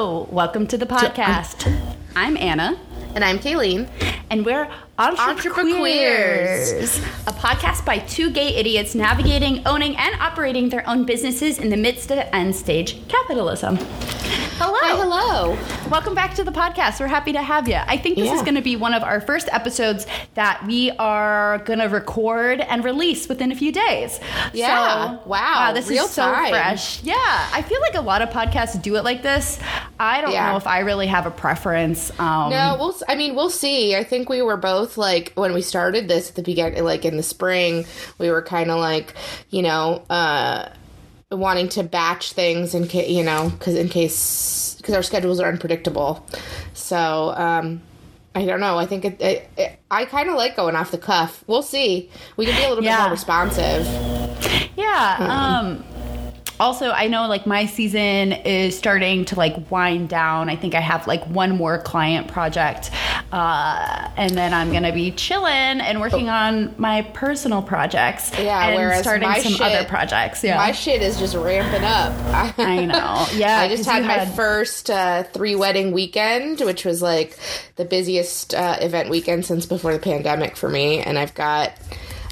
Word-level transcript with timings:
Hello, 0.00 0.26
welcome 0.30 0.66
to 0.68 0.78
the 0.78 0.86
podcast. 0.86 1.70
I'm 2.16 2.38
Anna, 2.38 2.80
And 3.14 3.22
I'm 3.22 3.38
Kaylene. 3.38 3.86
and 4.30 4.46
we're 4.46 4.66
Entreprequeers, 4.98 6.98
a 7.26 7.32
podcast 7.32 7.84
by 7.84 7.98
two 7.98 8.30
gay 8.30 8.54
idiots 8.56 8.94
navigating, 8.94 9.60
owning, 9.66 9.94
and 9.98 10.14
operating 10.18 10.70
their 10.70 10.88
own 10.88 11.04
businesses 11.04 11.58
in 11.58 11.68
the 11.68 11.76
midst 11.76 12.10
of 12.10 12.16
end 12.32 12.56
stage 12.56 13.06
capitalism. 13.08 13.76
Hello. 14.62 14.76
Hi, 14.82 14.94
hello. 14.94 15.56
Welcome 15.90 16.14
back 16.14 16.34
to 16.34 16.44
the 16.44 16.50
podcast. 16.50 17.00
We're 17.00 17.06
happy 17.06 17.32
to 17.32 17.40
have 17.40 17.66
you. 17.66 17.76
I 17.76 17.96
think 17.96 18.16
this 18.16 18.30
is 18.30 18.42
going 18.42 18.56
to 18.56 18.60
be 18.60 18.76
one 18.76 18.92
of 18.92 19.02
our 19.02 19.18
first 19.22 19.48
episodes 19.52 20.06
that 20.34 20.62
we 20.66 20.90
are 20.98 21.58
going 21.64 21.78
to 21.78 21.86
record 21.86 22.60
and 22.60 22.84
release 22.84 23.26
within 23.26 23.52
a 23.52 23.54
few 23.54 23.72
days. 23.72 24.20
Yeah. 24.52 25.16
So, 25.16 25.22
Wow. 25.26 25.72
this 25.72 25.88
Real 25.88 26.04
is 26.04 26.10
so 26.10 26.30
time. 26.30 26.50
fresh. 26.50 27.02
Yeah. 27.02 27.14
I 27.16 27.62
feel 27.62 27.80
like 27.80 27.94
a 27.94 28.02
lot 28.02 28.20
of 28.20 28.28
podcasts 28.28 28.80
do 28.82 28.96
it 28.96 29.04
like 29.04 29.22
this. 29.22 29.58
I 29.98 30.20
don't 30.20 30.32
Yeah. 30.32 30.50
know 30.50 30.58
if 30.58 30.66
I 30.66 30.80
really 30.80 31.06
have 31.06 31.24
a 31.24 31.30
preference. 31.30 32.10
Um, 32.20 32.50
No, 32.50 32.76
we'll. 32.78 32.94
I 33.08 33.14
mean, 33.14 33.34
we'll 33.34 33.48
see. 33.50 33.96
I 33.96 34.04
think 34.04 34.28
we 34.28 34.42
were 34.42 34.58
both 34.58 34.98
like 34.98 35.32
when 35.36 35.54
we 35.54 35.62
started 35.62 36.06
this 36.06 36.28
at 36.28 36.34
the 36.34 36.42
beginning, 36.42 36.84
like 36.84 37.06
in 37.06 37.16
the 37.16 37.22
spring, 37.22 37.86
we 38.18 38.30
were 38.30 38.42
kind 38.42 38.70
of 38.70 38.78
like, 38.78 39.14
you 39.48 39.62
know, 39.62 40.02
uh, 40.10 40.66
wanting 41.30 41.68
to 41.70 41.82
batch 41.82 42.32
things 42.32 42.74
in 42.74 42.86
case, 42.86 43.08
you 43.10 43.24
know, 43.24 43.50
because 43.50 43.74
in 43.74 43.88
case 43.88 44.74
because 44.78 44.94
our 44.94 45.02
schedules 45.02 45.40
are 45.40 45.48
unpredictable. 45.48 46.26
So, 46.74 47.34
um, 47.36 47.82
I 48.34 48.44
don't 48.46 48.60
know. 48.60 48.78
I 48.78 48.86
think 48.86 49.04
it. 49.04 49.20
it, 49.20 49.50
it 49.56 49.78
I 49.90 50.04
kind 50.04 50.28
of 50.28 50.36
like 50.36 50.56
going 50.56 50.76
off 50.76 50.92
the 50.92 50.98
cuff. 50.98 51.42
We'll 51.48 51.62
see. 51.62 52.10
We 52.36 52.46
can 52.46 52.56
be 52.56 52.64
a 52.64 52.68
little 52.68 52.82
bit 52.82 52.96
more 52.96 53.10
responsive. 53.10 53.84
Yeah. 54.76 55.16
Mm-hmm. 55.18 55.30
Um 55.30 55.84
also 56.60 56.90
I 56.90 57.08
know 57.08 57.26
like 57.26 57.46
my 57.46 57.66
season 57.66 58.32
is 58.32 58.76
starting 58.78 59.24
to 59.26 59.34
like 59.34 59.70
wind 59.70 60.08
down. 60.08 60.48
I 60.48 60.56
think 60.56 60.74
I 60.74 60.80
have 60.80 61.06
like 61.06 61.24
one 61.26 61.56
more 61.56 61.80
client 61.82 62.28
project. 62.28 62.90
Uh 63.32 64.08
and 64.16 64.36
then 64.36 64.52
I'm 64.52 64.70
going 64.70 64.82
to 64.82 64.92
be 64.92 65.12
chilling 65.12 65.50
and 65.80 66.00
working 66.00 66.28
on 66.28 66.74
my 66.78 67.02
personal 67.02 67.62
projects 67.62 68.30
Oh. 68.36 68.42
Yeah, 68.42 68.66
and 68.68 68.76
whereas 68.76 69.00
starting 69.02 69.28
my 69.28 69.40
some 69.40 69.52
shit- 69.52 69.60
other 69.62 69.88
projects. 69.88 70.44
Yeah. 70.44 70.56
My 70.56 70.72
shit 70.72 71.02
is 71.02 71.18
just 71.18 71.34
ramping 71.34 71.84
up. 71.84 72.12
I 72.58 72.84
know. 72.84 73.26
Yeah. 73.34 73.58
I 73.58 73.68
just 73.68 73.84
had 73.88 74.02
you 74.02 74.08
my 74.08 74.26
first 74.26 74.90
uh, 74.90 75.22
three 75.24 75.54
wedding 75.54 75.92
weekend, 75.92 76.60
which 76.60 76.84
was 76.84 77.00
like 77.02 77.38
the 77.76 77.84
busiest 77.84 78.54
uh, 78.54 78.76
event 78.80 79.08
weekend 79.10 79.46
since 79.46 79.66
before 79.66 79.92
the 79.92 79.98
pandemic 79.98 80.56
for 80.56 80.68
me. 80.68 81.00
And 81.00 81.18
I've 81.18 81.34
got, 81.34 81.72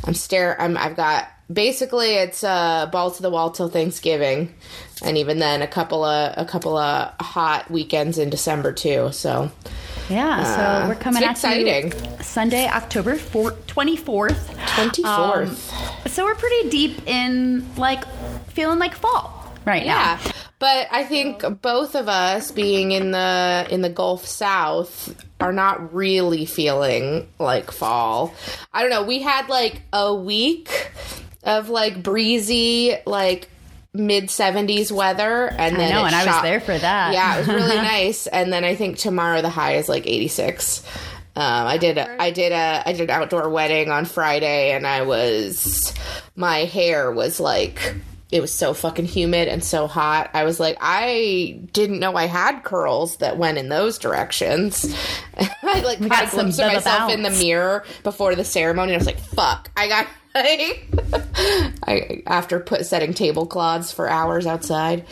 I'm 0.05 0.15
stare, 0.15 0.61
I'm, 0.61 0.77
I've 0.77 0.97
got 0.97 1.29
basically 1.53 2.15
it's 2.15 2.45
uh, 2.45 2.87
ball 2.93 3.11
to 3.11 3.23
the 3.23 3.31
wall 3.31 3.51
till 3.51 3.69
Thanksgiving, 3.69 4.53
and 5.03 5.17
even 5.19 5.39
then 5.39 5.63
a 5.63 5.67
couple 5.69 6.05
of 6.05 6.35
a 6.37 6.45
couple 6.45 6.77
of 6.77 7.13
hot 7.21 7.71
weekends 7.71 8.19
in 8.19 8.31
December 8.31 8.73
too. 8.73 9.11
So 9.13 9.51
Yeah, 10.09 10.43
so 10.45 10.61
Uh, 10.61 10.89
we're 10.89 10.95
coming 10.95 11.23
it's 11.23 11.45
at 11.45 11.53
exciting. 11.57 11.93
you 11.93 12.23
Sunday, 12.25 12.67
October 12.67 13.17
24th. 13.17 13.67
twenty 13.67 13.97
fourth. 13.97 15.05
Um, 15.05 15.57
so 16.11 16.25
we're 16.25 16.35
pretty 16.35 16.69
deep 16.71 17.07
in 17.07 17.67
like 17.77 18.05
feeling 18.51 18.79
like 18.79 18.95
fall 18.95 19.53
right 19.65 19.85
now. 19.87 19.93
Yeah, 19.95 20.19
now. 20.25 20.33
but 20.59 20.89
I 20.91 21.05
think 21.05 21.45
both 21.63 21.95
of 21.95 22.09
us 22.09 22.51
being 22.51 22.93
in 22.93 23.11
the 23.11 23.67
in 23.71 23.83
the 23.83 23.91
Gulf 23.91 24.25
South 24.27 25.15
are 25.41 25.53
not 25.53 25.95
really 25.95 26.45
feeling 26.47 27.29
like 27.39 27.71
fall. 27.71 28.35
I 28.73 28.81
don't 28.83 28.91
know. 28.91 29.05
We 29.05 29.23
had 29.23 29.49
like 29.49 29.83
a 29.93 30.13
week 30.15 30.91
of 31.49 31.69
like 31.69 32.03
breezy, 32.03 32.95
like 33.05 33.49
mid 33.95 34.27
70s 34.27 34.93
weather 34.93 35.49
and 35.49 35.77
then 35.77 35.91
know, 35.91 36.05
it 36.05 36.13
and 36.13 36.15
I 36.15 36.27
was 36.27 36.43
there 36.43 36.61
for 36.61 36.77
that. 36.77 37.13
yeah 37.15 37.37
it 37.37 37.39
was 37.39 37.49
really 37.49 37.77
nice 37.83 38.27
and 38.27 38.53
then 38.53 38.63
i 38.63 38.75
think 38.75 38.99
tomorrow 38.99 39.41
the 39.41 39.49
high 39.49 39.77
is 39.77 39.89
like 39.89 40.07
86 40.07 40.85
um, 41.39 41.69
I 41.69 41.79
did 41.79 41.99
a, 41.99 42.21
I 42.21 42.33
did 42.33 42.51
a 42.51 42.83
I 42.85 42.93
did 42.93 43.03
an 43.03 43.11
outdoor 43.11 43.49
wedding 43.49 43.93
on 43.93 44.07
Friday 44.07 44.73
and 44.73 44.85
I 44.85 45.03
was 45.03 45.95
my 46.35 46.65
hair 46.65 47.13
was 47.13 47.39
like 47.39 47.95
it 48.33 48.41
was 48.41 48.53
so 48.53 48.75
fucking 48.75 49.05
humid 49.05 49.47
and 49.47 49.63
so 49.63 49.87
hot. 49.87 50.31
I 50.35 50.43
was 50.43 50.59
like 50.59 50.79
I 50.81 51.61
didn't 51.73 52.01
know 52.01 52.17
I 52.17 52.27
had 52.27 52.65
curls 52.65 53.19
that 53.19 53.39
went 53.39 53.57
in 53.57 53.69
those 53.69 53.99
directions. 53.99 54.93
I 55.63 55.81
like 55.83 56.01
got 56.01 56.09
got 56.09 56.27
a 56.27 56.31
glimpse 56.33 56.59
of 56.59 56.65
Bubba 56.65 56.75
myself 56.75 57.13
in 57.13 57.23
the 57.23 57.31
mirror 57.31 57.85
before 58.03 58.35
the 58.35 58.45
ceremony 58.45 58.93
and 58.93 58.97
I 58.97 58.99
was 58.99 59.07
like 59.07 59.21
fuck 59.21 59.71
I 59.77 59.87
got 59.87 60.09
I 60.35 62.23
after 62.27 62.61
put 62.61 62.87
setting 62.87 63.15
tablecloths 63.15 63.93
for 63.93 64.09
hours 64.09 64.47
outside. 64.47 65.07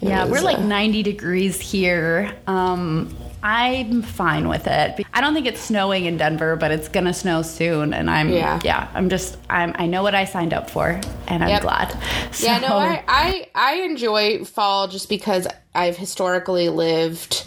Yeah, 0.00 0.24
was, 0.24 0.32
we're 0.32 0.44
like 0.44 0.58
uh, 0.58 0.62
90 0.66 1.02
degrees 1.02 1.60
here. 1.60 2.34
Um, 2.46 3.14
I'm 3.42 4.02
fine 4.02 4.48
with 4.48 4.66
it. 4.66 5.06
I 5.14 5.20
don't 5.20 5.34
think 5.34 5.46
it's 5.46 5.60
snowing 5.60 6.04
in 6.06 6.16
Denver, 6.16 6.56
but 6.56 6.70
it's 6.70 6.88
gonna 6.88 7.14
snow 7.14 7.42
soon, 7.42 7.92
and 7.94 8.10
I'm 8.10 8.30
Yeah. 8.30 8.60
yeah. 8.64 8.88
I'm 8.94 9.08
just 9.08 9.38
I'm 9.48 9.74
I 9.78 9.86
know 9.86 10.02
what 10.02 10.14
I 10.14 10.24
signed 10.26 10.52
up 10.54 10.70
for, 10.70 11.00
and 11.28 11.42
I'm 11.42 11.48
Yep. 11.48 11.62
glad. 11.62 11.98
Yeah, 12.38 12.58
no, 12.58 12.76
I, 12.76 13.02
I 13.08 13.46
I 13.54 13.74
enjoy 13.82 14.44
fall 14.44 14.88
just 14.88 15.08
because 15.08 15.46
I've 15.74 15.96
historically 15.96 16.68
lived 16.68 17.44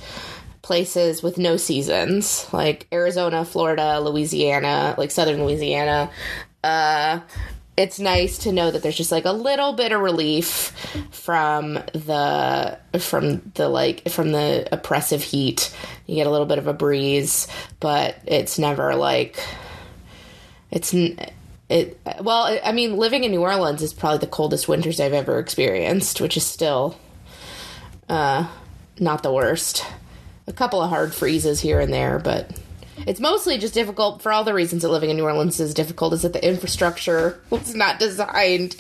places 0.64 1.22
with 1.22 1.38
no 1.38 1.58
seasons, 1.58 2.48
like 2.54 2.88
Arizona, 2.92 3.44
Florida, 3.46 4.00
Louisiana, 4.00 4.96
like 4.98 5.12
southern 5.12 5.44
Louisiana. 5.44 6.10
Uh 6.64 7.20
it's 7.76 8.00
nice 8.00 8.38
to 8.40 8.52
know 8.52 8.70
that 8.70 8.84
there's 8.84 8.98
just 8.98 9.12
like 9.12 9.26
a 9.26 9.32
little 9.32 9.74
bit 9.74 9.92
of 9.92 10.00
relief 10.00 10.72
from 11.10 11.74
the 11.74 12.78
from 13.00 13.42
the 13.56 13.68
like 13.68 14.10
from 14.10 14.32
the 14.32 14.68
oppressive 14.72 15.24
heat. 15.24 15.76
You 16.06 16.16
get 16.16 16.28
a 16.28 16.32
little 16.32 16.46
bit 16.46 16.60
of 16.60 16.68
a 16.68 16.74
breeze, 16.74 17.48
but 17.80 18.16
it's 18.26 18.60
never 18.60 18.96
like 18.96 19.40
it's 20.70 20.94
it 21.70 22.00
well 22.22 22.60
i 22.64 22.72
mean 22.72 22.98
living 22.98 23.24
in 23.24 23.32
new 23.32 23.42
orleans 23.42 23.82
is 23.82 23.94
probably 23.94 24.18
the 24.18 24.28
coldest 24.28 24.68
winters 24.68 25.00
i've 25.00 25.14
ever 25.14 25.40
experienced 25.40 26.20
which 26.20 26.36
is 26.36 26.46
still 26.46 26.98
uh 28.10 28.48
not 29.00 29.24
the 29.24 29.32
worst 29.32 29.86
a 30.46 30.54
couple 30.54 30.82
of 30.82 30.90
hard 30.90 31.14
freezes 31.14 31.62
here 31.62 31.80
and 31.80 31.94
there 31.94 32.20
but 32.20 32.52
it's 33.06 33.20
mostly 33.20 33.58
just 33.58 33.74
difficult 33.74 34.22
for 34.22 34.32
all 34.32 34.44
the 34.44 34.54
reasons 34.54 34.82
that 34.82 34.90
living 34.90 35.10
in 35.10 35.16
new 35.18 35.24
orleans 35.24 35.60
is 35.60 35.74
difficult 35.74 36.14
is 36.14 36.22
that 36.22 36.34
the 36.34 36.46
infrastructure 36.46 37.42
was 37.50 37.76
not 37.76 38.00
designed 38.00 38.76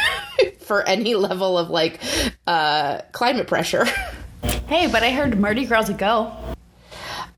for 0.60 0.82
any 0.88 1.14
level 1.14 1.58
of 1.58 1.70
like 1.70 2.00
uh 2.46 3.00
climate 3.12 3.46
pressure 3.46 3.86
Hey, 4.66 4.86
but 4.86 5.02
I 5.02 5.10
heard 5.10 5.38
Mardi 5.38 5.66
Gras 5.66 5.90
a 5.90 5.92
go. 5.92 6.32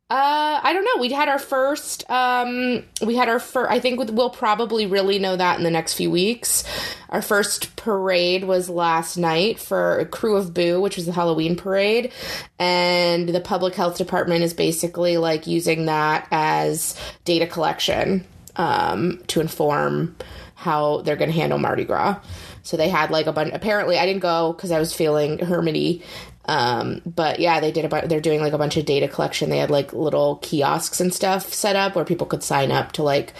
Uh, 0.08 0.60
I 0.62 0.72
don't 0.72 0.84
know. 0.84 1.00
We 1.00 1.10
had 1.10 1.28
our 1.28 1.38
first. 1.40 2.08
Um, 2.08 2.84
we 3.04 3.16
had 3.16 3.28
our 3.28 3.40
first. 3.40 3.72
I 3.72 3.80
think 3.80 3.98
we'll 4.12 4.30
probably 4.30 4.86
really 4.86 5.18
know 5.18 5.34
that 5.34 5.58
in 5.58 5.64
the 5.64 5.70
next 5.70 5.94
few 5.94 6.12
weeks. 6.12 6.62
Our 7.08 7.20
first 7.20 7.74
parade 7.74 8.44
was 8.44 8.70
last 8.70 9.16
night 9.16 9.58
for 9.58 10.08
Krewe 10.12 10.38
of 10.38 10.54
Boo, 10.54 10.80
which 10.80 10.94
was 10.94 11.06
the 11.06 11.12
Halloween 11.12 11.56
parade, 11.56 12.12
and 12.56 13.28
the 13.28 13.40
public 13.40 13.74
health 13.74 13.98
department 13.98 14.44
is 14.44 14.54
basically 14.54 15.16
like 15.16 15.48
using 15.48 15.86
that 15.86 16.28
as 16.30 16.96
data 17.24 17.48
collection 17.48 18.24
um, 18.54 19.20
to 19.26 19.40
inform 19.40 20.14
how 20.54 21.02
they're 21.02 21.16
going 21.16 21.30
to 21.30 21.36
handle 21.36 21.58
Mardi 21.58 21.84
Gras. 21.84 22.20
So 22.62 22.76
they 22.76 22.88
had 22.88 23.10
like 23.10 23.26
a 23.26 23.32
bunch. 23.32 23.52
Apparently, 23.52 23.98
I 23.98 24.06
didn't 24.06 24.22
go 24.22 24.52
because 24.52 24.70
I 24.70 24.78
was 24.78 24.94
feeling 24.94 25.38
hermity. 25.38 26.02
Um, 26.46 27.02
but 27.04 27.40
yeah, 27.40 27.60
they 27.60 27.72
did 27.72 27.84
a 27.84 27.88
bu- 27.88 28.06
they're 28.06 28.20
doing 28.20 28.40
like 28.40 28.52
a 28.52 28.58
bunch 28.58 28.76
of 28.76 28.84
data 28.84 29.08
collection. 29.08 29.50
They 29.50 29.58
had 29.58 29.70
like 29.70 29.92
little 29.92 30.36
kiosks 30.36 31.00
and 31.00 31.12
stuff 31.12 31.52
set 31.52 31.76
up 31.76 31.94
where 31.94 32.04
people 32.04 32.26
could 32.26 32.42
sign 32.42 32.70
up 32.70 32.92
to 32.92 33.02
like 33.02 33.32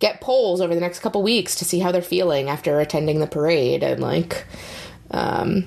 get 0.00 0.20
polls 0.20 0.60
over 0.60 0.74
the 0.74 0.80
next 0.80 1.00
couple 1.00 1.22
weeks 1.22 1.54
to 1.56 1.64
see 1.64 1.78
how 1.78 1.92
they're 1.92 2.02
feeling 2.02 2.48
after 2.48 2.80
attending 2.80 3.20
the 3.20 3.26
parade 3.26 3.82
and 3.82 4.00
like 4.00 4.46
um 5.10 5.66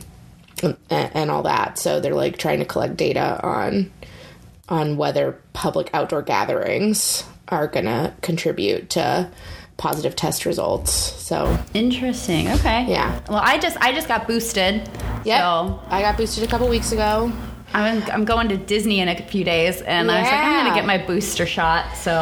and, 0.62 0.77
and 0.89 1.31
all 1.31 1.44
that. 1.44 1.77
So 1.77 2.00
they're 2.00 2.15
like 2.15 2.38
trying 2.38 2.59
to 2.59 2.65
collect 2.65 2.97
data 2.97 3.39
on 3.44 3.91
on 4.69 4.97
whether 4.97 5.39
public 5.53 5.89
outdoor 5.94 6.21
gatherings 6.21 7.24
are 7.50 7.68
going 7.68 7.86
to 7.86 8.13
contribute 8.21 8.89
to 8.91 9.29
positive 9.83 10.15
test 10.15 10.45
results. 10.45 10.91
So, 10.94 11.35
Interesting. 11.74 12.47
Okay. 12.57 12.85
Yeah. 12.88 13.19
Well, 13.30 13.41
I 13.44 13.57
just 13.57 13.75
I 13.81 13.91
just 13.91 14.07
got 14.07 14.27
boosted. 14.27 14.89
yeah, 15.25 15.39
So 15.39 15.80
I 15.89 16.01
got 16.01 16.15
boosted 16.15 16.44
a 16.44 16.47
couple 16.47 16.68
weeks 16.69 16.91
ago. 16.94 17.31
I'm 17.74 18.01
I'm 18.12 18.24
going 18.24 18.47
to 18.50 18.57
Disney 18.57 19.00
in 19.01 19.09
a 19.09 19.15
few 19.33 19.44
days, 19.44 19.81
and 19.81 20.09
I 20.12 20.21
was 20.21 20.30
like, 20.30 20.39
I'm 20.39 20.63
gonna 20.65 20.75
get 20.80 20.85
my 20.85 21.00
booster 21.06 21.45
shot. 21.45 21.97
So 21.97 22.13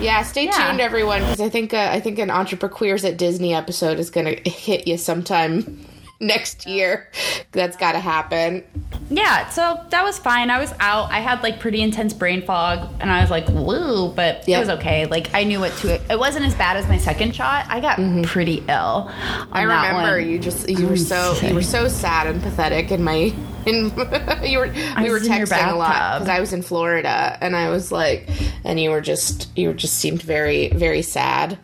Yeah, 0.00 0.22
stay 0.22 0.44
Yeah. 0.46 0.52
tuned, 0.68 0.80
everyone, 0.80 1.20
because 1.22 1.40
I 1.40 1.48
think 1.50 1.74
uh, 1.74 1.88
I 1.96 2.00
think 2.00 2.18
an 2.18 2.30
Entreprequeers 2.30 3.04
at 3.04 3.16
Disney 3.18 3.52
episode 3.52 3.98
is 3.98 4.10
going 4.10 4.26
to 4.36 4.50
hit 4.50 4.86
you 4.86 4.96
sometime 4.96 5.84
next 6.22 6.66
year. 6.66 7.08
That's 7.52 7.76
got 7.76 7.92
to 7.92 7.98
happen. 8.00 8.64
yeah, 9.10 9.48
so 9.50 9.84
that 9.90 10.02
was 10.04 10.18
fine. 10.18 10.48
I 10.48 10.58
was 10.58 10.72
out. 10.80 11.10
I 11.10 11.20
had 11.20 11.42
like 11.42 11.60
pretty 11.60 11.82
intense 11.82 12.14
brain 12.14 12.40
fog, 12.42 12.88
and 13.00 13.10
I 13.10 13.20
was 13.20 13.30
like, 13.30 13.46
woo, 13.48 14.08
but 14.14 14.48
Yep. 14.48 14.56
it 14.56 14.60
was 14.60 14.68
okay. 14.78 15.06
Like 15.06 15.34
I 15.34 15.44
knew 15.44 15.60
what 15.60 15.72
to. 15.78 16.00
It 16.10 16.18
wasn't 16.18 16.46
as 16.46 16.54
bad 16.54 16.76
as 16.78 16.88
my 16.88 16.96
second 16.98 17.34
shot. 17.34 17.66
I 17.68 17.80
got 17.80 17.96
pretty 18.26 18.58
ill. 18.68 19.10
Mm-hmm. 19.10 19.54
I 19.54 19.62
remember 19.62 20.18
you 20.20 20.38
just 20.38 20.68
you 20.68 20.86
were 20.88 20.96
so 20.96 21.34
you 21.42 21.54
were 21.54 21.62
so 21.62 21.88
sad 21.88 22.26
and 22.26 22.40
pathetic 22.42 22.90
in 22.90 23.02
my 23.02 23.34
in 23.66 23.84
you 24.42 24.58
were 24.58 24.68
we 24.98 25.10
were 25.10 25.20
texting 25.20 25.70
a 25.70 25.74
lot 25.76 26.18
because 26.20 26.28
I 26.28 26.40
was 26.40 26.52
in 26.52 26.62
Florida 26.62 27.36
and 27.40 27.54
I 27.54 27.68
was 27.70 27.92
like 27.92 28.28
and 28.64 28.80
you 28.80 28.90
were 28.90 29.00
just 29.00 29.56
you 29.56 29.68
were 29.68 29.74
just 29.74 29.94
seemed 29.98 30.22
very 30.22 30.68
very 30.70 31.02
sad. 31.02 31.58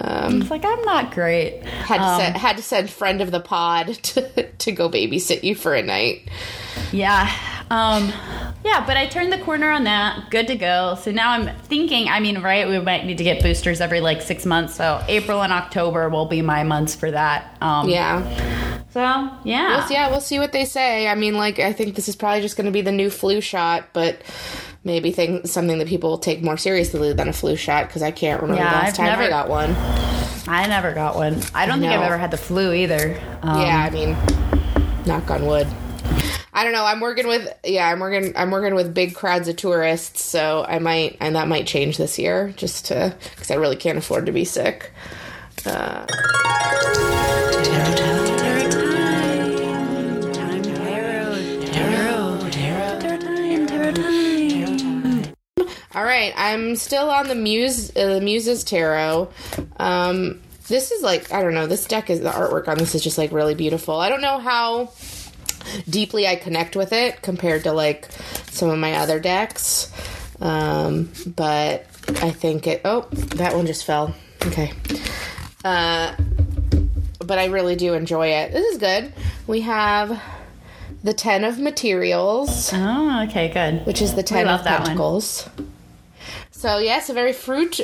I 0.00 0.26
was 0.28 0.50
like, 0.50 0.64
I'm 0.64 0.82
not 0.82 1.12
great. 1.12 1.62
Had 1.62 1.96
to 1.98 2.02
Um, 2.04 2.20
send, 2.20 2.36
had 2.36 2.56
to 2.58 2.62
send 2.62 2.90
friend 2.90 3.20
of 3.22 3.30
the 3.30 3.40
pod 3.40 3.86
to 4.02 4.42
to 4.50 4.72
go 4.72 4.88
babysit 4.90 5.42
you 5.42 5.54
for 5.54 5.74
a 5.74 5.82
night. 5.82 6.28
Yeah. 6.92 7.30
Um, 7.68 8.12
yeah, 8.64 8.84
but 8.86 8.96
I 8.96 9.06
turned 9.06 9.32
the 9.32 9.38
corner 9.38 9.70
on 9.70 9.84
that. 9.84 10.30
Good 10.30 10.46
to 10.48 10.56
go. 10.56 10.96
So 11.02 11.10
now 11.10 11.30
I'm 11.32 11.48
thinking, 11.64 12.08
I 12.08 12.20
mean, 12.20 12.40
right, 12.40 12.68
we 12.68 12.78
might 12.78 13.04
need 13.06 13.18
to 13.18 13.24
get 13.24 13.42
boosters 13.42 13.80
every 13.80 14.00
like 14.00 14.22
six 14.22 14.46
months. 14.46 14.76
So 14.76 15.02
April 15.08 15.42
and 15.42 15.52
October 15.52 16.08
will 16.08 16.26
be 16.26 16.42
my 16.42 16.62
months 16.62 16.94
for 16.94 17.10
that. 17.10 17.56
Um, 17.60 17.88
Yeah. 17.88 18.22
So, 18.90 19.00
yeah. 19.44 19.78
We'll, 19.80 19.92
yeah, 19.92 20.10
we'll 20.10 20.20
see 20.20 20.38
what 20.38 20.52
they 20.52 20.64
say. 20.64 21.08
I 21.08 21.14
mean, 21.16 21.34
like, 21.34 21.58
I 21.58 21.72
think 21.72 21.96
this 21.96 22.08
is 22.08 22.16
probably 22.16 22.40
just 22.40 22.56
going 22.56 22.64
to 22.66 22.70
be 22.72 22.80
the 22.82 22.92
new 22.92 23.10
flu 23.10 23.40
shot, 23.42 23.88
but 23.92 24.22
maybe 24.86 25.10
thing, 25.10 25.44
something 25.46 25.76
that 25.78 25.88
people 25.88 26.16
take 26.16 26.42
more 26.42 26.56
seriously 26.56 27.12
than 27.12 27.28
a 27.28 27.32
flu 27.34 27.56
shot 27.56 27.88
because 27.88 28.00
I 28.02 28.12
can't 28.12 28.40
remember 28.40 28.62
Yeah, 28.62 28.70
the 28.70 28.76
last 28.76 28.88
I've 28.88 28.96
time 28.96 29.06
I 29.06 29.10
never- 29.10 29.28
got 29.28 29.48
one. 29.50 29.76
I 30.48 30.66
never 30.68 30.92
got 30.92 31.16
one. 31.16 31.42
I 31.54 31.66
don't 31.66 31.80
think 31.80 31.92
I've 31.92 32.00
ever 32.02 32.16
had 32.16 32.30
the 32.30 32.36
flu 32.36 32.72
either. 32.72 33.20
Um, 33.42 33.60
yeah, 33.60 33.84
I 33.84 33.90
mean, 33.90 34.16
knock 35.04 35.28
on 35.28 35.44
wood. 35.44 35.66
I 36.54 36.62
don't 36.64 36.72
know. 36.72 36.84
I'm 36.86 37.00
working 37.00 37.26
with 37.26 37.52
yeah, 37.64 37.88
I'm 37.88 37.98
working 38.00 38.32
I'm 38.36 38.50
working 38.52 38.74
with 38.76 38.94
big 38.94 39.14
crowds 39.14 39.48
of 39.48 39.56
tourists, 39.56 40.22
so 40.24 40.64
I 40.66 40.78
might 40.78 41.16
and 41.20 41.34
that 41.36 41.48
might 41.48 41.66
change 41.66 41.98
this 41.98 42.16
year 42.18 42.54
just 42.56 42.86
to 42.86 43.14
because 43.34 43.50
I 43.50 43.56
really 43.56 43.76
can't 43.76 43.98
afford 43.98 44.24
to 44.26 44.32
be 44.32 44.44
sick. 44.46 44.90
Uh, 45.66 46.06
all 55.96 56.04
right, 56.04 56.32
I'm 56.36 56.76
still 56.76 57.10
on 57.10 57.26
the 57.28 57.34
Muse 57.34 57.90
uh, 57.96 58.14
the 58.14 58.20
Muses 58.20 58.62
Tarot. 58.64 59.30
Um, 59.78 60.40
this 60.68 60.90
is 60.92 61.02
like 61.02 61.32
I 61.32 61.42
don't 61.42 61.54
know. 61.54 61.66
This 61.66 61.86
deck 61.86 62.10
is 62.10 62.20
the 62.20 62.30
artwork 62.30 62.68
on 62.68 62.76
this 62.78 62.94
is 62.94 63.02
just 63.02 63.16
like 63.18 63.32
really 63.32 63.54
beautiful. 63.54 63.94
I 63.98 64.08
don't 64.10 64.20
know 64.20 64.38
how 64.38 64.92
deeply 65.88 66.26
I 66.26 66.36
connect 66.36 66.76
with 66.76 66.92
it 66.92 67.22
compared 67.22 67.64
to 67.64 67.72
like 67.72 68.08
some 68.50 68.68
of 68.70 68.78
my 68.78 68.94
other 68.96 69.18
decks. 69.18 69.90
Um, 70.40 71.10
but 71.34 71.86
I 72.22 72.30
think 72.30 72.66
it. 72.66 72.82
Oh, 72.84 73.08
that 73.10 73.56
one 73.56 73.66
just 73.66 73.84
fell. 73.86 74.14
Okay. 74.44 74.72
Uh, 75.64 76.14
but 77.20 77.38
I 77.38 77.46
really 77.46 77.74
do 77.74 77.94
enjoy 77.94 78.28
it. 78.28 78.52
This 78.52 78.66
is 78.72 78.78
good. 78.78 79.12
We 79.46 79.62
have 79.62 80.22
the 81.02 81.14
Ten 81.14 81.44
of 81.44 81.58
Materials, 81.58 82.70
Oh, 82.74 83.24
okay, 83.28 83.48
good. 83.48 83.86
which 83.86 84.02
is 84.02 84.14
the 84.14 84.22
Ten 84.22 84.48
of 84.48 84.64
that 84.64 84.80
one. 84.86 84.96
So 86.56 86.78
yes, 86.78 87.10
a 87.10 87.12
very 87.12 87.34
fruit, 87.34 87.80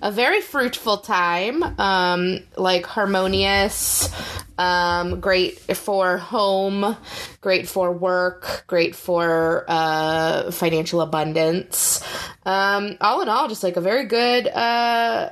a 0.00 0.10
very 0.10 0.40
fruitful 0.40 0.96
time. 0.96 1.62
Um, 1.78 2.40
like 2.56 2.86
harmonious, 2.86 4.08
um, 4.56 5.20
great 5.20 5.58
for 5.76 6.16
home, 6.16 6.96
great 7.42 7.68
for 7.68 7.92
work, 7.92 8.64
great 8.66 8.94
for 8.96 9.66
uh, 9.68 10.50
financial 10.52 11.02
abundance. 11.02 12.02
Um, 12.46 12.96
all 13.02 13.20
in 13.20 13.28
all, 13.28 13.46
just 13.46 13.62
like 13.62 13.76
a 13.76 13.82
very 13.82 14.06
good, 14.06 14.48
uh, 14.48 15.28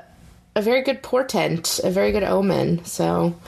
a 0.55 0.61
very 0.61 0.83
good 0.83 1.03
portent, 1.03 1.81
a 1.83 1.91
very 1.91 2.13
good 2.13 2.25
omen. 2.25 2.85
So, 2.85 3.41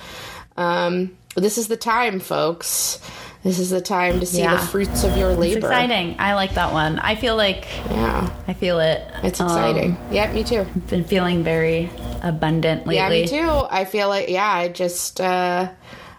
um, 0.56 1.14
this 1.36 1.58
is 1.58 1.68
the 1.68 1.76
time, 1.76 2.18
folks. 2.18 2.98
This 3.44 3.58
is 3.58 3.68
the 3.68 3.80
time 3.82 4.20
to 4.20 4.26
see 4.26 4.40
Yeah. 4.40 4.56
the 4.56 4.66
fruits 4.66 5.04
of 5.04 5.16
your 5.18 5.34
labor. 5.34 5.58
It's 5.58 5.66
exciting. 5.66 6.16
I 6.18 6.32
like 6.34 6.54
that 6.54 6.72
one. 6.72 6.98
I 6.98 7.14
feel 7.14 7.36
like 7.36 7.66
Yeah, 7.90 8.30
I 8.48 8.54
feel 8.54 8.80
it. 8.80 9.02
it's 9.22 9.38
Um, 9.40 9.46
exciting. 9.48 9.96
yeah, 10.10 10.32
me 10.32 10.42
too. 10.44 10.60
I've 10.60 10.86
been 10.88 11.04
feeling 11.04 11.44
very 11.44 11.90
abundant 12.22 12.86
lately. 12.86 12.96
Yeah, 12.96 13.08
me 13.10 13.26
too. 13.28 13.66
I 13.70 13.84
feel 13.84 14.08
like 14.08 14.30
yeah, 14.30 14.50
I 14.50 14.68
just 14.68 15.20
uh 15.20 15.68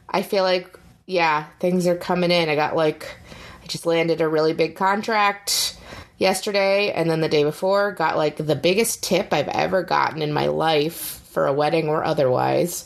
I 0.07 0.21
feel 0.21 0.43
like 0.43 0.77
yeah, 1.07 1.45
things 1.59 1.87
are 1.87 1.95
coming 1.95 2.29
in. 2.31 2.47
I 2.47 2.55
got 2.55 2.75
like 2.75 3.17
I 3.63 3.67
just 3.67 3.87
landed 3.87 4.21
a 4.21 4.27
really 4.27 4.53
big 4.53 4.75
contract 4.75 5.75
yesterday 6.19 6.91
and 6.91 7.09
then 7.09 7.21
the 7.21 7.27
day 7.27 7.43
before 7.43 7.91
got 7.91 8.17
like 8.17 8.37
the 8.37 8.55
biggest 8.55 9.03
tip 9.03 9.33
I've 9.33 9.47
ever 9.49 9.81
gotten 9.81 10.21
in 10.21 10.31
my 10.31 10.45
life 10.47 11.21
for 11.31 11.47
a 11.47 11.53
wedding 11.53 11.89
or 11.89 12.03
otherwise. 12.03 12.85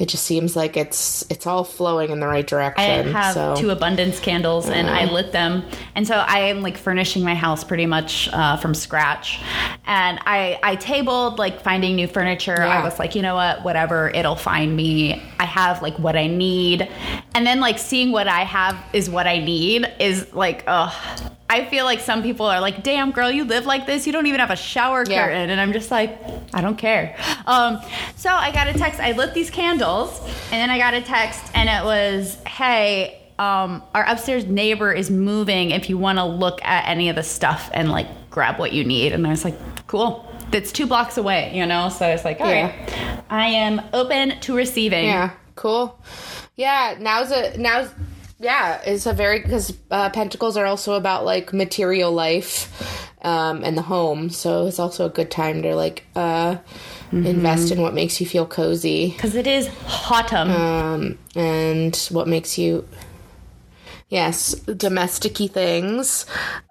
It 0.00 0.08
just 0.08 0.24
seems 0.24 0.56
like 0.56 0.78
it's 0.78 1.26
it's 1.30 1.46
all 1.46 1.62
flowing 1.62 2.08
in 2.08 2.20
the 2.20 2.26
right 2.26 2.46
direction. 2.46 2.82
I 2.82 3.12
have 3.12 3.34
so 3.34 3.54
two 3.54 3.68
abundance 3.68 4.18
candles 4.18 4.66
and 4.70 4.88
I 4.88 5.04
lit 5.04 5.30
them. 5.30 5.62
And 5.94 6.06
so 6.06 6.14
I 6.14 6.38
am 6.38 6.62
like 6.62 6.78
furnishing 6.78 7.22
my 7.22 7.34
house 7.34 7.62
pretty 7.62 7.84
much 7.84 8.30
uh, 8.32 8.56
from 8.56 8.72
scratch. 8.72 9.40
And 9.84 10.18
I, 10.24 10.58
I 10.62 10.76
tabled 10.76 11.38
like 11.38 11.60
finding 11.60 11.96
new 11.96 12.06
furniture. 12.06 12.56
Yeah. 12.56 12.80
I 12.80 12.82
was 12.82 12.98
like, 12.98 13.14
you 13.14 13.20
know 13.20 13.34
what, 13.34 13.62
whatever, 13.62 14.08
it'll 14.08 14.36
find 14.36 14.74
me. 14.74 15.22
I 15.38 15.44
have 15.44 15.82
like 15.82 15.98
what 15.98 16.16
I 16.16 16.28
need. 16.28 16.88
And 17.34 17.46
then 17.46 17.60
like 17.60 17.78
seeing 17.78 18.10
what 18.10 18.26
I 18.26 18.40
have 18.44 18.82
is 18.94 19.10
what 19.10 19.26
I 19.26 19.38
need 19.38 19.86
is 20.00 20.32
like, 20.32 20.64
ugh. 20.66 20.94
I 21.52 21.64
feel 21.64 21.84
like 21.84 21.98
some 21.98 22.22
people 22.22 22.46
are 22.46 22.60
like, 22.60 22.84
damn, 22.84 23.10
girl, 23.10 23.28
you 23.28 23.42
live 23.44 23.66
like 23.66 23.84
this. 23.84 24.06
You 24.06 24.12
don't 24.12 24.26
even 24.26 24.38
have 24.38 24.52
a 24.52 24.56
shower 24.56 25.04
Yeah. 25.04 25.24
curtain. 25.26 25.50
And 25.50 25.60
I'm 25.60 25.72
just 25.72 25.90
like, 25.90 26.16
I 26.54 26.60
don't 26.60 26.78
care. 26.78 27.16
Um, 27.44 27.80
so 28.14 28.30
I 28.30 28.52
got 28.52 28.68
a 28.68 28.72
text. 28.72 29.00
I 29.00 29.10
lit 29.12 29.34
these 29.34 29.50
candles, 29.50 30.20
and 30.52 30.52
then 30.52 30.70
I 30.70 30.78
got 30.78 30.94
a 30.94 31.00
text, 31.02 31.42
and 31.52 31.68
it 31.68 31.84
was, 31.84 32.38
hey, 32.46 33.20
um, 33.40 33.82
our 33.94 34.04
upstairs 34.06 34.44
neighbor 34.46 34.92
is 34.92 35.10
moving. 35.10 35.72
If 35.72 35.90
you 35.90 35.98
want 35.98 36.18
to 36.18 36.24
look 36.24 36.64
at 36.64 36.86
any 36.88 37.08
of 37.08 37.16
the 37.16 37.24
stuff 37.24 37.68
and 37.74 37.90
like 37.90 38.06
grab 38.30 38.60
what 38.60 38.72
you 38.72 38.84
need. 38.84 39.12
And 39.12 39.26
I 39.26 39.30
was 39.30 39.44
like, 39.44 39.56
cool. 39.88 40.26
That's 40.52 40.70
two 40.70 40.86
blocks 40.86 41.16
away, 41.16 41.50
you 41.52 41.66
know? 41.66 41.88
So 41.88 42.06
I 42.06 42.12
was 42.12 42.24
like, 42.24 42.38
all 42.40 42.48
Yeah. 42.48 42.66
right, 42.66 43.22
I 43.28 43.46
am 43.48 43.80
open 43.92 44.38
to 44.40 44.54
receiving. 44.54 45.04
Yeah, 45.06 45.30
cool. 45.56 45.98
Yeah, 46.54 46.96
now's 47.00 47.30
a 47.32 47.56
now's 47.58 47.88
yeah, 48.40 48.80
it's 48.84 49.06
a 49.06 49.12
very 49.12 49.40
because 49.40 49.72
uh, 49.90 50.08
pentacles 50.10 50.56
are 50.56 50.64
also 50.66 50.94
about 50.94 51.24
like 51.24 51.52
material 51.52 52.10
life 52.10 53.12
um, 53.22 53.62
and 53.62 53.76
the 53.76 53.82
home, 53.82 54.30
so 54.30 54.66
it's 54.66 54.78
also 54.78 55.06
a 55.06 55.10
good 55.10 55.30
time 55.30 55.62
to 55.62 55.76
like 55.76 56.04
uh, 56.16 56.56
invest 57.12 57.70
in 57.70 57.82
what 57.82 57.92
makes 57.92 58.20
you 58.20 58.26
feel 58.26 58.46
cozy 58.46 59.10
Because 59.10 59.34
it 59.34 59.46
is 59.46 59.68
autumn. 60.10 60.50
um, 60.50 61.18
and 61.36 61.94
what 62.10 62.26
makes 62.28 62.56
you 62.56 62.86
yes 64.08 64.54
domesticy 64.66 65.50
things. 65.50 66.26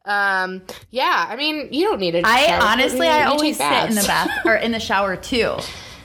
Um, 0.05 0.61
yeah, 0.91 1.27
I 1.29 1.35
mean 1.35 1.69
you 1.71 1.85
don't 1.85 1.99
need 1.99 2.15
a 2.15 2.21
I 2.25 2.45
shower 2.47 2.61
honestly, 2.63 2.99
curtain, 3.07 3.13
I 3.13 3.19
you 3.25 3.31
always 3.31 3.57
sit 3.57 3.89
in 3.89 3.95
the 3.95 4.03
bath 4.07 4.45
or 4.45 4.55
in 4.55 4.71
the 4.71 4.79
shower 4.79 5.15
too. 5.15 5.55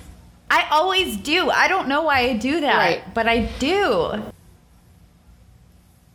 I 0.50 0.68
always 0.70 1.16
do. 1.16 1.48
I 1.50 1.68
don't 1.68 1.88
know 1.88 2.02
why 2.02 2.20
I 2.20 2.32
do 2.36 2.60
that, 2.60 2.76
Right. 2.76 3.14
but 3.14 3.26
I 3.26 3.46
do. 3.58 4.22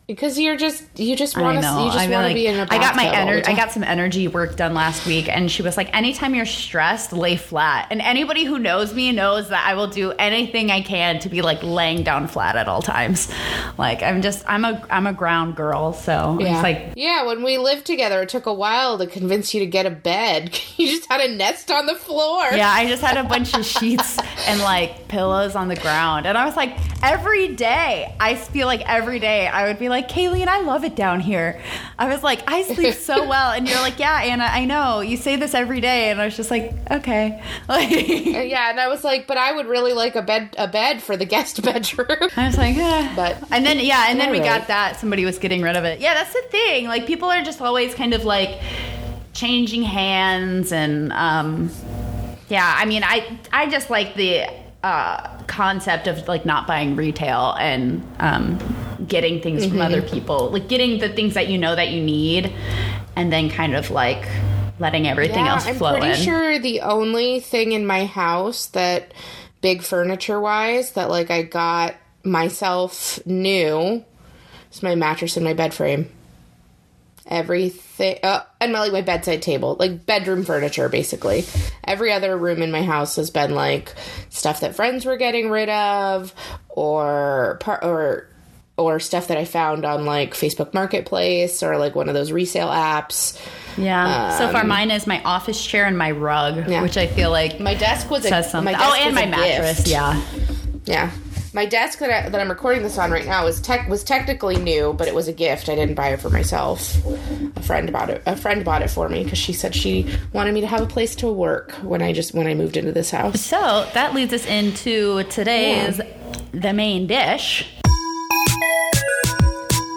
Because 0.09 0.39
you're 0.39 0.57
just 0.57 0.83
you 0.99 1.15
just 1.15 1.37
want 1.37 1.61
to 1.61 1.67
you 1.67 1.85
just 1.91 1.97
want 1.97 2.09
to 2.09 2.17
like 2.17 2.33
be 2.33 2.47
in 2.47 2.55
a 2.59 2.63
I 2.63 2.79
got 2.79 2.95
my 2.95 3.03
bathtub 3.03 3.19
all 3.19 3.25
the 3.27 3.31
energy. 3.33 3.45
I 3.51 3.55
got 3.55 3.71
some 3.71 3.83
energy 3.83 4.27
work 4.27 4.55
done 4.55 4.73
last 4.73 5.05
week, 5.05 5.29
and 5.29 5.51
she 5.51 5.61
was 5.61 5.77
like, 5.77 5.95
"Anytime 5.95 6.33
you're 6.33 6.47
stressed, 6.47 7.13
lay 7.13 7.35
flat." 7.37 7.87
And 7.91 8.01
anybody 8.01 8.43
who 8.43 8.57
knows 8.57 8.91
me 8.91 9.11
knows 9.11 9.49
that 9.49 9.63
I 9.67 9.75
will 9.75 9.85
do 9.87 10.11
anything 10.13 10.71
I 10.71 10.81
can 10.81 11.19
to 11.19 11.29
be 11.29 11.43
like 11.43 11.61
laying 11.61 12.01
down 12.01 12.27
flat 12.27 12.55
at 12.55 12.67
all 12.67 12.81
times. 12.81 13.31
Like 13.77 14.01
I'm 14.01 14.23
just 14.23 14.43
I'm 14.49 14.65
a 14.65 14.83
I'm 14.89 15.05
a 15.05 15.13
ground 15.13 15.55
girl, 15.55 15.93
so 15.93 16.37
Yeah. 16.41 16.55
it's 16.55 16.63
like 16.63 16.93
yeah, 16.95 17.27
when 17.27 17.43
we 17.43 17.59
lived 17.59 17.85
together, 17.85 18.23
it 18.23 18.29
took 18.29 18.47
a 18.47 18.53
while 18.53 18.97
to 18.97 19.05
convince 19.05 19.53
you 19.53 19.59
to 19.59 19.67
get 19.67 19.85
a 19.85 19.91
bed. 19.91 20.59
You 20.79 20.87
just 20.87 21.09
had 21.09 21.19
a 21.19 21.35
nest 21.35 21.69
on 21.71 21.87
the 21.87 21.95
floor. 21.95 22.41
Yeah, 22.53 22.69
I 22.71 22.87
just 22.87 23.03
had 23.03 23.17
a 23.17 23.27
bunch 23.27 23.53
of 23.53 23.65
sheets 23.65 24.17
and 24.47 24.61
like 24.61 25.09
pillows 25.09 25.53
on 25.53 25.67
the 25.67 25.75
ground. 25.75 26.25
And 26.25 26.37
I 26.37 26.45
was 26.45 26.55
like, 26.55 26.77
every 27.03 27.49
day, 27.49 28.15
I 28.17 28.35
feel 28.35 28.65
like 28.65 28.81
every 28.87 29.19
day 29.19 29.45
I 29.45 29.67
would 29.67 29.77
be 29.77 29.89
like, 29.89 29.98
Kaylene, 30.01 30.47
I 30.47 30.61
love 30.61 30.83
it 30.83 30.95
down 30.95 31.19
here. 31.19 31.61
I 31.97 32.07
was 32.13 32.23
like, 32.23 32.41
I 32.47 32.63
sleep 32.63 32.93
so 32.95 33.27
well. 33.27 33.51
And 33.51 33.67
you're 33.67 33.79
like, 33.79 33.99
yeah, 33.99 34.21
Anna, 34.21 34.45
I 34.45 34.65
know. 34.65 35.01
You 35.01 35.17
say 35.17 35.35
this 35.35 35.53
every 35.53 35.81
day. 35.81 36.11
And 36.11 36.21
I 36.21 36.25
was 36.25 36.35
just 36.37 36.51
like, 36.51 36.73
okay. 36.89 37.43
Like, 37.67 37.89
Yeah, 37.89 38.69
and 38.69 38.79
I 38.79 38.87
was 38.87 39.03
like, 39.03 39.27
but 39.27 39.37
I 39.37 39.51
would 39.51 39.65
really 39.67 39.93
like 39.93 40.15
a 40.15 40.21
bed 40.21 40.55
a 40.57 40.67
bed 40.67 41.01
for 41.01 41.15
the 41.17 41.25
guest 41.25 41.61
bedroom. 41.63 42.29
I 42.37 42.47
was 42.47 42.57
like, 42.57 42.75
eh. 42.77 43.13
But- 43.15 43.37
and 43.51 43.65
then 43.65 43.79
yeah, 43.79 44.05
and 44.09 44.19
then 44.19 44.31
we 44.31 44.39
Alright. 44.39 44.59
got 44.61 44.67
that. 44.69 44.99
Somebody 44.99 45.25
was 45.25 45.37
getting 45.39 45.61
rid 45.61 45.75
of 45.75 45.83
it. 45.85 45.99
Yeah, 45.99 46.13
that's 46.13 46.33
the 46.33 46.43
thing. 46.49 46.85
Like 46.87 47.05
people 47.05 47.29
are 47.29 47.43
just 47.43 47.61
always 47.61 47.93
kind 47.93 48.13
of 48.13 48.25
like 48.25 48.59
changing 49.33 49.83
hands 49.83 50.71
and 50.71 51.13
um 51.13 51.69
yeah, 52.49 52.73
I 52.77 52.85
mean 52.85 53.03
I 53.03 53.39
I 53.53 53.69
just 53.69 53.89
like 53.89 54.15
the 54.15 54.45
uh 54.83 55.27
concept 55.47 56.07
of 56.07 56.27
like 56.27 56.45
not 56.45 56.65
buying 56.67 56.95
retail 56.95 57.55
and 57.59 58.01
um 58.19 58.57
getting 59.07 59.41
things 59.41 59.65
from 59.65 59.81
other 59.81 60.01
people, 60.01 60.49
like 60.51 60.67
getting 60.67 60.99
the 60.99 61.09
things 61.09 61.33
that 61.33 61.47
you 61.49 61.57
know 61.57 61.75
that 61.75 61.89
you 61.89 62.01
need, 62.01 62.53
and 63.15 63.31
then 63.31 63.49
kind 63.49 63.75
of 63.75 63.91
like 63.91 64.27
letting 64.79 65.07
everything 65.07 65.45
Yeah, 65.45 65.53
else 65.55 65.67
flow. 65.77 65.89
I'm 65.95 65.99
pretty 66.01 66.17
in. 66.19 66.25
sure 66.25 66.59
the 66.59 66.81
only 66.81 67.39
thing 67.41 67.71
in 67.73 67.85
my 67.85 68.05
house 68.05 68.67
that 68.67 69.13
big 69.61 69.81
furniture 69.81 70.39
wise 70.39 70.93
that 70.93 71.09
like 71.09 71.29
I 71.29 71.41
got 71.41 71.95
myself 72.23 73.19
new 73.25 74.03
is 74.71 74.83
my 74.83 74.95
mattress 74.95 75.35
and 75.35 75.43
my 75.45 75.53
bed 75.53 75.73
frame. 75.73 76.09
Everything, 77.29 78.17
uh, 78.23 78.41
and 78.59 78.73
my 78.73 78.79
like 78.79 78.91
my 78.91 79.01
bedside 79.01 79.41
table, 79.43 79.77
like 79.79 80.05
bedroom 80.05 80.43
furniture, 80.43 80.89
basically. 80.89 81.45
Every 81.83 82.11
other 82.11 82.35
room 82.35 82.61
in 82.63 82.71
my 82.71 82.81
house 82.81 83.15
has 83.17 83.29
been 83.29 83.53
like 83.53 83.93
stuff 84.29 84.61
that 84.61 84.75
friends 84.75 85.05
were 85.05 85.15
getting 85.15 85.49
rid 85.51 85.69
of, 85.69 86.33
or 86.69 87.57
par- 87.61 87.83
or 87.83 88.25
or 88.77 88.99
stuff 88.99 89.27
that 89.27 89.37
I 89.37 89.43
found 89.45 89.85
on 89.85 90.05
like 90.05 90.33
Facebook 90.33 90.73
Marketplace 90.73 91.61
or 91.61 91.77
like 91.77 91.95
one 91.95 92.07
of 92.07 92.15
those 92.15 92.31
resale 92.31 92.69
apps. 92.69 93.37
Yeah. 93.77 94.37
so 94.37 94.51
far, 94.51 94.63
mine 94.63 94.89
is 94.89 95.05
my 95.05 95.21
office 95.23 95.63
chair 95.65 95.85
and 95.85 95.97
my 95.97 96.11
rug, 96.11 96.57
Um, 96.57 96.71
Yeah. 96.71 96.81
which 96.81 96.97
I 96.97 97.07
feel 97.07 97.29
like 97.29 97.59
My 97.59 97.75
desk 97.75 98.09
was 98.09 98.25
a, 98.25 98.29
says 98.29 98.49
something. 98.51 98.73
My 98.73 98.79
oh, 98.81 98.93
and 98.95 99.13
my 99.15 99.23
a 99.23 99.27
mattress. 99.29 99.77
gift. 99.79 99.87
Yeah. 99.89 100.21
Yeah. 100.85 101.11
My 101.51 101.65
desk 101.65 101.99
that, 101.99 102.11
I, 102.11 102.29
that 102.29 102.39
I'm 102.39 102.49
recording 102.49 102.83
this 102.83 102.97
on 102.99 103.09
right 103.09 103.25
now 103.25 103.47
is 103.47 103.59
tech 103.59 103.89
was 103.89 104.03
technically 104.03 104.57
new, 104.57 104.93
but 104.93 105.07
it 105.07 105.15
was 105.15 105.27
a 105.27 105.33
gift. 105.33 105.67
I 105.67 105.75
didn't 105.75 105.95
buy 105.95 106.09
it 106.09 106.21
for 106.21 106.29
myself. 106.29 106.95
A 107.55 107.63
friend 107.63 107.91
bought 107.91 108.11
it. 108.11 108.21
A 108.27 108.35
friend 108.35 108.63
bought 108.63 108.83
it 108.83 108.89
for 108.89 109.09
me 109.09 109.23
because 109.23 109.39
she 109.39 109.53
said 109.53 109.73
she 109.73 110.07
wanted 110.31 110.53
me 110.53 110.61
to 110.61 110.67
have 110.67 110.81
a 110.81 110.85
place 110.85 111.15
to 111.17 111.31
work 111.31 111.71
when 111.81 112.03
I 112.03 112.13
just 112.13 112.35
when 112.35 112.45
I 112.45 112.53
moved 112.53 112.77
into 112.77 112.91
this 112.91 113.09
house. 113.09 113.41
So 113.41 113.89
that 113.93 114.13
leads 114.13 114.31
us 114.31 114.45
into 114.45 115.23
today's 115.23 115.99
the 116.51 116.73
main 116.73 117.07
dish. 117.07 117.67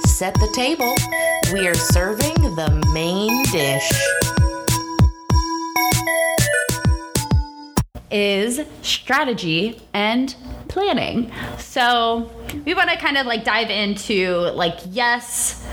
Set 0.04 0.34
the 0.34 0.50
table. 0.54 0.94
We 1.52 1.68
are 1.68 1.74
serving 1.74 2.34
the 2.56 2.82
main 2.94 3.44
dish. 3.50 3.92
is 8.12 8.60
strategy 8.82 9.80
and 9.94 10.36
planning. 10.72 11.30
So 11.58 12.30
we 12.64 12.74
want 12.74 12.90
to 12.90 12.96
kind 12.96 13.18
of 13.18 13.26
like 13.26 13.44
dive 13.44 13.70
into 13.70 14.38
like 14.54 14.78
yes, 14.90 15.64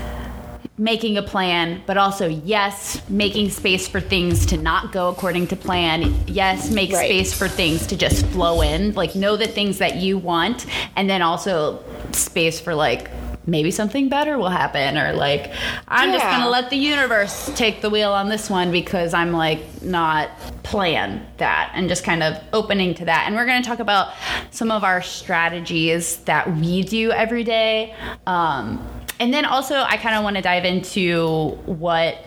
making 0.76 1.18
a 1.18 1.22
plan, 1.22 1.82
but 1.86 1.96
also 1.96 2.26
yes, 2.28 3.02
making 3.08 3.50
space 3.50 3.86
for 3.88 4.00
things 4.00 4.46
to 4.46 4.56
not 4.56 4.92
go 4.92 5.08
according 5.08 5.46
to 5.48 5.56
plan. 5.56 6.14
Yes, 6.26 6.70
make 6.70 6.92
Right. 6.92 7.06
space 7.06 7.34
for 7.34 7.48
things 7.48 7.86
to 7.88 7.96
just 7.96 8.24
flow 8.26 8.62
in. 8.62 8.94
Like 8.94 9.14
know 9.14 9.36
the 9.36 9.46
things 9.48 9.78
that 9.78 9.96
you 9.96 10.18
want 10.18 10.66
and 10.96 11.08
then 11.08 11.22
also 11.22 11.82
space 12.12 12.58
for 12.60 12.74
like 12.74 13.10
maybe 13.46 13.70
something 13.70 14.08
better 14.08 14.38
will 14.38 14.50
happen 14.50 14.98
or 14.98 15.12
like 15.12 15.52
I'm 15.88 16.12
just 16.12 16.24
going 16.24 16.42
to 16.42 16.48
let 16.48 16.70
the 16.70 16.76
universe 16.76 17.50
take 17.54 17.80
the 17.80 17.90
wheel 17.90 18.12
on 18.12 18.28
this 18.28 18.50
one 18.50 18.70
because 18.70 19.14
I'm 19.14 19.32
like 19.32 19.82
not 19.82 20.30
plan 20.62 21.26
that 21.38 21.72
and 21.74 21.88
just 21.88 22.04
kind 22.04 22.22
of 22.22 22.42
opening 22.52 22.94
to 22.94 23.04
that. 23.06 23.24
And 23.26 23.34
we're 23.34 23.46
to 23.62 23.68
talk 23.68 23.80
about 23.80 24.14
some 24.50 24.70
of 24.70 24.84
our 24.84 25.02
strategies 25.02 26.18
that 26.18 26.54
we 26.56 26.82
do 26.82 27.10
every 27.10 27.44
day. 27.44 27.94
Um, 28.26 28.86
and 29.18 29.34
then 29.34 29.44
also, 29.44 29.76
I 29.76 29.96
kind 29.96 30.16
of 30.16 30.24
want 30.24 30.36
to 30.36 30.42
dive 30.42 30.64
into 30.64 31.48
what 31.66 32.24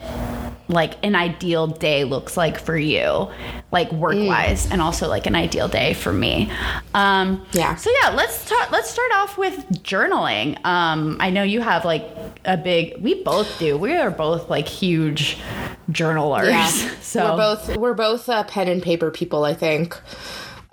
like 0.68 0.94
an 1.04 1.14
ideal 1.14 1.66
day 1.66 2.04
looks 2.04 2.36
like 2.36 2.58
for 2.58 2.76
you, 2.76 3.28
like 3.70 3.92
work 3.92 4.16
wise, 4.16 4.70
and 4.70 4.80
also 4.80 5.08
like 5.08 5.26
an 5.26 5.34
ideal 5.34 5.68
day 5.68 5.94
for 5.94 6.12
me. 6.12 6.50
Um, 6.94 7.44
Yeah. 7.52 7.74
So 7.74 7.90
yeah, 8.02 8.10
let's 8.10 8.48
talk. 8.48 8.70
Let's 8.70 8.90
start 8.90 9.10
off 9.14 9.36
with 9.36 9.66
journaling. 9.82 10.64
Um, 10.64 11.18
I 11.20 11.30
know 11.30 11.42
you 11.42 11.60
have 11.60 11.84
like 11.84 12.08
a 12.44 12.56
big. 12.56 13.00
We 13.02 13.22
both 13.22 13.58
do. 13.58 13.76
We 13.76 13.94
are 13.94 14.10
both 14.10 14.48
like 14.48 14.66
huge 14.68 15.38
journalers. 15.90 16.48
Yeah. 16.48 16.90
So 17.04 17.30
we're 17.30 17.36
both 17.36 17.76
we're 17.76 17.94
both 17.94 18.28
uh, 18.28 18.42
pen 18.44 18.66
and 18.66 18.82
paper 18.82 19.10
people. 19.10 19.44
I 19.44 19.54
think. 19.54 20.00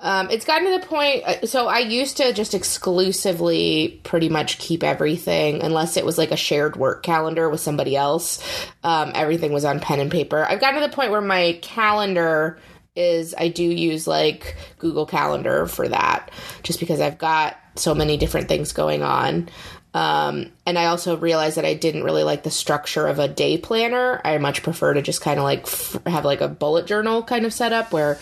Um, 0.02 0.30
it's 0.32 0.46
gotten 0.46 0.72
to 0.72 0.80
the 0.80 0.86
point. 0.88 1.24
uh, 1.24 1.46
So 1.46 1.68
I 1.68 1.80
used 1.80 2.18
to 2.18 2.34
just 2.34 2.54
exclusively 2.54 4.02
pretty 4.04 4.30
much 4.30 4.58
keep 4.58 4.84
everything, 4.84 5.62
unless 5.62 5.96
it 5.96 6.06
was 6.06 6.18
like 6.18 6.32
a 6.32 6.38
shared 6.38 6.76
work 6.76 7.04
calendar 7.04 7.50
with 7.50 7.62
somebody 7.62 7.96
else. 7.96 8.44
Um, 8.84 9.12
everything 9.16 9.54
was 9.54 9.64
on 9.64 9.80
pen 9.80 10.00
and 10.00 10.12
paper. 10.12 10.44
I've 10.44 10.60
gotten 10.60 10.82
to 10.82 10.88
the 10.88 10.94
point 10.96 11.12
where 11.12 11.22
my 11.22 11.60
calendar 11.62 12.60
is 12.96 13.34
I 13.38 13.48
do 13.48 13.64
use 13.64 14.06
like 14.08 14.58
Google 14.80 15.06
Calendar 15.06 15.66
for 15.66 15.88
that, 15.88 16.30
just 16.64 16.80
because 16.80 17.00
I've 17.00 17.18
got 17.18 17.58
so 17.76 17.96
many 17.96 18.18
different 18.18 18.50
things 18.50 18.74
going 18.74 19.02
on. 19.02 19.48
Um, 19.94 20.52
and 20.66 20.80
I 20.80 20.86
also 20.86 21.18
realized 21.18 21.58
that 21.58 21.66
I 21.66 21.74
didn't 21.74 22.04
really 22.04 22.24
like 22.24 22.44
the 22.44 22.52
structure 22.52 23.08
of 23.08 23.20
a 23.20 23.28
day 23.28 23.58
planner. 23.58 24.22
I 24.24 24.38
much 24.38 24.64
prefer 24.64 24.94
to 24.94 25.02
just 25.02 25.22
kind 25.22 25.38
of 25.38 25.44
like 25.44 25.64
f- 25.64 25.98
have 26.06 26.24
like 26.24 26.40
a 26.40 26.48
bullet 26.48 26.86
journal 26.86 27.24
kind 27.24 27.46
of 27.46 27.54
setup 27.54 27.92
where, 27.92 28.18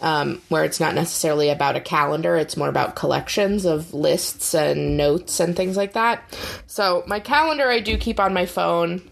um, 0.00 0.40
where 0.48 0.64
it's 0.64 0.80
not 0.80 0.94
necessarily 0.94 1.50
about 1.50 1.76
a 1.76 1.80
calendar. 1.80 2.36
It's 2.36 2.56
more 2.56 2.68
about 2.68 2.96
collections 2.96 3.66
of 3.66 3.92
lists 3.92 4.54
and 4.54 4.96
notes 4.96 5.38
and 5.38 5.54
things 5.54 5.76
like 5.76 5.92
that. 5.92 6.22
So 6.66 7.04
my 7.06 7.20
calendar 7.20 7.68
I 7.68 7.80
do 7.80 7.98
keep 7.98 8.18
on 8.18 8.32
my 8.32 8.46
phone, 8.46 9.02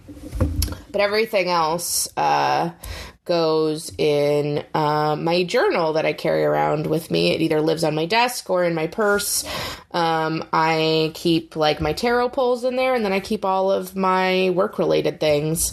but 0.90 1.02
everything 1.02 1.50
else, 1.50 2.08
uh, 2.16 2.70
goes 3.24 3.92
in 3.98 4.64
uh, 4.74 5.16
my 5.16 5.44
journal 5.44 5.92
that 5.92 6.04
I 6.04 6.12
carry 6.12 6.44
around 6.44 6.86
with 6.86 7.10
me. 7.10 7.32
It 7.32 7.40
either 7.40 7.60
lives 7.60 7.84
on 7.84 7.94
my 7.94 8.06
desk 8.06 8.50
or 8.50 8.64
in 8.64 8.74
my 8.74 8.86
purse. 8.86 9.44
Um, 9.92 10.44
I 10.52 11.12
keep 11.14 11.56
like 11.56 11.80
my 11.80 11.92
tarot 11.92 12.30
pulls 12.30 12.64
in 12.64 12.76
there, 12.76 12.94
and 12.94 13.04
then 13.04 13.12
I 13.12 13.20
keep 13.20 13.44
all 13.44 13.70
of 13.70 13.96
my 13.96 14.50
work 14.50 14.78
related 14.78 15.20
things. 15.20 15.72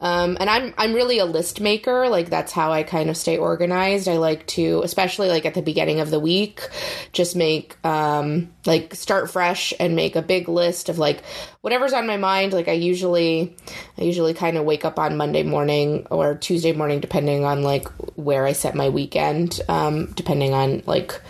Um, 0.00 0.36
and 0.40 0.48
I'm 0.48 0.74
I'm 0.78 0.94
really 0.94 1.18
a 1.18 1.24
list 1.24 1.60
maker. 1.60 2.08
Like 2.08 2.30
that's 2.30 2.52
how 2.52 2.72
I 2.72 2.82
kind 2.82 3.10
of 3.10 3.16
stay 3.16 3.36
organized. 3.36 4.08
I 4.08 4.16
like 4.16 4.46
to, 4.48 4.80
especially 4.84 5.28
like 5.28 5.44
at 5.44 5.54
the 5.54 5.62
beginning 5.62 6.00
of 6.00 6.10
the 6.10 6.20
week, 6.20 6.68
just 7.12 7.36
make 7.36 7.76
um, 7.84 8.50
like 8.64 8.94
start 8.94 9.30
fresh 9.30 9.74
and 9.78 9.96
make 9.96 10.16
a 10.16 10.22
big 10.22 10.48
list 10.48 10.88
of 10.88 10.98
like 10.98 11.22
whatever's 11.60 11.92
on 11.92 12.06
my 12.06 12.16
mind. 12.16 12.52
Like 12.52 12.68
I 12.68 12.72
usually 12.72 13.54
I 13.98 14.02
usually 14.02 14.34
kind 14.34 14.56
of 14.56 14.64
wake 14.64 14.84
up 14.84 14.98
on 14.98 15.16
Monday 15.16 15.42
morning 15.42 16.06
or 16.10 16.36
Tuesday 16.36 16.72
morning, 16.72 16.87
depending 16.96 17.44
on 17.44 17.62
like 17.62 17.86
where 18.16 18.46
I 18.46 18.52
set 18.52 18.74
my 18.74 18.88
weekend, 18.88 19.60
um, 19.68 20.06
depending 20.12 20.54
on 20.54 20.82
like 20.86 21.20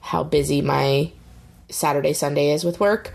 how 0.00 0.24
busy 0.24 0.60
my 0.60 1.12
Saturday, 1.68 2.12
Sunday 2.12 2.50
is 2.50 2.64
with 2.64 2.80
work. 2.80 3.12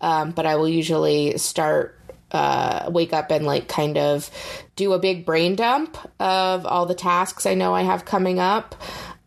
Um, 0.00 0.30
but 0.30 0.46
I 0.46 0.56
will 0.56 0.68
usually 0.68 1.38
start, 1.38 1.98
uh, 2.30 2.88
wake 2.90 3.12
up 3.12 3.30
and 3.30 3.44
like 3.44 3.68
kind 3.68 3.98
of 3.98 4.30
do 4.74 4.92
a 4.92 4.98
big 4.98 5.26
brain 5.26 5.54
dump 5.54 5.98
of 6.18 6.64
all 6.64 6.86
the 6.86 6.94
tasks 6.94 7.46
I 7.46 7.54
know 7.54 7.74
I 7.74 7.82
have 7.82 8.04
coming 8.04 8.38
up. 8.38 8.74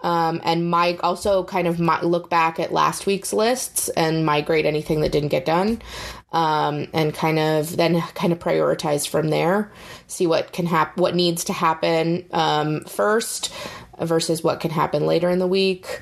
Um, 0.01 0.41
and 0.43 0.69
my 0.69 0.97
also 1.01 1.43
kind 1.43 1.67
of 1.67 1.79
mi- 1.79 2.01
look 2.03 2.29
back 2.29 2.59
at 2.59 2.71
last 2.71 3.07
week's 3.07 3.33
lists 3.33 3.89
and 3.89 4.25
migrate 4.25 4.65
anything 4.65 5.01
that 5.01 5.11
didn't 5.11 5.29
get 5.29 5.45
done. 5.45 5.81
Um, 6.35 6.87
and 6.91 7.13
kind 7.13 7.39
of 7.39 7.77
then 7.77 8.01
kind 8.13 8.33
of 8.33 8.39
prioritize 8.39 9.07
from 9.07 9.29
there, 9.29 9.71
see 10.07 10.27
what 10.27 10.51
can 10.51 10.65
happen, 10.65 11.01
what 11.01 11.15
needs 11.15 11.45
to 11.45 11.53
happen 11.53 12.25
um, 12.33 12.83
first 12.83 13.53
versus 14.01 14.43
what 14.43 14.59
can 14.59 14.69
happen 14.69 15.05
later 15.05 15.29
in 15.29 15.39
the 15.39 15.47
week 15.47 16.01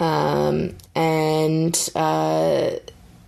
um, 0.00 0.76
and 0.94 1.90
uh, 1.94 2.70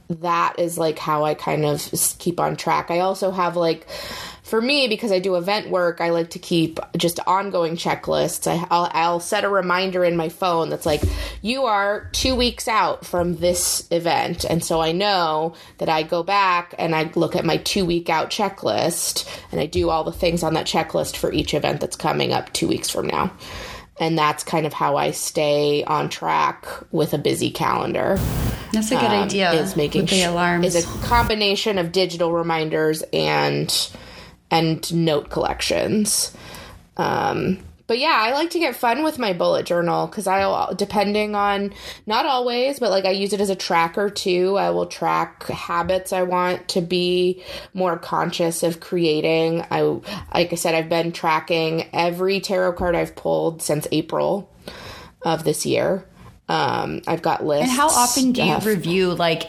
that 0.08 0.54
is 0.58 0.78
like 0.78 0.98
how 0.98 1.24
I 1.24 1.34
kind 1.34 1.64
of 1.66 1.86
keep 2.18 2.40
on 2.40 2.56
track. 2.56 2.90
I 2.90 3.00
also 3.00 3.30
have 3.30 3.56
like 3.56 3.86
for 4.52 4.60
me 4.60 4.86
because 4.86 5.10
I 5.10 5.18
do 5.18 5.36
event 5.36 5.70
work, 5.70 6.02
I 6.02 6.10
like 6.10 6.28
to 6.28 6.38
keep 6.38 6.78
just 6.94 7.18
ongoing 7.26 7.74
checklists. 7.74 8.46
I, 8.46 8.66
I'll, 8.70 8.90
I'll 8.92 9.18
set 9.18 9.44
a 9.44 9.48
reminder 9.48 10.04
in 10.04 10.14
my 10.14 10.28
phone 10.28 10.68
that's 10.68 10.84
like, 10.84 11.02
you 11.40 11.64
are 11.64 12.10
two 12.12 12.34
weeks 12.34 12.68
out 12.68 13.06
from 13.06 13.36
this 13.36 13.88
event, 13.90 14.44
and 14.44 14.62
so 14.62 14.82
I 14.82 14.92
know 14.92 15.54
that 15.78 15.88
I 15.88 16.02
go 16.02 16.22
back 16.22 16.74
and 16.78 16.94
I 16.94 17.10
look 17.14 17.34
at 17.34 17.46
my 17.46 17.56
two 17.56 17.86
week 17.86 18.10
out 18.10 18.28
checklist 18.28 19.26
and 19.52 19.58
I 19.58 19.64
do 19.64 19.88
all 19.88 20.04
the 20.04 20.12
things 20.12 20.42
on 20.42 20.52
that 20.52 20.66
checklist 20.66 21.16
for 21.16 21.32
each 21.32 21.54
event 21.54 21.80
that's 21.80 21.96
coming 21.96 22.34
up 22.34 22.52
two 22.52 22.68
weeks 22.68 22.90
from 22.90 23.06
now 23.06 23.32
and 23.98 24.18
that's 24.18 24.44
kind 24.44 24.66
of 24.66 24.74
how 24.74 24.96
I 24.96 25.12
stay 25.12 25.82
on 25.84 26.10
track 26.10 26.66
with 26.90 27.14
a 27.14 27.18
busy 27.18 27.50
calendar. 27.50 28.18
that's 28.72 28.90
a 28.90 28.96
good 28.96 29.04
um, 29.04 29.24
idea. 29.24 29.52
Is 29.52 29.76
making 29.76 30.02
with 30.02 30.10
the 30.10 30.24
alarms. 30.24 30.74
is 30.74 30.84
a 30.84 30.98
combination 31.04 31.78
of 31.78 31.92
digital 31.92 32.32
reminders 32.32 33.02
and 33.14 33.90
and 34.52 34.94
note 34.94 35.30
collections. 35.30 36.36
Um, 36.98 37.58
but 37.86 37.98
yeah, 37.98 38.16
I 38.16 38.32
like 38.32 38.50
to 38.50 38.58
get 38.58 38.76
fun 38.76 39.02
with 39.02 39.18
my 39.18 39.32
bullet 39.32 39.66
journal 39.66 40.06
because 40.06 40.26
I, 40.26 40.72
depending 40.74 41.34
on, 41.34 41.72
not 42.06 42.26
always, 42.26 42.78
but 42.78 42.90
like 42.90 43.04
I 43.04 43.10
use 43.10 43.32
it 43.32 43.40
as 43.40 43.50
a 43.50 43.56
tracker 43.56 44.08
too. 44.08 44.56
I 44.56 44.70
will 44.70 44.86
track 44.86 45.46
habits 45.48 46.12
I 46.12 46.22
want 46.22 46.68
to 46.68 46.80
be 46.80 47.42
more 47.74 47.98
conscious 47.98 48.62
of 48.62 48.80
creating. 48.80 49.64
I, 49.70 49.82
like 50.34 50.52
I 50.52 50.56
said, 50.56 50.74
I've 50.74 50.88
been 50.88 51.12
tracking 51.12 51.88
every 51.92 52.40
tarot 52.40 52.74
card 52.74 52.94
I've 52.94 53.16
pulled 53.16 53.62
since 53.62 53.86
April 53.90 54.50
of 55.22 55.44
this 55.44 55.66
year. 55.66 56.04
Um, 56.48 57.02
I've 57.06 57.22
got 57.22 57.44
lists. 57.44 57.70
and 57.70 57.78
how 57.78 57.88
often 57.88 58.32
do 58.32 58.42
you 58.42 58.58
review 58.58 59.14
like 59.14 59.44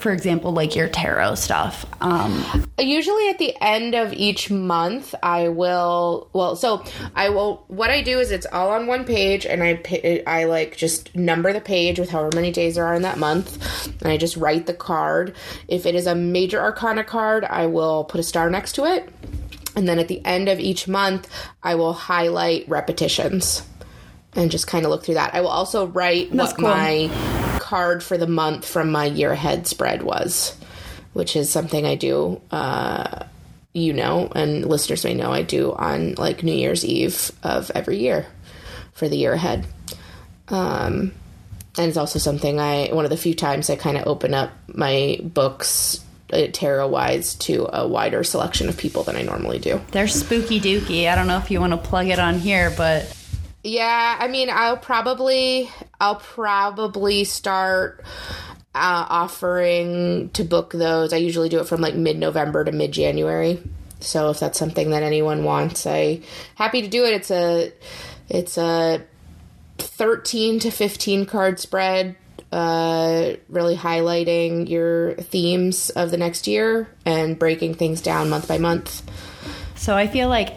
for 0.00 0.12
example, 0.12 0.52
like 0.52 0.74
your 0.76 0.88
tarot 0.88 1.36
stuff? 1.36 1.86
Um, 2.00 2.66
Usually 2.78 3.28
at 3.28 3.38
the 3.38 3.54
end 3.60 3.94
of 3.94 4.12
each 4.12 4.50
month, 4.50 5.14
I 5.22 5.48
will. 5.48 6.28
Well, 6.32 6.56
so 6.56 6.84
I 7.14 7.28
will. 7.28 7.64
What 7.68 7.90
I 7.90 8.02
do 8.02 8.18
is 8.18 8.30
it's 8.30 8.46
all 8.52 8.70
on 8.70 8.86
one 8.86 9.04
page, 9.04 9.46
and 9.46 9.62
I 9.62 10.22
I 10.26 10.44
like 10.44 10.76
just 10.76 11.14
number 11.14 11.52
the 11.52 11.60
page 11.60 11.98
with 11.98 12.10
however 12.10 12.30
many 12.34 12.50
days 12.50 12.74
there 12.74 12.86
are 12.86 12.94
in 12.94 13.02
that 13.02 13.18
month, 13.18 13.86
and 14.02 14.10
I 14.10 14.16
just 14.16 14.36
write 14.36 14.66
the 14.66 14.74
card. 14.74 15.34
If 15.68 15.86
it 15.86 15.94
is 15.94 16.06
a 16.06 16.14
major 16.14 16.60
arcana 16.60 17.04
card, 17.04 17.44
I 17.44 17.66
will 17.66 18.04
put 18.04 18.20
a 18.20 18.24
star 18.24 18.50
next 18.50 18.72
to 18.76 18.84
it, 18.84 19.08
and 19.76 19.88
then 19.88 19.98
at 19.98 20.08
the 20.08 20.24
end 20.24 20.48
of 20.48 20.58
each 20.60 20.88
month, 20.88 21.28
I 21.62 21.74
will 21.76 21.92
highlight 21.92 22.68
repetitions 22.68 23.62
and 24.34 24.50
just 24.50 24.66
kind 24.66 24.84
of 24.84 24.90
look 24.90 25.04
through 25.04 25.14
that. 25.14 25.34
I 25.34 25.40
will 25.42 25.48
also 25.48 25.86
write 25.86 26.30
That's 26.32 26.52
what 26.52 26.56
cool. 26.60 26.68
my 26.68 27.51
card 27.72 28.02
for 28.02 28.18
the 28.18 28.26
month 28.26 28.68
from 28.68 28.92
my 28.92 29.06
year 29.06 29.32
ahead 29.32 29.66
spread 29.66 30.02
was, 30.02 30.54
which 31.14 31.34
is 31.34 31.48
something 31.48 31.86
I 31.86 31.94
do. 31.94 32.38
Uh, 32.50 33.24
you 33.72 33.94
know, 33.94 34.30
and 34.34 34.66
listeners 34.66 35.04
may 35.04 35.14
know 35.14 35.32
I 35.32 35.40
do 35.40 35.72
on 35.72 36.16
like 36.16 36.42
New 36.42 36.52
Year's 36.52 36.84
Eve 36.84 37.32
of 37.42 37.70
every 37.74 37.96
year 37.96 38.26
for 38.92 39.08
the 39.08 39.16
year 39.16 39.32
ahead. 39.32 39.66
Um, 40.48 41.12
and 41.78 41.88
it's 41.88 41.96
also 41.96 42.18
something 42.18 42.60
I 42.60 42.88
one 42.92 43.06
of 43.06 43.10
the 43.10 43.16
few 43.16 43.32
times 43.32 43.70
I 43.70 43.76
kind 43.76 43.96
of 43.96 44.06
open 44.06 44.34
up 44.34 44.50
my 44.66 45.18
books 45.22 46.04
uh, 46.30 46.48
tarot 46.52 46.88
wise 46.88 47.36
to 47.36 47.70
a 47.72 47.88
wider 47.88 48.22
selection 48.22 48.68
of 48.68 48.76
people 48.76 49.02
than 49.02 49.16
I 49.16 49.22
normally 49.22 49.58
do. 49.58 49.80
they're 49.92 50.08
spooky 50.08 50.60
dooky. 50.60 51.08
I 51.08 51.14
don't 51.14 51.26
know 51.26 51.38
if 51.38 51.50
you 51.50 51.58
want 51.58 51.72
to 51.72 51.78
plug 51.78 52.08
it 52.08 52.18
on 52.18 52.38
here, 52.38 52.70
but 52.76 53.16
Yeah, 53.62 54.16
I 54.18 54.28
mean, 54.28 54.50
I'll 54.50 54.76
probably, 54.76 55.70
I'll 56.00 56.16
probably 56.16 57.24
start 57.24 58.04
uh, 58.74 59.06
offering 59.08 60.30
to 60.30 60.44
book 60.44 60.72
those. 60.72 61.12
I 61.12 61.18
usually 61.18 61.48
do 61.48 61.60
it 61.60 61.68
from 61.68 61.80
like 61.80 61.94
mid-November 61.94 62.64
to 62.64 62.72
mid-January. 62.72 63.62
So 64.00 64.30
if 64.30 64.40
that's 64.40 64.58
something 64.58 64.90
that 64.90 65.04
anyone 65.04 65.44
wants, 65.44 65.86
I 65.86 66.22
happy 66.56 66.82
to 66.82 66.88
do 66.88 67.04
it. 67.04 67.12
It's 67.12 67.30
a, 67.30 67.72
it's 68.28 68.58
a 68.58 69.02
thirteen 69.78 70.58
to 70.60 70.70
fifteen 70.72 71.24
card 71.24 71.60
spread. 71.60 72.16
Uh, 72.50 73.34
really 73.48 73.76
highlighting 73.76 74.68
your 74.68 75.14
themes 75.14 75.88
of 75.90 76.10
the 76.10 76.16
next 76.16 76.46
year 76.46 76.88
and 77.06 77.38
breaking 77.38 77.74
things 77.74 78.02
down 78.02 78.28
month 78.28 78.48
by 78.48 78.58
month. 78.58 79.02
So 79.76 79.96
I 79.96 80.06
feel 80.06 80.28
like 80.28 80.52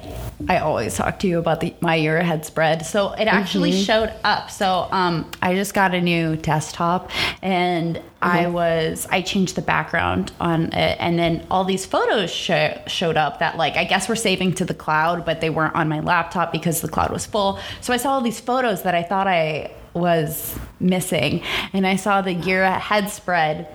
I 0.47 0.57
always 0.59 0.95
talk 0.95 1.19
to 1.19 1.27
you 1.27 1.39
about 1.39 1.61
the 1.61 1.73
my 1.81 1.95
year 1.95 2.17
ahead 2.17 2.45
spread. 2.45 2.85
So 2.85 3.13
it 3.13 3.25
actually 3.25 3.71
showed 3.71 4.13
up. 4.23 4.51
So 4.51 4.87
um, 4.91 5.29
I 5.41 5.55
just 5.55 5.73
got 5.73 5.93
a 5.95 6.01
new 6.01 6.35
desktop, 6.35 7.09
and 7.41 8.01
I 8.21 8.47
was 8.47 9.07
I 9.09 9.21
changed 9.21 9.55
the 9.55 9.61
background 9.61 10.31
on 10.39 10.73
it, 10.73 10.97
and 10.99 11.17
then 11.17 11.45
all 11.49 11.63
these 11.63 11.85
photos 11.85 12.31
sho- 12.31 12.81
showed 12.87 13.17
up 13.17 13.39
that 13.39 13.57
like 13.57 13.75
I 13.75 13.85
guess 13.85 14.09
we're 14.09 14.15
saving 14.15 14.53
to 14.55 14.65
the 14.65 14.73
cloud, 14.73 15.25
but 15.25 15.41
they 15.41 15.49
weren't 15.49 15.75
on 15.75 15.87
my 15.87 15.99
laptop 16.01 16.51
because 16.51 16.81
the 16.81 16.89
cloud 16.89 17.11
was 17.11 17.25
full. 17.25 17.59
So 17.81 17.93
I 17.93 17.97
saw 17.97 18.13
all 18.13 18.21
these 18.21 18.39
photos 18.39 18.83
that 18.83 18.95
I 18.95 19.03
thought 19.03 19.27
I 19.27 19.71
was 19.93 20.57
missing, 20.79 21.43
and 21.71 21.87
I 21.87 21.95
saw 21.95 22.21
the 22.21 22.33
year 22.33 22.63
ahead 22.63 23.09
spread. 23.09 23.67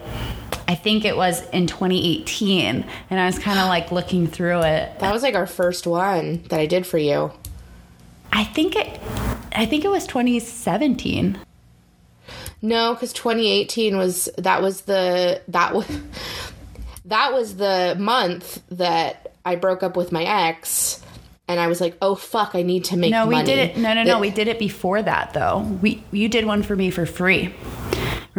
I 0.70 0.76
think 0.76 1.04
it 1.04 1.16
was 1.16 1.42
in 1.50 1.66
2018, 1.66 2.84
and 3.10 3.18
I 3.20 3.26
was 3.26 3.40
kind 3.40 3.58
of 3.58 3.66
like 3.66 3.90
looking 3.90 4.28
through 4.28 4.60
it. 4.62 5.00
That 5.00 5.12
was 5.12 5.24
like 5.24 5.34
our 5.34 5.48
first 5.48 5.84
one 5.84 6.44
that 6.44 6.60
I 6.60 6.66
did 6.66 6.86
for 6.86 6.96
you. 6.96 7.32
I 8.32 8.44
think 8.44 8.76
it. 8.76 9.00
I 9.50 9.66
think 9.66 9.84
it 9.84 9.88
was 9.90 10.06
2017. 10.06 11.38
No, 12.62 12.94
because 12.94 13.12
2018 13.14 13.96
was 13.96 14.28
that 14.38 14.62
was 14.62 14.82
the 14.82 15.42
that 15.48 15.74
was 15.74 15.88
that 17.06 17.32
was 17.32 17.56
the 17.56 17.96
month 17.98 18.62
that 18.70 19.32
I 19.44 19.56
broke 19.56 19.82
up 19.82 19.96
with 19.96 20.12
my 20.12 20.22
ex, 20.22 21.02
and 21.48 21.58
I 21.58 21.66
was 21.66 21.80
like, 21.80 21.96
oh 22.00 22.14
fuck, 22.14 22.52
I 22.54 22.62
need 22.62 22.84
to 22.84 22.96
make 22.96 23.10
No, 23.10 23.26
we 23.26 23.34
money. 23.34 23.46
did 23.46 23.58
it. 23.58 23.76
No, 23.76 23.92
no, 23.92 24.04
no. 24.04 24.20
We 24.20 24.30
did 24.30 24.46
it 24.46 24.60
before 24.60 25.02
that, 25.02 25.34
though. 25.34 25.62
We 25.82 26.04
you 26.12 26.28
did 26.28 26.44
one 26.46 26.62
for 26.62 26.76
me 26.76 26.90
for 26.90 27.06
free. 27.06 27.52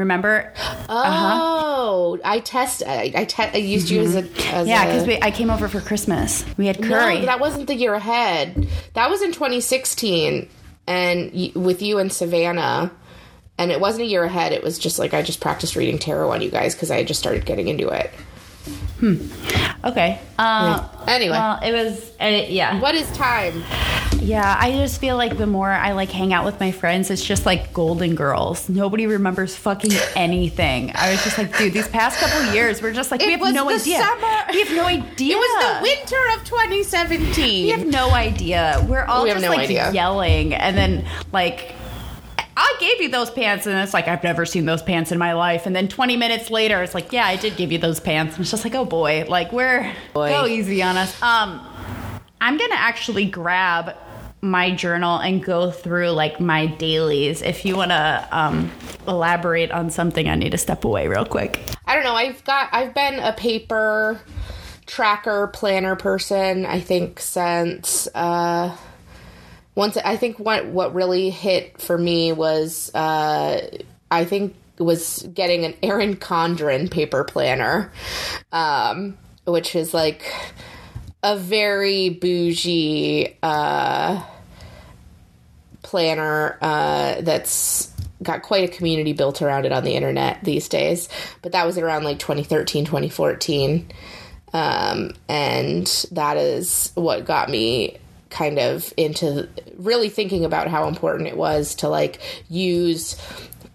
Remember? 0.01 0.51
Uh-huh. 0.57 1.39
Oh, 1.41 2.19
I 2.25 2.39
test. 2.39 2.83
I, 2.85 3.11
I, 3.15 3.25
te- 3.25 3.43
I 3.43 3.57
used 3.57 3.89
you 3.89 4.01
as 4.01 4.15
a 4.15 4.23
mm-hmm. 4.23 4.55
as 4.55 4.67
Yeah, 4.67 4.85
because 4.85 5.19
I 5.21 5.31
came 5.31 5.49
over 5.49 5.67
for 5.67 5.79
Christmas. 5.79 6.43
We 6.57 6.67
had 6.67 6.81
curry. 6.81 7.19
No, 7.19 7.25
that 7.27 7.39
wasn't 7.39 7.67
the 7.67 7.75
year 7.75 7.93
ahead. 7.93 8.67
That 8.93 9.09
was 9.09 9.21
in 9.21 9.31
2016, 9.31 10.49
and 10.87 11.31
y- 11.33 11.51
with 11.55 11.81
you 11.81 11.99
and 11.99 12.11
Savannah. 12.11 12.91
And 13.57 13.71
it 13.71 13.79
wasn't 13.79 14.03
a 14.03 14.07
year 14.07 14.23
ahead. 14.23 14.53
It 14.53 14.63
was 14.63 14.79
just 14.79 14.97
like 14.97 15.13
I 15.13 15.21
just 15.21 15.39
practiced 15.39 15.75
reading 15.75 15.99
tarot 15.99 16.31
on 16.31 16.41
you 16.41 16.49
guys 16.49 16.73
because 16.73 16.89
I 16.89 16.97
had 16.97 17.07
just 17.07 17.19
started 17.19 17.45
getting 17.45 17.67
into 17.67 17.89
it. 17.89 18.09
Okay. 19.85 20.19
Uh, 20.37 20.87
Anyway, 21.07 21.31
Well, 21.31 21.59
it 21.63 21.71
was. 21.71 22.11
Uh, 22.21 22.45
yeah. 22.47 22.79
what 22.79 22.93
is 22.95 23.09
time? 23.17 23.63
Yeah. 24.19 24.55
I 24.59 24.71
just 24.73 25.01
feel 25.01 25.17
like 25.17 25.37
the 25.37 25.47
more 25.47 25.69
I 25.71 25.93
like 25.93 26.11
hang 26.11 26.31
out 26.31 26.45
with 26.45 26.59
my 26.59 26.71
friends, 26.71 27.09
it's 27.09 27.23
just 27.25 27.45
like 27.45 27.73
Golden 27.73 28.13
Girls. 28.15 28.69
Nobody 28.69 29.07
remembers 29.07 29.55
fucking 29.55 29.91
anything. 30.15 30.91
I 30.93 31.11
was 31.11 31.23
just 31.23 31.37
like, 31.39 31.57
dude, 31.57 31.73
these 31.73 31.87
past 31.87 32.19
couple 32.19 32.53
years, 32.53 32.81
we're 32.81 32.93
just 32.93 33.09
like, 33.11 33.21
we 33.21 33.31
have 33.31 33.41
was 33.41 33.53
no 33.53 33.65
the 33.67 33.75
idea. 33.75 33.97
summer. 33.99 34.43
We 34.51 34.59
have 34.63 34.75
no 34.75 34.85
idea. 34.85 35.35
It 35.35 35.39
was 35.39 35.63
the 35.65 35.81
winter 35.81 36.39
of 36.39 36.43
2017. 36.45 37.63
We 37.65 37.69
have 37.71 37.87
no 37.87 38.11
idea. 38.11 38.85
We're 38.87 39.05
all 39.05 39.23
We 39.23 39.29
have 39.29 39.39
just 39.39 39.49
no 39.49 39.55
like 39.55 39.65
idea. 39.65 39.91
yelling, 39.91 40.53
and 40.53 40.77
then 40.77 41.05
like. 41.31 41.75
I 42.57 42.75
gave 42.79 43.01
you 43.01 43.09
those 43.09 43.29
pants, 43.29 43.65
and 43.65 43.77
it's 43.77 43.93
like 43.93 44.07
I've 44.07 44.23
never 44.23 44.45
seen 44.45 44.65
those 44.65 44.81
pants 44.81 45.11
in 45.11 45.17
my 45.17 45.33
life. 45.33 45.65
And 45.65 45.75
then 45.75 45.87
20 45.87 46.17
minutes 46.17 46.49
later, 46.49 46.81
it's 46.83 46.93
like, 46.93 47.11
yeah, 47.13 47.25
I 47.25 47.35
did 47.35 47.55
give 47.55 47.71
you 47.71 47.77
those 47.77 47.99
pants. 47.99 48.35
And 48.35 48.41
it's 48.41 48.51
just 48.51 48.63
like, 48.63 48.75
oh 48.75 48.85
boy, 48.85 49.25
like 49.27 49.51
we're 49.51 49.91
Boy. 50.13 50.29
go 50.29 50.45
easy 50.45 50.83
on 50.83 50.97
us. 50.97 51.21
Um, 51.21 51.65
I'm 52.41 52.57
gonna 52.57 52.75
actually 52.75 53.25
grab 53.25 53.95
my 54.41 54.71
journal 54.71 55.19
and 55.19 55.43
go 55.43 55.71
through 55.71 56.09
like 56.09 56.39
my 56.39 56.65
dailies. 56.65 57.41
If 57.41 57.63
you 57.63 57.75
want 57.75 57.91
to 57.91 58.27
um, 58.31 58.71
elaborate 59.07 59.71
on 59.71 59.89
something, 59.89 60.27
I 60.27 60.35
need 60.35 60.51
to 60.51 60.57
step 60.57 60.83
away 60.83 61.07
real 61.07 61.25
quick. 61.25 61.61
I 61.85 61.93
don't 61.95 62.03
know. 62.03 62.15
I've 62.15 62.43
got. 62.43 62.69
I've 62.73 62.93
been 62.93 63.19
a 63.19 63.33
paper 63.33 64.19
tracker 64.87 65.47
planner 65.47 65.95
person. 65.95 66.65
I 66.65 66.79
think 66.79 67.19
since 67.19 68.07
uh, 68.15 68.75
once. 69.75 69.97
I 69.97 70.17
think 70.17 70.37
what 70.39 70.67
what 70.67 70.93
really 70.93 71.29
hit 71.29 71.81
for 71.81 71.97
me 71.97 72.31
was. 72.33 72.93
Uh, 72.93 73.67
I 74.09 74.25
think 74.25 74.55
was 74.77 75.25
getting 75.33 75.63
an 75.63 75.73
Erin 75.81 76.17
Condren 76.17 76.91
paper 76.91 77.23
planner, 77.23 77.91
um, 78.51 79.17
which 79.45 79.75
is 79.75 79.93
like 79.93 80.33
a 81.23 81.37
very 81.37 82.09
bougie. 82.09 83.37
Uh, 83.41 84.23
planner 85.91 86.57
uh, 86.61 87.19
that's 87.21 87.91
got 88.23 88.43
quite 88.43 88.69
a 88.69 88.73
community 88.73 89.13
built 89.13 89.41
around 89.41 89.65
it 89.65 89.71
on 89.71 89.83
the 89.83 89.93
internet 89.93 90.43
these 90.43 90.69
days. 90.69 91.09
But 91.41 91.51
that 91.51 91.65
was 91.65 91.77
around 91.77 92.03
like 92.03 92.19
2013, 92.19 92.85
2014. 92.85 93.91
Um, 94.53 95.11
and 95.27 95.87
that 96.11 96.37
is 96.37 96.91
what 96.95 97.25
got 97.25 97.49
me 97.49 97.97
kind 98.31 98.57
of 98.57 98.93
into 98.97 99.47
really 99.77 100.09
thinking 100.09 100.45
about 100.45 100.67
how 100.67 100.87
important 100.87 101.27
it 101.27 101.37
was 101.37 101.75
to 101.75 101.89
like 101.89 102.19
use 102.49 103.21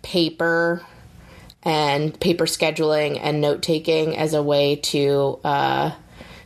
paper 0.03 0.83
and 1.63 2.19
paper 2.21 2.45
scheduling 2.47 3.19
and 3.21 3.41
note 3.41 3.63
taking 3.63 4.17
as 4.17 4.35
a 4.35 4.43
way 4.43 4.77
to 4.77 5.39
uh, 5.45 5.91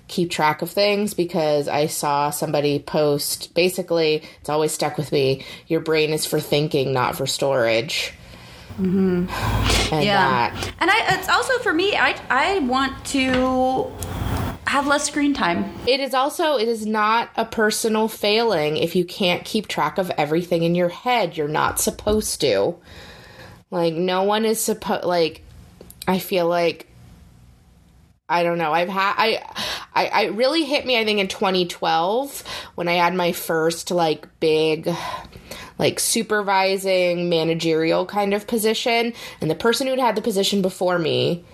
keep 0.08 0.30
track 0.30 0.62
of 0.62 0.70
things 0.70 1.14
because 1.14 1.68
I 1.68 1.86
saw 1.86 2.30
somebody 2.30 2.78
post 2.78 3.54
basically, 3.54 4.22
it's 4.40 4.48
always 4.48 4.72
stuck 4.72 4.96
with 4.96 5.12
me 5.12 5.44
your 5.66 5.80
brain 5.80 6.12
is 6.12 6.26
for 6.26 6.40
thinking, 6.40 6.92
not 6.92 7.16
for 7.16 7.26
storage. 7.26 8.12
Mm-hmm. 8.78 9.94
And 9.94 10.04
Yeah, 10.04 10.50
that. 10.50 10.72
and 10.80 10.90
I 10.90 11.18
it's 11.18 11.28
also 11.28 11.58
for 11.58 11.72
me. 11.72 11.94
I 11.96 12.18
I 12.30 12.60
want 12.60 13.04
to 13.06 13.92
have 14.70 14.86
less 14.86 15.04
screen 15.04 15.34
time. 15.34 15.64
It 15.84 15.98
is 15.98 16.14
also, 16.14 16.56
it 16.56 16.68
is 16.68 16.86
not 16.86 17.28
a 17.36 17.44
personal 17.44 18.06
failing 18.06 18.76
if 18.76 18.94
you 18.94 19.04
can't 19.04 19.44
keep 19.44 19.66
track 19.66 19.98
of 19.98 20.12
everything 20.16 20.62
in 20.62 20.76
your 20.76 20.88
head. 20.88 21.36
You're 21.36 21.48
not 21.48 21.80
supposed 21.80 22.40
to. 22.42 22.76
Like, 23.72 23.94
no 23.94 24.22
one 24.22 24.44
is 24.44 24.60
supposed, 24.60 25.02
like, 25.02 25.42
I 26.06 26.20
feel 26.20 26.46
like 26.46 26.86
I 28.28 28.44
don't 28.44 28.58
know. 28.58 28.72
I've 28.72 28.88
had 28.88 29.14
I, 29.18 29.42
I 29.92 30.06
I 30.06 30.24
really 30.26 30.64
hit 30.64 30.86
me 30.86 30.96
I 30.96 31.04
think 31.04 31.18
in 31.18 31.26
2012 31.26 32.44
when 32.76 32.86
I 32.86 32.92
had 32.92 33.12
my 33.12 33.32
first 33.32 33.90
like 33.90 34.28
big 34.38 34.88
like 35.80 35.98
supervising 35.98 37.28
managerial 37.28 38.06
kind 38.06 38.34
of 38.34 38.46
position 38.46 39.14
and 39.40 39.50
the 39.50 39.56
person 39.56 39.88
who'd 39.88 39.98
had 39.98 40.14
the 40.14 40.22
position 40.22 40.62
before 40.62 40.98
me 41.00 41.44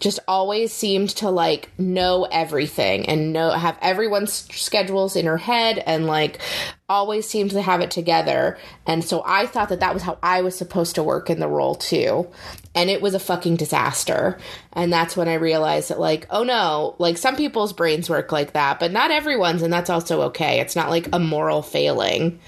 just 0.00 0.20
always 0.28 0.72
seemed 0.72 1.10
to 1.10 1.30
like 1.30 1.70
know 1.78 2.24
everything 2.30 3.08
and 3.08 3.32
know 3.32 3.50
have 3.50 3.78
everyone's 3.80 4.32
schedules 4.54 5.16
in 5.16 5.26
her 5.26 5.38
head 5.38 5.82
and 5.86 6.06
like 6.06 6.40
always 6.88 7.28
seemed 7.28 7.50
to 7.50 7.60
have 7.60 7.80
it 7.80 7.90
together. 7.90 8.58
And 8.86 9.04
so 9.04 9.22
i 9.26 9.46
thought 9.46 9.68
that 9.70 9.80
that 9.80 9.94
was 9.94 10.02
how 10.02 10.18
i 10.22 10.42
was 10.42 10.56
supposed 10.56 10.94
to 10.94 11.02
work 11.02 11.30
in 11.30 11.40
the 11.40 11.48
role 11.48 11.74
too. 11.74 12.28
And 12.74 12.90
it 12.90 13.02
was 13.02 13.14
a 13.14 13.20
fucking 13.20 13.56
disaster. 13.56 14.38
And 14.72 14.92
that's 14.92 15.16
when 15.16 15.28
i 15.28 15.34
realized 15.34 15.90
that 15.90 16.00
like 16.00 16.26
oh 16.30 16.44
no 16.44 16.96
like 16.98 17.18
some 17.18 17.36
people's 17.36 17.72
brains 17.72 18.08
work 18.08 18.32
like 18.32 18.52
that 18.52 18.78
but 18.80 18.92
not 18.92 19.10
everyone's 19.10 19.62
and 19.62 19.72
that's 19.72 19.90
also 19.90 20.22
okay. 20.22 20.60
It's 20.60 20.76
not 20.76 20.90
like 20.90 21.08
a 21.12 21.18
moral 21.18 21.62
failing 21.62 22.40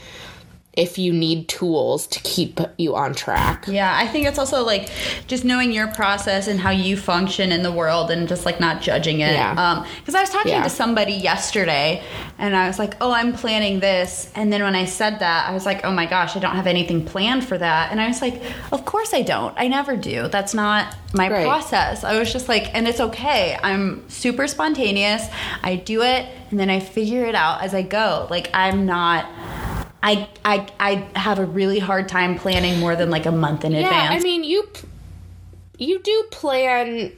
if 0.75 0.99
you 0.99 1.13
need 1.13 1.49
tools 1.49 2.07
to 2.07 2.21
keep 2.21 2.61
you 2.79 2.95
on 2.95 3.13
track. 3.13 3.65
Yeah, 3.67 3.93
I 3.97 4.07
think 4.07 4.29
it's 4.29 4.39
also 4.39 4.63
like 4.65 4.89
just 5.27 5.45
knowing 5.45 5.73
your 5.73 5.89
process 5.89 6.47
and 6.47 6.61
how 6.61 6.71
you 6.71 6.97
function 6.97 7.51
in 7.51 7.65
the 7.65 7.73
world 7.73 8.09
and 8.11 8.29
just 8.29 8.47
like 8.47 8.61
not 8.61 8.81
judging 8.81 9.19
it. 9.19 9.33
Yeah. 9.33 9.51
Um, 9.59 9.85
because 9.99 10.15
I 10.15 10.21
was 10.21 10.31
talking 10.31 10.53
Yeah. 10.53 10.63
to 10.63 10.71
somebody 10.71 11.13
yesterday 11.13 12.05
and 12.39 12.55
I 12.55 12.69
was 12.69 12.79
like, 12.79 12.95
oh, 13.01 13.11
I'm 13.11 13.33
planning 13.33 13.81
this. 13.81 14.31
And 14.37 14.53
then 14.53 14.63
when 14.63 14.77
I 14.77 14.85
said 14.85 15.19
that, 15.19 15.49
I 15.51 15.53
was 15.55 15.67
like, 15.67 15.85
oh 15.85 15.91
my 15.91 16.07
gosh, 16.07 16.37
I 16.37 16.39
don't 16.39 16.55
have 16.55 16.69
anything 16.69 17.05
planned 17.05 17.45
for 17.45 17.59
that. 17.59 17.91
And 17.91 18.01
I 18.01 18.07
was 18.07 18.23
like, 18.23 18.41
of 18.71 18.85
course 18.85 19.13
I 19.13 19.23
don't. 19.23 19.53
I 19.59 19.67
never 19.67 19.97
do. 19.97 20.29
That's 20.29 20.55
not 20.55 20.95
my 21.15 21.29
Right. 21.29 21.45
process. 21.45 22.05
I 22.05 22.17
was 22.17 22.33
just 22.33 22.49
like, 22.49 22.73
and 22.75 22.87
it's 22.87 23.01
okay. 23.01 23.59
I'm 23.61 24.09
super 24.09 24.47
spontaneous. 24.47 25.27
I 25.65 25.75
do 25.77 26.03
it 26.03 26.27
and 26.53 26.61
then 26.61 26.71
I 26.71 26.79
figure 26.79 27.25
it 27.25 27.35
out 27.35 27.61
as 27.63 27.75
I 27.75 27.83
go. 27.83 28.29
Like, 28.31 28.51
I'm 28.55 28.87
not. 28.87 29.27
I, 30.03 30.29
I 30.45 30.67
I 30.81 31.09
have 31.19 31.39
a 31.39 31.45
really 31.45 31.79
hard 31.79 32.09
time 32.09 32.39
planning 32.39 32.81
more 32.81 32.97
than 32.97 33.11
like 33.11 33.27
a 33.27 33.33
month 33.33 33.65
in 33.65 33.73
Yeah, 33.73 33.81
advance. 33.85 34.21
I 34.21 34.25
mean 34.25 34.45
you 34.45 34.69
you 35.79 35.99
do 36.01 36.25
plan 36.31 37.13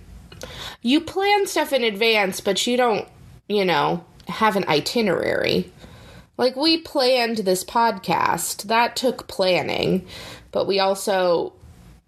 you 0.83 1.01
plan 1.01 1.47
stuff 1.47 1.73
in 1.73 1.85
advance, 1.85 2.40
but 2.40 2.66
you 2.66 2.77
don't, 2.77 3.07
you 3.49 3.64
know, 3.64 4.05
have 4.29 4.57
an 4.57 4.64
itinerary. 4.66 5.71
Like 6.37 6.57
we 6.57 6.79
planned 6.79 7.38
this 7.38 7.64
podcast. 7.64 8.64
That 8.64 8.97
took 8.97 9.29
planning, 9.29 10.07
but 10.51 10.66
we 10.66 10.81
also 10.81 11.53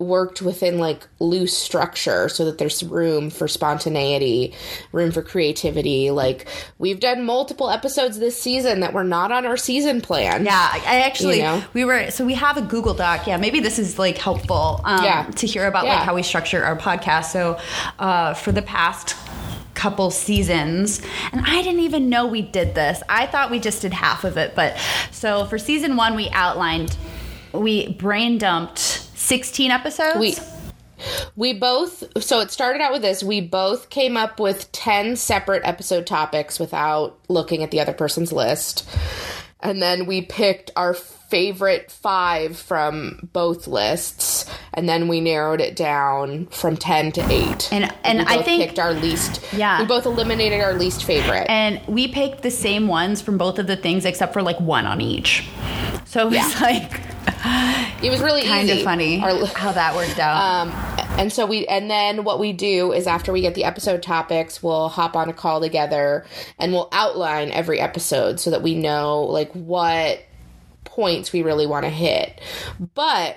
worked 0.05 0.43
within 0.43 0.79
like 0.79 1.07
loose 1.19 1.57
structure 1.57 2.29
so 2.29 2.45
that 2.45 2.59
there's 2.59 2.83
room 2.83 3.31
for 3.31 3.49
spontaneity, 3.49 4.55
room 4.93 5.11
for 5.11 5.23
creativity. 5.23 6.11
Like 6.11 6.47
we've 6.79 7.01
done 7.01 7.25
multiple 7.25 7.71
episodes 7.71 8.19
this 8.19 8.41
season 8.41 8.81
that 8.81 8.93
were 8.93 9.05
not 9.05 9.33
on 9.33 9.47
our 9.47 9.57
season 9.57 10.01
plan. 10.01 10.45
Yeah, 10.45 10.69
I 10.73 11.01
actually 11.01 11.37
You 11.39 11.43
know? 11.43 11.65
we 11.73 11.85
were 11.85 12.11
so 12.11 12.25
we 12.25 12.35
have 12.35 12.57
a 12.57 12.63
Google 12.63 12.95
Doc. 12.95 13.27
Yeah, 13.27 13.37
maybe 13.37 13.61
this 13.61 13.79
is 13.79 13.99
like 13.99 14.19
helpful 14.19 14.81
um, 14.85 15.05
Yeah. 15.05 15.25
to 15.37 15.47
hear 15.47 15.67
about 15.67 15.85
Yeah. 15.87 15.95
like 15.97 16.05
how 16.05 16.15
we 16.15 16.23
structure 16.23 16.63
our 16.65 16.77
podcast. 16.77 17.27
So 17.27 17.59
uh, 17.99 18.35
for 18.35 18.53
the 18.53 18.63
past 18.63 19.17
couple 19.75 20.11
seasons 20.11 21.03
and 21.33 21.45
I 21.45 21.61
didn't 21.61 21.81
even 21.81 22.09
know 22.09 22.27
we 22.27 22.43
did 22.43 22.75
this. 22.77 23.03
I 23.09 23.27
thought 23.27 23.51
we 23.51 23.59
just 23.59 23.83
did 23.83 23.93
half 23.93 24.23
of 24.25 24.37
it, 24.37 24.55
but 24.55 24.77
so 25.11 25.45
for 25.47 25.59
season 25.59 25.97
1 25.97 26.15
we 26.15 26.29
outlined 26.31 26.97
we 27.53 27.89
brain 27.93 28.39
dumped 28.39 29.04
16 29.25 29.71
episodes. 29.71 30.19
We 30.19 30.37
we 31.37 31.53
both 31.53 32.05
so 32.23 32.41
it 32.41 32.51
started 32.51 32.81
out 32.81 32.93
with 32.93 33.03
this. 33.03 33.23
We 33.23 33.41
both 33.41 33.91
came 33.91 34.17
up 34.17 34.39
with 34.39 34.71
10 34.73 35.17
separate 35.17 35.63
episode 35.65 36.07
topics 36.07 36.59
without 36.61 37.19
looking 37.29 37.63
at 37.63 37.71
the 37.71 37.81
other 37.81 37.93
person's 37.93 38.33
list. 38.33 38.89
And 39.61 39.81
then 39.83 40.05
we 40.07 40.21
picked 40.23 40.71
our 40.77 40.93
favorite 40.93 41.91
5 41.91 42.57
from 42.57 43.29
both 43.33 43.67
lists 43.67 44.45
and 44.75 44.87
then 44.89 45.09
we 45.09 45.21
narrowed 45.23 45.61
it 45.61 45.75
down 45.75 46.47
from 46.49 46.77
10 46.77 47.13
to 47.13 47.23
8. 47.31 47.69
And- 47.73 47.93
and 48.05 48.19
we 48.21 48.25
I 48.27 48.37
both 48.37 48.45
think- 48.45 48.63
picked 48.63 48.79
our 48.79 48.93
least 48.93 49.41
Yeah. 49.57 49.81
We 49.81 49.87
both 49.87 50.05
eliminated 50.07 50.61
our 50.61 50.75
least 50.75 51.05
favorite. 51.05 51.47
and 51.49 51.81
we 51.89 52.09
picked 52.09 52.43
the 52.43 52.51
same 52.51 52.89
ones 52.89 53.23
from 53.23 53.39
both 53.39 53.59
of 53.59 53.67
the 53.67 53.77
things 53.77 54.05
except 54.05 54.33
for 54.35 54.43
like 54.43 54.61
one 54.61 54.85
on 54.87 55.01
each. 55.01 55.49
So 56.05 56.29
it 56.29 56.33
was 56.37 56.61
like 56.61 57.01
it 57.27 58.11
was 58.11 58.21
really 58.21 58.43
kind 58.43 58.69
of 58.71 58.83
funny 58.83 59.21
Our- 59.21 59.47
how 59.47 59.73
that 59.73 59.95
worked 59.95 60.19
out. 60.19 60.37
Um, 60.37 60.71
and 61.19 61.33
so 61.33 61.47
we, 61.47 61.67
and 61.67 61.91
then 61.91 62.25
what 62.25 62.39
we 62.39 62.53
do 62.53 62.93
is 62.93 63.07
after 63.07 63.33
we 63.33 63.41
get 63.41 63.55
the 63.55 63.65
episode 63.65 64.03
topics, 64.03 64.63
we'll 64.63 64.89
hop 64.89 65.17
on 65.17 65.29
a 65.29 65.33
call 65.33 65.61
together 65.61 66.27
and 66.59 66.73
we'll 66.73 66.89
outline 66.93 67.51
every 67.51 67.81
episode 67.81 68.41
so 68.41 68.51
that 68.51 68.63
we 68.63 68.75
know 68.75 69.23
like 69.23 69.53
what 69.53 70.21
points 70.85 71.33
we 71.33 71.43
really 71.43 71.67
want 71.67 71.85
to 71.85 71.91
hit. 71.91 72.41
But 72.95 73.37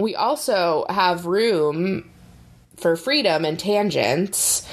we 0.00 0.14
also 0.14 0.86
have 0.88 1.26
room 1.26 2.10
for 2.76 2.96
freedom 2.96 3.44
and 3.44 3.58
tangents. 3.58 4.66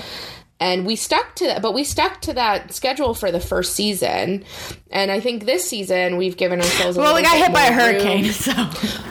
And 0.60 0.86
we 0.86 0.96
stuck 0.96 1.36
to 1.36 1.48
that, 1.48 1.62
but 1.62 1.74
we 1.74 1.84
stuck 1.84 2.22
to 2.22 2.34
that 2.34 2.74
schedule 2.74 3.14
for 3.14 3.30
the 3.30 3.42
first 3.42 3.76
season. 3.76 4.46
And 4.90 5.12
I 5.12 5.20
think 5.20 5.46
this 5.46 5.68
season 5.68 6.16
we've 6.16 6.38
given 6.38 6.60
ourselves 6.60 6.96
a 6.96 7.02
well, 7.02 7.14
we 7.14 7.24
got 7.24 7.34
bit 7.34 7.44
hit 7.44 7.54
by 7.54 7.66
a 7.66 7.76
more 7.76 7.86
room. 7.88 7.96
hurricane, 7.96 8.32
so 8.32 8.52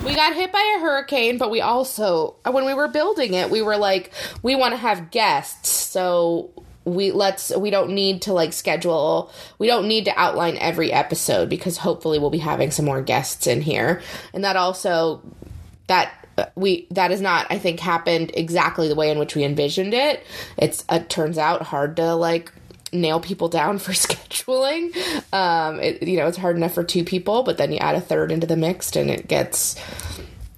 We 0.05 0.15
got 0.15 0.35
hit 0.35 0.53
by 0.53 0.77
a 0.79 0.81
hurricane, 0.81 1.37
but 1.37 1.51
we 1.51 1.61
also 1.61 2.37
when 2.51 2.65
we 2.65 2.73
were 2.73 2.89
building 2.89 3.35
it, 3.35 3.51
we 3.51 3.61
were 3.61 3.77
like 3.77 4.11
we 4.43 4.55
want 4.55 4.73
to 4.73 4.79
have 4.79 5.11
guests. 5.11 5.69
So 5.69 6.51
we 6.87 7.13
let's 7.13 7.55
we 7.55 7.71
don't 7.71 7.91
need 7.91 8.23
to 8.23 8.33
like 8.33 8.53
schedule 8.53 9.33
we 9.59 9.67
don't 9.67 9.89
need 9.89 10.05
to 10.05 10.13
outline 10.19 10.59
every 10.59 10.93
episode 10.93 11.49
because 11.49 11.79
hopefully 11.79 12.19
we'll 12.19 12.31
be 12.31 12.39
having 12.39 12.71
some 12.71 12.85
more 12.85 13.03
guests 13.03 13.47
in 13.47 13.61
here. 13.61 14.01
And 14.33 14.45
that 14.45 14.57
also 14.57 15.23
that 15.87 16.13
uh, 16.37 16.47
we 16.55 16.87
that 16.91 17.11
has 17.11 17.21
not 17.21 17.47
I 17.51 17.59
think 17.59 17.81
happened 17.81 18.33
exactly 18.35 18.89
the 18.89 18.95
way 18.95 19.11
in 19.11 19.19
which 19.19 19.35
we 19.35 19.45
envisioned 19.45 19.95
it. 19.95 20.25
It's 20.57 20.85
it 20.91 21.09
turns 21.09 21.39
out 21.39 21.63
hard 21.63 21.97
to 21.97 22.15
like 22.15 22.53
nail 22.93 23.21
people 23.21 23.49
down 23.49 23.79
for 23.81 23.93
scheduling. 23.93 24.95
Um, 25.33 25.81
it, 25.81 26.03
you 26.03 26.17
know, 26.17 26.27
it's 26.27 26.39
hard 26.39 26.57
enough 26.57 26.75
for 26.75 26.85
two 26.85 27.05
people, 27.05 27.43
but 27.43 27.59
then 27.59 27.73
you 27.73 27.79
add 27.79 27.97
a 27.97 28.01
third 28.01 28.33
into 28.33 28.47
the 28.47 28.57
mix, 28.57 28.95
and 28.97 29.11
it 29.11 29.29
gets 29.29 29.77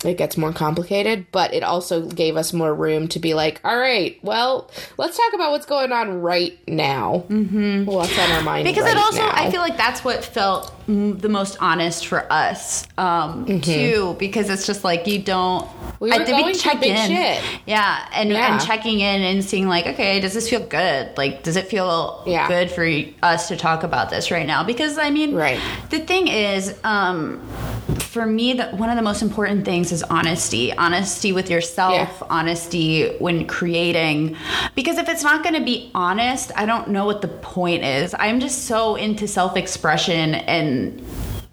it 0.04 0.18
gets 0.18 0.36
more 0.36 0.52
complicated. 0.52 1.26
But 1.32 1.54
it 1.54 1.62
also 1.62 2.06
gave 2.06 2.36
us 2.36 2.52
more 2.52 2.74
room 2.74 3.08
to 3.08 3.18
be 3.18 3.34
like, 3.34 3.60
all 3.64 3.78
right, 3.78 4.18
well, 4.22 4.70
let's 4.98 5.16
talk 5.16 5.32
about 5.32 5.50
what's 5.52 5.66
going 5.66 5.90
on 5.92 6.20
right 6.20 6.58
now. 6.68 7.24
Mm-hmm. 7.28 7.84
What's 7.86 8.18
on 8.18 8.30
our 8.32 8.42
mind? 8.42 8.64
because 8.66 8.84
right 8.84 8.96
it 8.96 8.98
also 8.98 9.18
now. 9.20 9.30
i 9.32 9.50
feel 9.50 9.60
like 9.60 9.76
that's 9.76 10.04
what 10.04 10.24
felt 10.24 10.72
the 10.86 11.28
most 11.28 11.56
honest 11.60 12.06
for 12.06 12.30
us 12.32 12.86
um 12.96 13.60
too 13.60 14.14
because 14.18 14.48
it's 14.50 14.66
just 14.66 14.84
like 14.84 15.06
you 15.06 15.20
don't 15.22 15.66
Mm-hmm. 15.66 16.04
We 16.04 16.10
were 16.10 16.14
I 16.16 16.26
going 16.26 16.54
through 16.54 16.80
big 16.80 16.96
shit. 16.96 17.42
yeah 17.66 18.06
and 18.12 18.28
Yeah. 18.30 18.52
and 18.52 18.62
checking 18.62 19.00
in 19.00 19.22
and 19.22 19.42
seeing 19.42 19.66
like 19.66 19.86
okay 19.86 20.20
does 20.20 20.34
this 20.34 20.48
feel 20.50 20.60
good 20.60 21.16
like 21.16 21.42
does 21.42 21.56
it 21.56 21.68
feel 21.68 22.22
Yeah. 22.26 22.48
good 22.48 22.70
for 22.70 22.86
us 23.22 23.48
to 23.48 23.56
talk 23.56 23.82
about 23.82 24.10
this 24.10 24.30
right 24.30 24.46
now 24.46 24.62
because 24.62 24.98
i 24.98 25.08
mean 25.10 25.34
Right. 25.34 25.58
the 25.90 26.00
thing 26.00 26.28
is 26.28 26.78
um 26.84 27.40
for 28.16 28.24
me 28.24 28.54
that 28.54 28.72
one 28.72 28.88
of 28.88 28.96
the 28.96 29.02
most 29.02 29.20
important 29.20 29.66
things 29.66 29.92
is 29.92 30.02
honesty 30.04 30.72
honesty 30.72 31.32
with 31.34 31.50
yourself 31.50 31.92
Yeah. 31.92 32.26
honesty 32.30 33.14
when 33.18 33.46
creating 33.46 34.36
because 34.74 34.96
if 34.96 35.06
it's 35.10 35.22
not 35.22 35.42
going 35.42 35.54
to 35.54 35.62
be 35.62 35.90
honest 35.94 36.50
i 36.56 36.64
don't 36.64 36.88
know 36.88 37.04
what 37.04 37.20
the 37.20 37.28
point 37.28 37.84
is 37.84 38.14
i'm 38.18 38.40
just 38.40 38.64
so 38.64 38.94
into 38.94 39.28
self-expression 39.28 40.34
and 40.34 41.04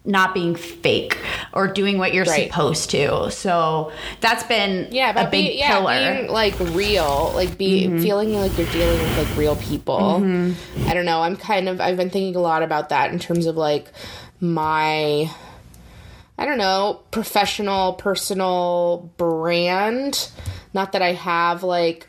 not 0.06 0.34
being 0.34 0.56
fake 0.56 1.18
or 1.52 1.68
doing 1.68 1.98
what 1.98 2.14
you're 2.14 2.24
Right. 2.24 2.50
supposed 2.50 2.90
to 2.92 3.30
so 3.30 3.92
that's 4.22 4.44
been 4.44 4.88
yeah, 4.90 5.12
a 5.12 5.30
big 5.30 5.32
be, 5.32 5.60
yeah, 5.60 5.74
pillar 5.74 6.16
being 6.16 6.32
like 6.32 6.58
real, 6.60 7.34
like 7.36 7.58
be 7.58 7.88
mm-hmm. 7.88 8.02
feeling 8.02 8.34
like 8.36 8.58
you're 8.58 8.72
dealing 8.72 9.00
with 9.00 9.18
like 9.18 9.38
real 9.38 9.56
people. 9.58 10.00
Mm-hmm. 10.22 10.90
I 10.90 10.94
don't 10.94 11.06
know. 11.06 11.22
I'm 11.22 11.38
kind 11.38 11.70
of 11.70 11.80
I've 11.80 11.96
been 11.96 12.10
thinking 12.10 12.36
a 12.36 12.42
lot 12.42 12.64
about 12.64 12.90
that 12.90 13.12
in 13.14 13.20
terms 13.20 13.46
of 13.46 13.56
like 13.56 13.92
my 14.42 15.30
I 16.38 16.46
don't 16.46 16.58
know, 16.58 17.02
professional, 17.12 17.94
personal 17.94 19.12
brand. 19.18 20.30
Not 20.74 20.94
that 20.94 21.02
I 21.02 21.14
have 21.14 21.64
like 21.64 22.08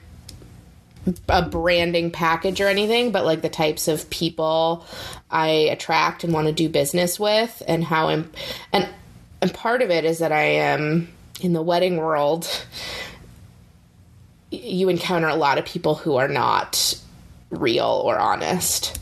a 1.28 1.42
branding 1.42 2.10
package 2.10 2.60
or 2.60 2.68
anything, 2.68 3.12
but 3.12 3.24
like 3.24 3.42
the 3.42 3.48
types 3.48 3.88
of 3.88 4.08
people 4.08 4.86
I 5.30 5.48
attract 5.48 6.24
and 6.24 6.32
want 6.32 6.46
to 6.46 6.52
do 6.52 6.68
business 6.68 7.20
with, 7.20 7.62
and 7.68 7.84
how 7.84 8.08
I'm, 8.08 8.30
and 8.72 8.88
and 9.42 9.52
part 9.52 9.82
of 9.82 9.90
it 9.90 10.04
is 10.04 10.20
that 10.20 10.32
I 10.32 10.42
am 10.42 11.12
in 11.40 11.52
the 11.52 11.62
wedding 11.62 11.98
world. 11.98 12.48
You 14.50 14.88
encounter 14.88 15.28
a 15.28 15.34
lot 15.34 15.58
of 15.58 15.66
people 15.66 15.94
who 15.94 16.16
are 16.16 16.28
not 16.28 16.98
real 17.50 18.02
or 18.04 18.18
honest, 18.18 18.98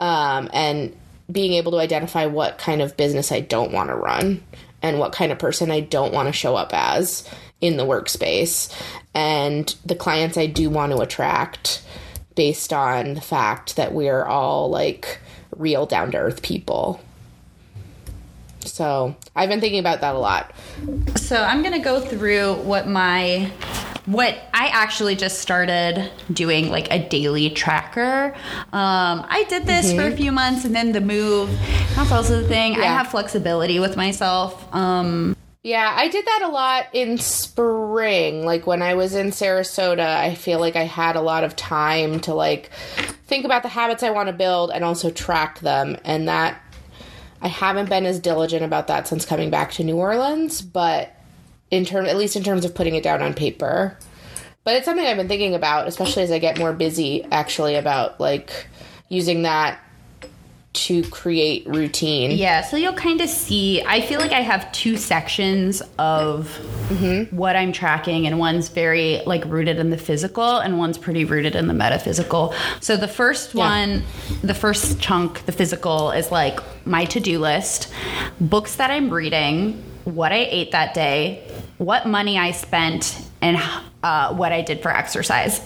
um, 0.00 0.50
and 0.52 0.96
being 1.30 1.52
able 1.54 1.72
to 1.72 1.78
identify 1.78 2.26
what 2.26 2.58
kind 2.58 2.80
of 2.80 2.96
business 2.96 3.30
I 3.32 3.40
don't 3.40 3.72
want 3.72 3.90
to 3.90 3.94
run 3.94 4.42
and 4.82 4.98
what 4.98 5.12
kind 5.12 5.32
of 5.32 5.38
person 5.38 5.70
I 5.70 5.80
don't 5.80 6.12
want 6.12 6.28
to 6.28 6.32
show 6.32 6.56
up 6.56 6.70
as 6.72 7.28
in 7.60 7.76
the 7.76 7.84
workspace 7.84 8.72
and 9.14 9.74
the 9.84 9.96
clients 9.96 10.38
I 10.38 10.46
do 10.46 10.70
want 10.70 10.92
to 10.92 10.98
attract 10.98 11.82
based 12.34 12.72
on 12.72 13.14
the 13.14 13.20
fact 13.20 13.76
that 13.76 13.92
we're 13.92 14.24
all 14.24 14.70
like 14.70 15.18
real 15.56 15.86
down 15.86 16.12
to 16.12 16.18
earth 16.18 16.40
people. 16.40 17.00
So 18.60 19.16
I've 19.34 19.48
been 19.48 19.60
thinking 19.60 19.80
about 19.80 20.02
that 20.02 20.14
a 20.14 20.18
lot. 20.18 20.52
So 21.16 21.36
I'm 21.42 21.62
gonna 21.62 21.82
go 21.82 22.00
through 22.00 22.54
what 22.62 22.86
my 22.86 23.50
what 24.08 24.38
I 24.54 24.68
actually 24.68 25.16
just 25.16 25.40
started 25.40 26.10
doing 26.32 26.70
like 26.70 26.90
a 26.90 26.98
daily 26.98 27.50
tracker. 27.50 28.34
Um, 28.72 29.26
I 29.28 29.44
did 29.50 29.66
this 29.66 29.92
for 29.92 30.06
a 30.06 30.16
few 30.16 30.32
months 30.32 30.64
and 30.64 30.74
then 30.74 30.92
the 30.92 31.00
move. 31.02 31.50
That's 31.94 32.10
also 32.10 32.40
the 32.40 32.48
thing. 32.48 32.76
I 32.76 32.84
have 32.84 33.08
flexibility 33.08 33.78
with 33.80 33.98
myself. 33.98 34.74
Um, 34.74 35.36
Yeah, 35.62 35.92
I 35.94 36.08
did 36.08 36.24
that 36.24 36.40
a 36.44 36.48
lot 36.48 36.86
in 36.94 37.18
spring. 37.18 38.46
Like 38.46 38.66
when 38.66 38.80
I 38.80 38.94
was 38.94 39.14
in 39.14 39.26
Sarasota, 39.26 40.16
I 40.16 40.34
feel 40.34 40.58
like 40.58 40.74
I 40.76 40.84
had 40.84 41.14
a 41.14 41.20
lot 41.20 41.44
of 41.44 41.54
time 41.54 42.20
to 42.20 42.32
like 42.32 42.70
think 43.26 43.44
about 43.44 43.62
the 43.62 43.68
habits 43.68 44.02
I 44.02 44.08
want 44.08 44.28
to 44.28 44.32
build 44.32 44.70
and 44.70 44.84
also 44.84 45.10
track 45.10 45.60
them. 45.60 45.98
And 46.04 46.28
that 46.28 46.62
I 47.42 47.48
haven't 47.48 47.90
been 47.90 48.06
as 48.06 48.20
diligent 48.20 48.64
about 48.64 48.86
that 48.86 49.06
since 49.06 49.26
coming 49.26 49.50
back 49.50 49.72
to 49.72 49.84
New 49.84 49.96
Orleans, 49.96 50.62
but 50.62 51.12
in 51.70 51.84
term 51.84 52.06
at 52.06 52.16
least 52.16 52.36
in 52.36 52.42
terms 52.42 52.64
of 52.64 52.74
putting 52.74 52.94
it 52.94 53.02
down 53.02 53.22
on 53.22 53.34
paper. 53.34 53.96
But 54.64 54.76
it's 54.76 54.84
something 54.84 55.06
I've 55.06 55.16
been 55.16 55.28
thinking 55.28 55.54
about, 55.54 55.88
especially 55.88 56.22
as 56.22 56.30
I 56.30 56.38
get 56.38 56.58
more 56.58 56.72
busy 56.72 57.24
actually 57.30 57.76
about 57.76 58.20
like 58.20 58.66
using 59.08 59.42
that 59.42 59.80
to 60.74 61.02
create 61.04 61.66
routine. 61.66 62.30
Yeah, 62.30 62.60
so 62.62 62.76
you'll 62.76 62.92
kind 62.92 63.20
of 63.20 63.28
see. 63.28 63.82
I 63.82 64.00
feel 64.00 64.20
like 64.20 64.32
I 64.32 64.42
have 64.42 64.70
two 64.72 64.96
sections 64.96 65.82
of 65.98 66.48
mm-hmm. 66.88 67.34
what 67.34 67.56
I'm 67.56 67.72
tracking, 67.72 68.26
and 68.26 68.38
one's 68.38 68.68
very 68.68 69.22
like 69.26 69.44
rooted 69.46 69.78
in 69.78 69.90
the 69.90 69.98
physical, 69.98 70.58
and 70.58 70.78
one's 70.78 70.98
pretty 70.98 71.24
rooted 71.24 71.56
in 71.56 71.66
the 71.66 71.74
metaphysical. 71.74 72.54
So 72.80 72.96
the 72.96 73.08
first 73.08 73.54
Yeah. 73.54 73.64
one, 73.64 74.02
the 74.42 74.54
first 74.54 75.00
chunk, 75.00 75.46
the 75.46 75.52
physical, 75.52 76.10
is 76.10 76.30
like 76.30 76.60
my 76.86 77.06
to 77.06 77.18
do 77.18 77.38
list, 77.38 77.92
books 78.40 78.76
that 78.76 78.90
I'm 78.90 79.10
reading, 79.10 79.82
what 80.04 80.32
I 80.32 80.46
ate 80.50 80.72
that 80.72 80.94
day, 80.94 81.42
what 81.78 82.06
money 82.06 82.38
I 82.38 82.50
spent, 82.50 83.24
and 83.40 83.56
uh, 84.02 84.34
what 84.34 84.52
I 84.52 84.62
did 84.62 84.82
for 84.82 84.94
exercise. 84.94 85.60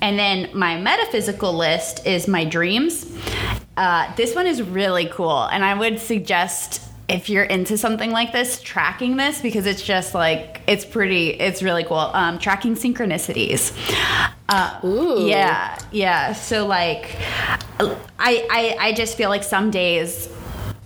And 0.00 0.18
then 0.18 0.50
my 0.54 0.78
metaphysical 0.78 1.52
list 1.52 2.06
is 2.06 2.28
my 2.28 2.44
dreams. 2.44 3.10
Uh, 3.76 4.14
this 4.16 4.34
one 4.34 4.46
is 4.46 4.62
really 4.62 5.06
cool, 5.06 5.44
and 5.44 5.64
I 5.64 5.74
would 5.74 5.98
suggest 5.98 6.82
if 7.08 7.28
you're 7.28 7.44
into 7.44 7.76
something 7.76 8.10
like 8.10 8.32
this, 8.32 8.62
tracking 8.62 9.16
this 9.16 9.42
because 9.42 9.66
it's 9.66 9.82
just 9.82 10.14
like 10.14 10.62
it's 10.66 10.84
pretty. 10.84 11.30
It's 11.30 11.62
really 11.62 11.84
cool. 11.84 11.98
Um, 11.98 12.38
tracking 12.38 12.76
synchronicities. 12.76 13.72
Uh, 14.48 14.78
Ooh. 14.84 15.26
Yeah, 15.26 15.78
yeah. 15.90 16.32
So 16.32 16.66
like, 16.66 17.16
I 17.80 18.46
I, 18.50 18.76
I 18.80 18.92
just 18.92 19.16
feel 19.16 19.28
like 19.28 19.42
some 19.42 19.70
days. 19.70 20.28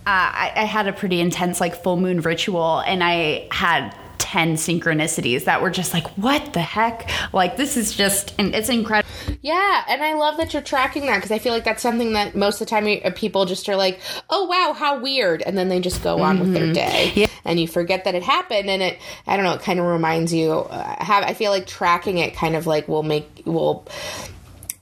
Uh, 0.07 0.31
I, 0.33 0.51
I 0.55 0.63
had 0.63 0.87
a 0.87 0.93
pretty 0.93 1.21
intense 1.21 1.61
like 1.61 1.83
full 1.83 1.97
moon 1.97 2.21
ritual, 2.21 2.79
and 2.79 3.03
I 3.03 3.47
had 3.51 3.93
10 4.19 4.55
synchronicities 4.55 5.45
that 5.45 5.61
were 5.61 5.69
just 5.69 5.93
like, 5.93 6.05
what 6.17 6.53
the 6.53 6.61
heck? 6.61 7.09
Like, 7.33 7.57
this 7.57 7.75
is 7.77 7.95
just, 7.95 8.33
and 8.37 8.53
it's 8.53 8.69
incredible. 8.69 9.09
Yeah, 9.41 9.83
and 9.89 10.03
I 10.03 10.13
love 10.13 10.37
that 10.37 10.53
you're 10.53 10.61
tracking 10.61 11.05
that 11.07 11.15
because 11.15 11.31
I 11.31 11.39
feel 11.39 11.53
like 11.53 11.63
that's 11.63 11.81
something 11.81 12.13
that 12.13 12.35
most 12.35 12.55
of 12.61 12.67
the 12.67 12.69
time 12.69 12.87
uh, 13.03 13.11
people 13.15 13.45
just 13.45 13.67
are 13.69 13.75
like, 13.75 13.99
"Oh 14.29 14.45
wow, 14.45 14.73
how 14.77 14.99
weird," 14.99 15.41
and 15.41 15.57
then 15.57 15.69
they 15.69 15.79
just 15.79 16.03
go 16.03 16.19
on 16.21 16.39
with 16.39 16.53
their 16.53 16.73
day, 16.73 17.11
Yeah. 17.15 17.27
and 17.45 17.59
you 17.59 17.67
forget 17.67 18.03
that 18.03 18.15
it 18.15 18.23
happened. 18.23 18.69
And 18.69 18.81
it, 18.81 18.99
I 19.25 19.35
don't 19.37 19.45
know, 19.45 19.53
it 19.53 19.61
kind 19.61 19.79
of 19.79 19.85
reminds 19.85 20.33
you. 20.33 20.51
Uh, 20.51 21.03
have 21.03 21.23
I 21.23 21.33
feel 21.33 21.51
like 21.51 21.67
tracking 21.67 22.17
it 22.17 22.35
kind 22.35 22.55
of 22.55 22.67
like 22.67 22.87
will 22.87 23.03
make 23.03 23.43
will 23.45 23.87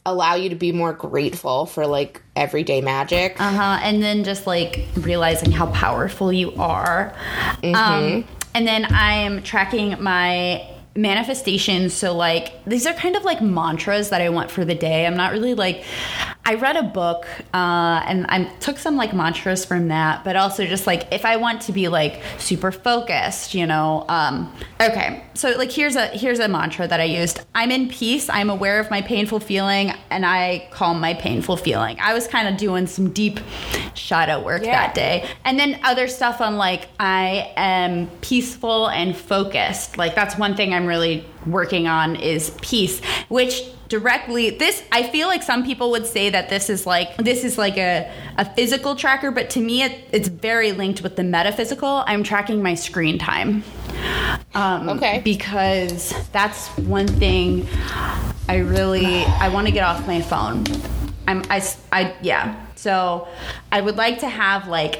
allow 0.05 0.35
you 0.35 0.49
to 0.49 0.55
be 0.55 0.71
more 0.71 0.93
grateful 0.93 1.65
for 1.65 1.85
like 1.85 2.21
everyday 2.35 2.81
magic. 2.81 3.39
Uh 3.39 3.51
huh. 3.51 3.79
And 3.83 4.01
then 4.01 4.23
just 4.23 4.47
like 4.47 4.85
realizing 4.95 5.51
how 5.51 5.67
powerful 5.67 6.31
you 6.31 6.53
are. 6.55 7.13
Um, 7.63 8.25
and 8.57 8.67
then 8.67 8.87
I'm 8.89 9.43
tracking 9.43 10.01
my 10.01 10.67
manifestations. 10.95 11.93
So, 11.93 12.15
like, 12.15 12.65
these 12.65 12.87
are 12.87 12.93
kind 12.93 13.15
of 13.15 13.23
like 13.23 13.39
mantras 13.39 14.09
that 14.09 14.19
I 14.19 14.29
want 14.29 14.49
for 14.49 14.65
the 14.65 14.73
day. 14.73 15.05
I'm 15.05 15.15
not 15.15 15.31
really 15.31 15.53
like, 15.53 15.83
I 16.47 16.53
read 16.55 16.77
a 16.77 16.83
book 16.83 17.25
uh, 17.53 18.01
and 18.07 18.25
I 18.29 18.45
took 18.61 18.77
some 18.77 18.95
like 18.95 19.13
mantras 19.13 19.65
from 19.65 19.89
that, 19.89 20.23
but 20.23 20.37
also 20.37 20.65
just 20.65 20.87
like 20.87 21.05
if 21.11 21.25
I 21.25 21.35
want 21.35 21.61
to 21.63 21.73
be 21.73 21.89
like 21.89 22.21
super 22.37 22.71
focused, 22.71 23.53
you 23.53 23.65
know. 23.67 24.05
Um, 24.07 24.55
okay, 24.79 25.25
so 25.33 25.49
like 25.57 25.71
here's 25.73 25.97
a 25.97 26.07
here's 26.07 26.39
a 26.39 26.47
mantra 26.47 26.87
that 26.87 27.01
I 27.01 27.03
used. 27.03 27.41
I'm 27.53 27.69
in 27.69 27.89
peace. 27.89 28.29
I'm 28.29 28.49
aware 28.49 28.79
of 28.79 28.89
my 28.89 29.01
painful 29.01 29.41
feeling, 29.41 29.91
and 30.09 30.25
I 30.25 30.69
calm 30.71 31.01
my 31.01 31.15
painful 31.15 31.57
feeling. 31.57 31.97
I 31.99 32.13
was 32.13 32.29
kind 32.29 32.47
of 32.47 32.55
doing 32.55 32.87
some 32.87 33.11
deep 33.11 33.41
shadow 33.93 34.41
work 34.41 34.63
Yeah. 34.63 34.71
that 34.71 34.95
day, 34.95 35.27
and 35.43 35.59
then 35.59 35.81
other 35.83 36.07
stuff 36.07 36.39
on 36.39 36.55
like 36.55 36.87
I 36.97 37.51
am 37.57 38.07
peaceful 38.21 38.87
and 38.87 39.17
focused. 39.17 39.97
Like 39.97 40.15
that's 40.15 40.37
one 40.37 40.55
thing 40.55 40.73
I'm 40.73 40.85
really 40.85 41.25
working 41.51 41.87
on 41.87 42.15
is 42.15 42.51
peace, 42.61 43.01
which 43.29 43.61
directly 43.89 44.49
this 44.49 44.83
i 44.91 45.01
feel 45.01 45.29
like 45.29 45.41
some 45.41 45.63
people 45.65 45.91
would 45.91 46.05
say 46.05 46.29
that 46.29 46.49
this 46.49 46.69
is 46.69 46.85
like 46.85 47.15
this 47.15 47.45
is 47.45 47.57
like 47.57 47.77
a, 47.77 48.11
a 48.35 48.43
physical 48.53 48.97
tracker 48.97 49.31
but 49.31 49.49
to 49.49 49.61
me 49.61 49.81
it, 49.81 50.03
it's 50.11 50.27
very 50.27 50.73
linked 50.73 51.01
with 51.01 51.15
the 51.15 51.23
metaphysical. 51.23 52.03
I'm 52.05 52.21
tracking 52.21 52.61
my 52.61 52.73
screen 52.73 53.17
time. 53.17 53.63
Um, 54.53 54.89
Okay. 54.89 55.21
because 55.23 56.13
that's 56.33 56.67
one 56.79 57.07
thing 57.07 57.65
i 58.49 58.57
really 58.57 59.23
i 59.39 59.47
want 59.47 59.67
to 59.67 59.71
get 59.71 59.85
off 59.85 60.05
my 60.05 60.21
phone. 60.21 60.65
I'm 61.25 61.43
I, 61.49 61.63
I 61.93 62.13
yeah. 62.21 62.65
So 62.75 63.29
i 63.71 63.79
would 63.79 63.95
like 63.95 64.19
to 64.19 64.27
have 64.27 64.67
like 64.67 64.99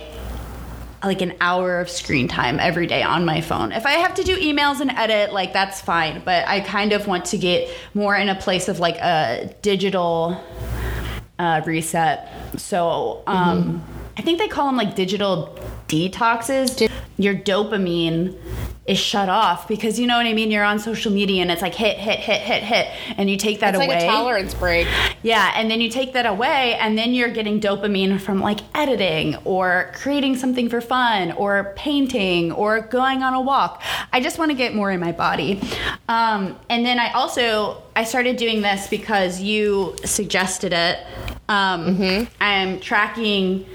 like 1.04 1.22
an 1.22 1.34
hour 1.42 1.80
of 1.80 1.90
screen 1.90 2.28
time 2.28 2.60
every 2.60 2.88
day 2.88 3.04
on 3.04 3.26
my 3.26 3.42
phone. 3.42 3.72
If 3.72 3.86
I 3.86 3.92
have 3.92 4.16
to 4.16 4.24
do 4.24 4.36
emails 4.38 4.80
and 4.80 4.92
edit, 4.92 5.32
like 5.34 5.54
that's 5.54 5.80
fine. 5.80 6.22
But 6.26 6.48
I 6.48 6.62
kind 6.62 6.92
of 6.92 7.08
want 7.08 7.26
to 7.26 7.38
get 7.38 7.70
more 7.94 8.16
in 8.16 8.30
a 8.30 8.36
place 8.36 8.68
of 8.68 8.80
like 8.80 8.98
a 8.98 9.54
digital 9.62 10.44
uh, 11.40 11.62
reset. 11.66 12.30
So 12.60 13.24
um, 13.28 13.84
I 14.18 14.22
think 14.22 14.40
they 14.40 14.48
call 14.48 14.66
them 14.68 14.78
like 14.78 14.96
digital 14.96 15.58
detoxes. 15.88 16.90
Your 17.18 17.36
dopamine 17.36 18.36
is 18.88 18.98
shut 18.98 19.28
off 19.28 19.68
because 19.68 20.00
you 20.00 20.08
know 20.08 20.16
what 20.16 20.26
I 20.26 20.34
mean. 20.34 20.50
You're 20.50 20.64
on 20.64 20.80
social 20.80 21.12
media 21.12 21.42
and 21.42 21.52
it's 21.52 21.62
like 21.62 21.76
hit, 21.76 21.98
hit, 21.98 22.20
hit, 22.20 22.42
hit, 22.42 22.64
hit, 22.64 22.88
and 23.18 23.30
you 23.30 23.36
take 23.38 23.60
that 23.60 23.76
it's 23.76 23.84
away. 23.84 23.96
like 23.96 24.04
a 24.04 24.08
tolerance 24.08 24.54
break. 24.54 24.88
Yeah, 25.24 25.52
and 25.56 25.70
then 25.70 25.82
you 25.82 25.90
take 25.90 26.14
that 26.14 26.26
away, 26.26 26.76
and 26.76 26.98
then 26.98 27.14
you're 27.14 27.30
getting 27.30 27.60
dopamine 27.60 28.20
from 28.20 28.40
like 28.40 28.60
editing 28.74 29.36
or 29.44 29.92
creating 29.94 30.38
something 30.38 30.70
for 30.70 30.80
fun 30.80 31.34
or 31.34 31.74
painting 31.76 32.52
or 32.54 32.80
going 32.80 33.24
on 33.24 33.34
a 33.34 33.42
walk. 33.42 33.84
I 34.14 34.22
just 34.22 34.40
want 34.40 34.52
to 34.52 34.58
get 34.58 34.74
more 34.74 34.90
in 34.90 35.00
my 35.00 35.12
body. 35.12 35.62
Um, 36.08 36.58
and 36.70 36.86
then 36.86 37.00
I 37.00 37.12
also 37.12 37.84
I 37.96 38.06
started 38.06 38.38
doing 38.38 38.62
this 38.62 38.88
because 38.88 39.42
you 39.42 39.96
suggested 40.06 40.72
it. 40.72 41.00
Um, 41.50 42.28
I'm 42.40 42.80
tracking 42.80 43.66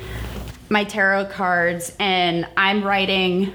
my 0.68 0.84
tarot 0.84 1.26
cards, 1.26 1.94
and 1.98 2.46
I'm 2.56 2.82
writing 2.82 3.52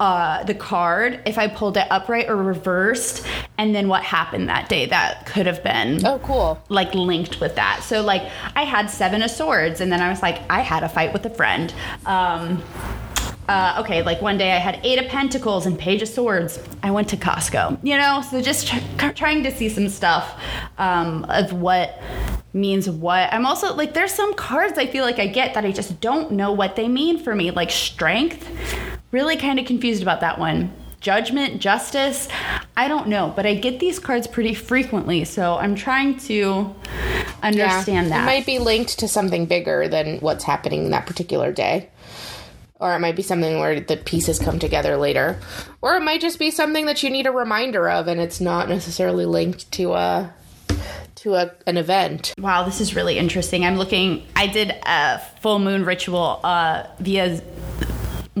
uh, 0.00 0.42
the 0.44 0.54
card 0.54 1.20
if 1.26 1.36
I 1.38 1.46
pulled 1.46 1.76
it 1.76 1.86
upright 1.90 2.28
or 2.28 2.34
reversed, 2.36 3.24
and 3.58 3.74
then 3.74 3.86
what 3.86 4.02
happened 4.02 4.48
that 4.48 4.68
day 4.68 4.86
that 4.86 5.26
could 5.26 5.46
have 5.46 5.62
been 5.62 6.04
Oh, 6.04 6.18
cool. 6.20 6.60
like 6.70 6.92
linked 6.94 7.38
with 7.40 7.54
that. 7.56 7.82
So 7.84 8.00
like 8.00 8.22
I 8.56 8.64
had 8.64 8.88
seven 8.90 9.22
of 9.22 9.30
swords, 9.30 9.80
and 9.80 9.92
then 9.92 10.00
I 10.00 10.08
was 10.08 10.22
like 10.22 10.40
I 10.50 10.60
had 10.60 10.82
a 10.82 10.88
fight 10.88 11.12
with 11.12 11.24
a 11.26 11.30
friend. 11.30 11.72
Um, 12.06 12.62
uh, 13.48 13.80
okay, 13.80 14.02
like 14.02 14.22
one 14.22 14.38
day 14.38 14.52
I 14.52 14.58
had 14.58 14.80
eight 14.84 14.98
of 14.98 15.06
pentacles 15.10 15.66
and 15.66 15.76
page 15.78 16.02
of 16.02 16.08
swords. 16.08 16.58
I 16.84 16.92
went 16.92 17.08
to 17.10 17.16
Costco, 17.16 17.78
you 17.82 17.96
know. 17.96 18.22
So 18.22 18.40
just 18.40 18.68
tr- 18.68 19.10
trying 19.10 19.42
to 19.42 19.50
see 19.54 19.68
some 19.68 19.88
stuff 19.88 20.40
um, 20.78 21.24
of 21.28 21.52
what 21.52 22.00
means 22.52 22.88
what. 22.88 23.32
I'm 23.32 23.44
also 23.44 23.74
like 23.74 23.92
there's 23.92 24.14
some 24.14 24.34
cards 24.34 24.78
I 24.78 24.86
feel 24.86 25.04
like 25.04 25.18
I 25.18 25.26
get 25.26 25.54
that 25.54 25.64
I 25.64 25.72
just 25.72 26.00
don't 26.00 26.32
know 26.32 26.52
what 26.52 26.76
they 26.76 26.88
mean 26.88 27.18
for 27.22 27.34
me, 27.34 27.50
like 27.50 27.70
strength. 27.70 28.46
Really 29.12 29.36
kind 29.36 29.58
of 29.58 29.66
confused 29.66 30.02
about 30.02 30.20
that 30.20 30.38
one. 30.38 30.72
Judgment, 31.00 31.60
justice, 31.60 32.28
I 32.76 32.86
don't 32.86 33.08
know, 33.08 33.32
but 33.34 33.46
I 33.46 33.54
get 33.54 33.80
these 33.80 33.98
cards 33.98 34.26
pretty 34.26 34.52
frequently, 34.52 35.24
so 35.24 35.56
I'm 35.56 35.74
trying 35.74 36.18
to 36.20 36.74
understand 37.42 38.10
that. 38.10 38.22
It 38.22 38.26
might 38.26 38.46
be 38.46 38.58
linked 38.58 38.98
to 38.98 39.08
something 39.08 39.46
bigger 39.46 39.88
than 39.88 40.18
what's 40.18 40.44
happening 40.44 40.90
that 40.90 41.06
particular 41.06 41.52
day. 41.52 41.88
Or 42.78 42.94
it 42.94 42.98
might 42.98 43.16
be 43.16 43.22
something 43.22 43.58
where 43.58 43.80
the 43.80 43.96
pieces 43.96 44.38
come 44.38 44.58
together 44.58 44.96
later. 44.96 45.38
Or 45.82 45.96
it 45.96 46.02
might 46.02 46.20
just 46.20 46.38
be 46.38 46.50
something 46.50 46.86
that 46.86 47.02
you 47.02 47.10
need 47.10 47.26
a 47.26 47.32
reminder 47.32 47.88
of 47.90 48.08
and 48.08 48.20
it's 48.20 48.40
not 48.40 48.68
necessarily 48.68 49.26
linked 49.26 49.70
to 49.72 49.94
a 49.94 50.34
to 51.16 51.34
a, 51.34 51.50
an 51.66 51.76
event. 51.76 52.32
Wow, 52.38 52.64
this 52.64 52.80
is 52.80 52.96
really 52.96 53.18
interesting. 53.18 53.66
I'm 53.66 53.76
looking. 53.76 54.26
I 54.34 54.46
did 54.46 54.74
a 54.86 55.18
full 55.42 55.58
moon 55.58 55.84
ritual 55.84 56.40
uh, 56.42 56.86
via 56.98 57.42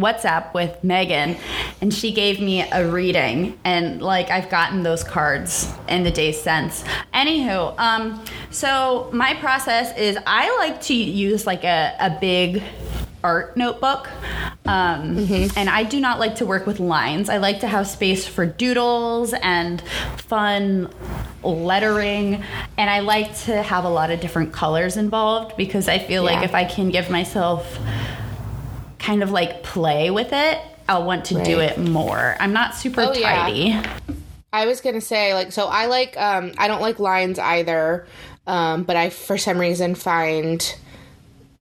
WhatsApp 0.00 0.54
with 0.54 0.82
Megan, 0.82 1.36
and 1.80 1.92
she 1.92 2.12
gave 2.12 2.40
me 2.40 2.62
a 2.70 2.88
reading, 2.90 3.58
and 3.64 4.02
like 4.02 4.30
I've 4.30 4.50
gotten 4.50 4.82
those 4.82 5.04
cards 5.04 5.72
in 5.88 6.02
the 6.02 6.10
days 6.10 6.40
since. 6.40 6.84
Anywho, 7.14 7.78
um, 7.78 8.24
so 8.50 9.10
my 9.12 9.34
process 9.34 9.96
is 9.96 10.18
I 10.26 10.56
like 10.58 10.80
to 10.82 10.94
use 10.94 11.46
like 11.46 11.64
a, 11.64 11.94
a 11.98 12.18
big 12.20 12.62
art 13.22 13.56
notebook. 13.56 14.08
Um, 14.66 15.18
Mm-hmm. 15.20 15.58
And 15.58 15.68
I 15.68 15.82
do 15.84 16.00
not 16.00 16.18
like 16.18 16.36
to 16.36 16.46
work 16.46 16.66
with 16.66 16.80
lines. 16.80 17.28
I 17.28 17.38
like 17.38 17.60
to 17.60 17.66
have 17.66 17.86
space 17.86 18.26
for 18.26 18.46
doodles 18.46 19.34
and 19.34 19.82
fun 20.16 20.90
lettering. 21.42 22.42
And 22.78 22.90
I 22.90 23.00
like 23.00 23.36
to 23.40 23.62
have 23.62 23.84
a 23.84 23.88
lot 23.88 24.10
of 24.10 24.20
different 24.20 24.52
colors 24.52 24.96
involved 24.96 25.56
because 25.56 25.88
I 25.88 25.98
feel 25.98 26.22
like 26.22 26.44
if 26.44 26.54
I 26.54 26.64
can 26.64 26.90
give 26.90 27.10
myself 27.10 27.78
kind 29.00 29.22
of 29.24 29.30
like 29.32 29.62
play 29.64 30.10
with 30.10 30.32
it, 30.32 30.60
I'll 30.88 31.04
want 31.04 31.24
to 31.26 31.42
do 31.42 31.58
it 31.60 31.78
more. 31.78 32.36
I'm 32.38 32.52
not 32.52 32.74
super 32.76 33.00
Oh, 33.02 33.12
yeah. 33.12 33.44
tidy. 33.44 33.76
I 34.52 34.66
was 34.66 34.80
gonna 34.80 35.00
say 35.00 35.32
like 35.34 35.52
so 35.52 35.66
I 35.66 35.86
like 35.86 36.16
um 36.16 36.52
I 36.58 36.68
don't 36.68 36.80
like 36.80 36.98
lines 36.98 37.38
either, 37.38 38.06
um 38.46 38.82
but 38.84 38.96
I 38.96 39.10
for 39.10 39.38
some 39.38 39.58
reason 39.58 39.94
find 39.94 40.74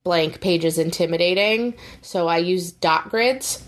blank 0.03 0.41
pages 0.41 0.77
intimidating, 0.79 1.75
so 2.01 2.27
I 2.27 2.37
use 2.39 2.71
dot 2.71 3.09
grids. 3.09 3.63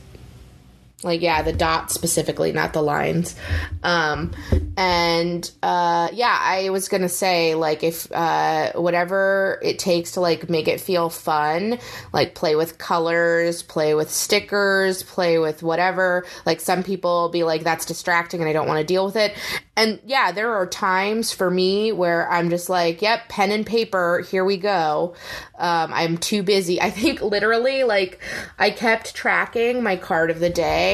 Like 1.04 1.22
yeah, 1.22 1.42
the 1.42 1.54
dots 1.54 1.94
specifically, 1.94 2.52
not 2.52 2.74
the 2.74 2.82
lines. 2.82 3.36
Um 3.84 4.32
and 4.78 5.50
uh 5.64 6.10
yeah, 6.14 6.38
I 6.40 6.70
was 6.70 6.88
to 6.90 7.10
say 7.10 7.56
like 7.56 7.84
if 7.84 8.12
uh 8.12 8.74
whatever 8.74 9.60
it 9.62 9.80
takes 9.80 10.12
to 10.14 10.22
like 10.22 10.50
make 10.50 10.68
it 10.68 10.80
feel 10.80 11.10
fun, 11.10 11.80
like 12.14 12.36
play 12.36 12.56
with 12.56 12.78
colors, 12.78 13.64
play 13.64 13.96
with 13.96 14.12
stickers, 14.12 15.04
play 15.04 15.40
with 15.40 15.64
whatever. 15.64 16.26
Like 16.46 16.60
some 16.60 16.84
people 16.84 17.30
be 17.30 17.44
like 17.44 17.64
that's 17.64 17.86
distracting 17.86 18.42
and 18.42 18.50
I 18.50 18.54
don't 18.54 18.68
want 18.68 18.80
to 18.80 18.86
deal 18.86 19.06
with 19.06 19.16
it. 19.16 19.34
And 19.82 20.00
yeah, 20.06 20.32
there 20.32 20.54
are 20.54 20.68
times 20.68 21.32
for 21.32 21.50
me 21.50 21.92
where 21.92 22.30
I'm 22.30 22.50
just 22.50 22.70
like, 22.70 23.02
yep, 23.02 23.30
pen 23.30 23.52
and 23.52 23.66
paper, 23.66 24.24
here 24.30 24.46
we 24.46 24.58
go. 24.58 25.16
Um, 25.58 25.92
I'm 25.94 26.18
too 26.18 26.44
busy. 26.44 26.82
I 26.88 26.90
think 26.90 27.22
literally, 27.22 27.84
like, 27.84 28.20
I 28.60 28.70
kept 28.70 29.16
tracking 29.16 29.82
my 29.82 29.96
card 29.96 30.30
of 30.30 30.40
the 30.40 30.50
day. 30.50 30.91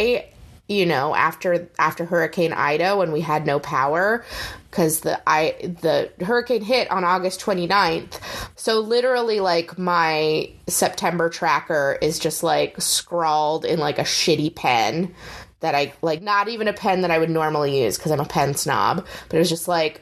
You 0.69 0.85
know, 0.85 1.15
after 1.15 1.69
after 1.79 2.03
Hurricane 2.03 2.51
Ida, 2.51 2.97
when 2.97 3.13
we 3.13 3.21
had 3.21 3.45
no 3.45 3.57
power, 3.57 4.25
because 4.69 4.99
the 4.99 5.17
I 5.25 5.55
the 5.81 6.11
hurricane 6.25 6.61
hit 6.61 6.91
on 6.91 7.05
August 7.05 7.39
29th. 7.39 8.19
So 8.57 8.81
literally, 8.81 9.39
like 9.39 9.77
my 9.77 10.49
September 10.67 11.29
tracker 11.29 11.97
is 12.01 12.19
just 12.19 12.43
like 12.43 12.81
scrawled 12.81 13.63
in 13.63 13.79
like 13.79 13.97
a 13.97 14.03
shitty 14.03 14.55
pen 14.55 15.15
that 15.61 15.73
I 15.73 15.93
like 16.01 16.21
not 16.21 16.49
even 16.49 16.67
a 16.67 16.73
pen 16.73 17.01
that 17.01 17.11
I 17.11 17.17
would 17.17 17.29
normally 17.29 17.81
use 17.83 17.97
because 17.97 18.11
I'm 18.11 18.19
a 18.19 18.25
pen 18.25 18.53
snob, 18.53 19.05
but 19.29 19.35
it 19.35 19.39
was 19.39 19.49
just 19.49 19.67
like 19.67 20.01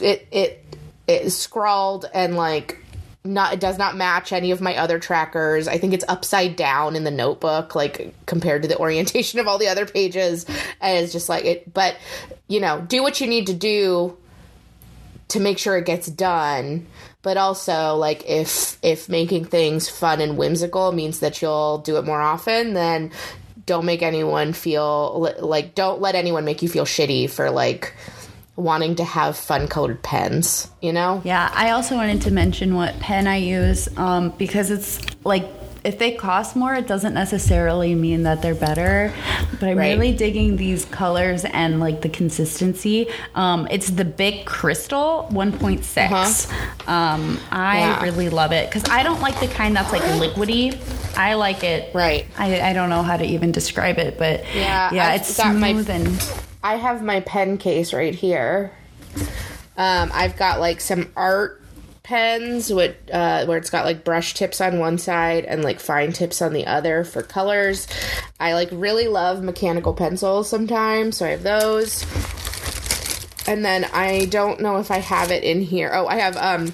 it 0.00 0.26
it 0.30 0.64
it 1.06 1.30
scrawled 1.30 2.04
and 2.12 2.36
like 2.36 2.84
not 3.24 3.52
it 3.52 3.60
does 3.60 3.78
not 3.78 3.96
match 3.96 4.32
any 4.32 4.50
of 4.50 4.60
my 4.60 4.76
other 4.76 4.98
trackers. 4.98 5.68
I 5.68 5.78
think 5.78 5.92
it's 5.92 6.04
upside 6.08 6.56
down 6.56 6.96
in 6.96 7.04
the 7.04 7.10
notebook 7.10 7.74
like 7.74 8.14
compared 8.26 8.62
to 8.62 8.68
the 8.68 8.78
orientation 8.80 9.40
of 9.40 9.46
all 9.46 9.58
the 9.58 9.68
other 9.68 9.86
pages 9.86 10.46
and 10.80 11.04
it's 11.04 11.12
just 11.12 11.28
like 11.28 11.44
it 11.44 11.72
but 11.72 11.96
you 12.46 12.60
know, 12.60 12.80
do 12.80 13.02
what 13.02 13.20
you 13.20 13.26
need 13.26 13.46
to 13.48 13.54
do 13.54 14.16
to 15.28 15.40
make 15.40 15.58
sure 15.58 15.76
it 15.76 15.84
gets 15.84 16.06
done 16.06 16.86
but 17.22 17.36
also 17.36 17.96
like 17.96 18.24
if 18.26 18.78
if 18.82 19.08
making 19.08 19.44
things 19.44 19.88
fun 19.88 20.20
and 20.20 20.38
whimsical 20.38 20.92
means 20.92 21.20
that 21.20 21.42
you'll 21.42 21.78
do 21.78 21.96
it 21.96 22.04
more 22.04 22.20
often 22.20 22.72
then 22.72 23.10
don't 23.66 23.84
make 23.84 24.02
anyone 24.02 24.54
feel 24.54 25.34
like 25.40 25.74
don't 25.74 26.00
let 26.00 26.14
anyone 26.14 26.44
make 26.46 26.62
you 26.62 26.68
feel 26.68 26.86
shitty 26.86 27.28
for 27.28 27.50
like 27.50 27.94
wanting 28.58 28.96
to 28.96 29.04
have 29.04 29.36
fun 29.38 29.68
colored 29.68 30.02
pens 30.02 30.68
you 30.82 30.92
know 30.92 31.22
Yeah, 31.24 31.48
I 31.54 31.70
also 31.70 31.94
wanted 31.94 32.22
to 32.22 32.30
mention 32.32 32.74
what 32.74 32.98
pen 32.98 33.26
I 33.28 33.36
use 33.36 33.88
um, 33.96 34.30
because 34.36 34.70
it's 34.70 35.00
like 35.24 35.46
if 35.84 35.96
they 36.00 36.10
cost 36.10 36.56
more, 36.56 36.74
it 36.74 36.88
doesn't 36.88 37.14
necessarily 37.14 37.94
mean 37.94 38.24
that 38.24 38.42
they're 38.42 38.56
better. 38.56 39.12
But 39.60 39.68
I'm 39.70 39.78
Right. 39.78 39.92
really 39.96 40.12
digging 40.12 40.56
these 40.56 40.84
colors 40.84 41.44
and 41.44 41.78
like 41.78 42.02
the 42.02 42.08
consistency. 42.08 43.06
Um, 43.36 43.68
it's 43.70 43.88
the 43.90 44.04
Bic 44.04 44.44
Cristal 44.44 45.28
1.6. 45.30 46.50
Huh. 46.84 46.92
Um, 46.92 47.38
I 47.52 47.80
Uh-huh. 47.82 47.88
Yeah. 47.90 48.02
really 48.02 48.28
love 48.28 48.50
it 48.52 48.68
because 48.68 48.90
I 48.90 49.04
don't 49.04 49.20
like 49.20 49.38
the 49.38 49.46
kind 49.46 49.76
that's 49.76 49.92
like 49.92 50.02
liquidy. 50.02 50.76
I 51.16 51.34
like 51.34 51.62
it. 51.62 51.94
Right. 51.94 52.26
I, 52.36 52.60
I 52.60 52.72
don't 52.72 52.90
know 52.90 53.02
how 53.04 53.16
to 53.16 53.24
even 53.24 53.52
describe 53.52 53.98
it, 53.98 54.18
but 54.18 54.42
Yeah, 54.54 54.90
yeah, 54.92 55.08
I've 55.10 55.20
it's 55.20 55.38
my- 55.38 55.52
smooth 55.72 55.88
and 55.90 56.08
I 56.62 56.76
have 56.76 57.02
my 57.02 57.20
pen 57.20 57.58
case 57.58 57.92
right 57.92 58.14
here. 58.14 58.72
Um, 59.76 60.10
I've 60.12 60.36
got 60.36 60.60
like 60.60 60.80
some 60.80 61.12
art 61.16 61.62
pens 62.02 62.72
with 62.72 62.96
uh, 63.12 63.44
where 63.46 63.58
it's 63.58 63.70
got 63.70 63.84
like 63.84 64.04
brush 64.04 64.34
tips 64.34 64.60
on 64.60 64.78
one 64.78 64.98
side 64.98 65.44
and 65.44 65.62
like 65.62 65.78
fine 65.78 66.12
tips 66.12 66.40
on 66.42 66.52
the 66.52 66.66
other 66.66 67.04
for 67.04 67.22
colors. 67.22 67.86
I 68.40 68.54
like 68.54 68.70
really 68.72 69.08
love 69.08 69.42
mechanical 69.42 69.92
pencils 69.92 70.48
sometimes, 70.48 71.18
so 71.18 71.26
I 71.26 71.30
have 71.30 71.42
those. 71.42 72.02
And 73.46 73.64
then 73.64 73.84
I 73.92 74.26
don't 74.26 74.60
know 74.60 74.78
if 74.78 74.90
I 74.90 74.98
have 74.98 75.30
it 75.30 75.44
in 75.44 75.60
here. 75.60 75.90
Oh, 75.92 76.06
I 76.06 76.16
have 76.16 76.36
um 76.36 76.72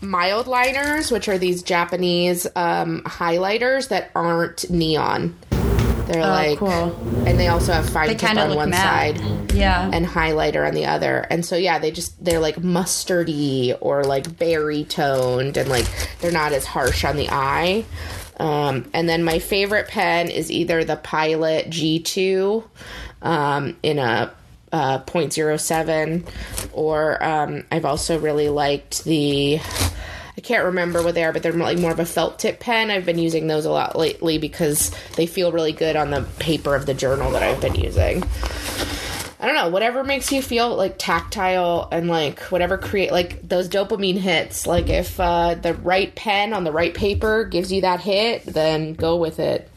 Mildliners, 0.00 1.10
which 1.10 1.28
are 1.28 1.38
these 1.38 1.62
Japanese 1.62 2.46
um, 2.54 3.02
highlighters 3.02 3.88
that 3.88 4.10
aren't 4.14 4.70
neon. 4.70 5.36
They're 6.08 6.22
like, 6.26 6.60
Oh, 6.62 6.66
cool. 6.96 7.24
and 7.26 7.38
they 7.38 7.48
also 7.48 7.72
have 7.72 7.88
fine 7.88 8.08
they 8.08 8.14
tip 8.14 8.36
on 8.36 8.54
one 8.56 8.70
matte. 8.70 9.18
side 9.18 9.52
Yeah. 9.52 9.90
and 9.92 10.06
highlighter 10.06 10.66
on 10.66 10.74
the 10.74 10.86
other. 10.86 11.26
And 11.30 11.44
so 11.44 11.54
yeah, 11.56 11.78
they 11.78 11.90
just 11.90 12.22
they're 12.24 12.40
like 12.40 12.56
mustardy 12.56 13.76
or 13.80 14.04
like 14.04 14.38
berry 14.38 14.84
toned 14.84 15.56
and 15.56 15.68
like 15.68 15.86
they're 16.20 16.32
not 16.32 16.52
as 16.52 16.64
harsh 16.64 17.04
on 17.04 17.16
the 17.16 17.28
eye. 17.30 17.84
Um, 18.40 18.88
and 18.94 19.08
then 19.08 19.22
my 19.24 19.38
favorite 19.40 19.88
pen 19.88 20.28
is 20.28 20.50
either 20.50 20.84
the 20.84 20.96
Pilot 20.96 21.70
G2 21.70 22.64
um, 23.22 23.76
in 23.82 23.98
a 23.98 24.32
uh, 24.70 24.98
0.07 25.00 26.24
or 26.72 27.22
um, 27.24 27.64
I've 27.72 27.84
also 27.84 28.18
really 28.18 28.48
liked 28.48 29.04
the 29.04 29.58
I 30.38 30.40
can't 30.40 30.66
remember 30.66 31.02
what 31.02 31.16
they 31.16 31.24
are, 31.24 31.32
but 31.32 31.42
they're 31.42 31.52
like 31.52 31.78
more 31.78 31.90
of 31.90 31.98
a 31.98 32.06
felt 32.06 32.38
tip 32.38 32.60
pen. 32.60 32.92
I've 32.92 33.04
been 33.04 33.18
using 33.18 33.48
those 33.48 33.64
a 33.64 33.72
lot 33.72 33.98
lately 33.98 34.38
because 34.38 34.92
they 35.16 35.26
feel 35.26 35.50
really 35.50 35.72
good 35.72 35.96
on 35.96 36.12
the 36.12 36.22
paper 36.38 36.76
of 36.76 36.86
the 36.86 36.94
journal 36.94 37.32
that 37.32 37.42
I've 37.42 37.60
been 37.60 37.74
using. 37.74 38.22
I 39.40 39.46
don't 39.46 39.56
know, 39.56 39.68
whatever 39.68 40.04
makes 40.04 40.30
you 40.30 40.40
feel 40.40 40.76
like 40.76 40.94
tactile 40.96 41.88
and 41.90 42.06
like 42.06 42.38
whatever 42.52 42.78
create 42.78 43.10
like 43.10 43.48
those 43.48 43.68
dopamine 43.68 44.16
hits. 44.16 44.64
Like 44.64 44.88
if 44.88 45.18
uh, 45.18 45.56
the 45.56 45.74
right 45.74 46.14
pen 46.14 46.52
on 46.52 46.62
the 46.62 46.70
right 46.70 46.94
paper 46.94 47.42
gives 47.42 47.72
you 47.72 47.80
that 47.80 47.98
hit, 47.98 48.44
then 48.46 48.94
go 48.94 49.16
with 49.16 49.40
it. 49.40 49.68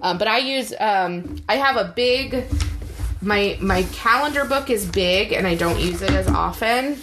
Um, 0.00 0.16
but 0.16 0.28
I 0.28 0.38
use 0.38 0.72
um, 0.78 1.42
I 1.48 1.56
have 1.56 1.76
a 1.76 1.92
big 1.92 2.44
my 3.20 3.58
my 3.60 3.82
calendar 3.94 4.44
book 4.44 4.70
is 4.70 4.86
big 4.86 5.32
and 5.32 5.44
I 5.44 5.56
don't 5.56 5.80
use 5.80 6.02
it 6.02 6.10
as 6.10 6.28
often. 6.28 6.98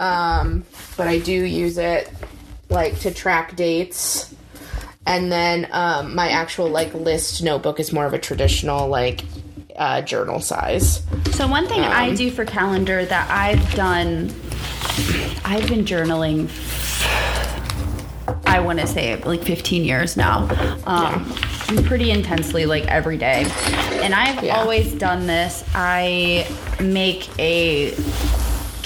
Um, 0.00 0.64
but 0.98 1.06
I 1.08 1.18
do 1.18 1.32
use 1.32 1.78
it 1.78 2.10
like 2.68 2.98
to 3.00 3.10
track 3.14 3.56
dates. 3.56 4.34
And 5.06 5.32
then 5.32 5.66
um, 5.72 6.14
my 6.14 6.28
actual 6.28 6.68
like 6.68 6.92
list 6.92 7.42
notebook 7.42 7.80
is 7.80 7.92
more 7.94 8.04
of 8.04 8.12
a 8.12 8.18
traditional 8.18 8.88
like 8.88 9.22
uh, 9.76 10.02
journal 10.02 10.40
size. 10.40 11.00
So 11.30 11.46
one 11.48 11.66
thing 11.66 11.80
Um, 11.80 11.90
I 11.90 12.12
do 12.14 12.30
for 12.30 12.44
calendar 12.44 13.06
that 13.06 13.30
I've 13.30 13.74
done, 13.74 14.26
I've 15.46 15.66
been 15.68 15.86
journaling. 15.86 16.50
I 18.44 18.60
want 18.60 18.80
to 18.80 18.86
say 18.86 19.16
like 19.22 19.42
15 19.42 19.84
years 19.84 20.16
now, 20.16 20.48
um, 20.86 21.24
pretty 21.86 22.10
intensely, 22.10 22.66
like 22.66 22.84
every 22.86 23.16
day. 23.16 23.46
And 24.02 24.14
I've 24.14 24.42
Yeah. 24.42 24.58
always 24.58 24.92
done 24.94 25.26
this. 25.26 25.64
I 25.74 26.46
make 26.80 27.28
a 27.38 27.92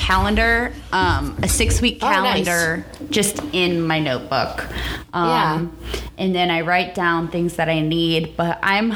calendar, 0.07 0.73
um, 0.93 1.39
a 1.45 1.49
six 1.49 1.81
week 1.81 1.99
Oh, 2.03 2.09
nice. 2.09 2.45
calendar, 2.45 2.85
just 3.11 3.41
in 3.53 3.81
my 3.87 4.01
notebook. 4.01 4.67
Um, 5.13 5.77
And 6.19 6.35
then 6.35 6.51
I 6.51 6.61
write 6.61 6.95
down 6.95 7.29
things 7.29 7.55
that 7.57 7.69
I 7.69 7.81
need, 7.81 8.37
but 8.37 8.59
I'm 8.63 8.95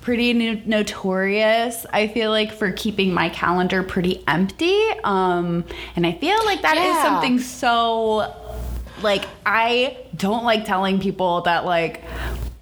pretty 0.00 0.32
no- 0.32 0.60
notorious, 0.66 1.86
I 1.92 2.08
feel 2.08 2.30
like, 2.30 2.52
for 2.52 2.70
keeping 2.72 3.12
my 3.14 3.28
calendar 3.30 3.82
pretty 3.82 4.22
empty. 4.28 4.78
Um, 5.02 5.64
and 5.96 6.06
I 6.06 6.12
feel 6.12 6.38
like 6.44 6.62
that 6.62 6.76
is 6.76 6.84
Yeah. 6.84 7.02
something 7.02 7.38
so, 7.40 8.32
like, 9.02 9.24
I 9.44 9.96
don't 10.16 10.44
like 10.44 10.64
telling 10.66 10.98
people 11.00 11.40
that, 11.42 11.64
like, 11.64 12.04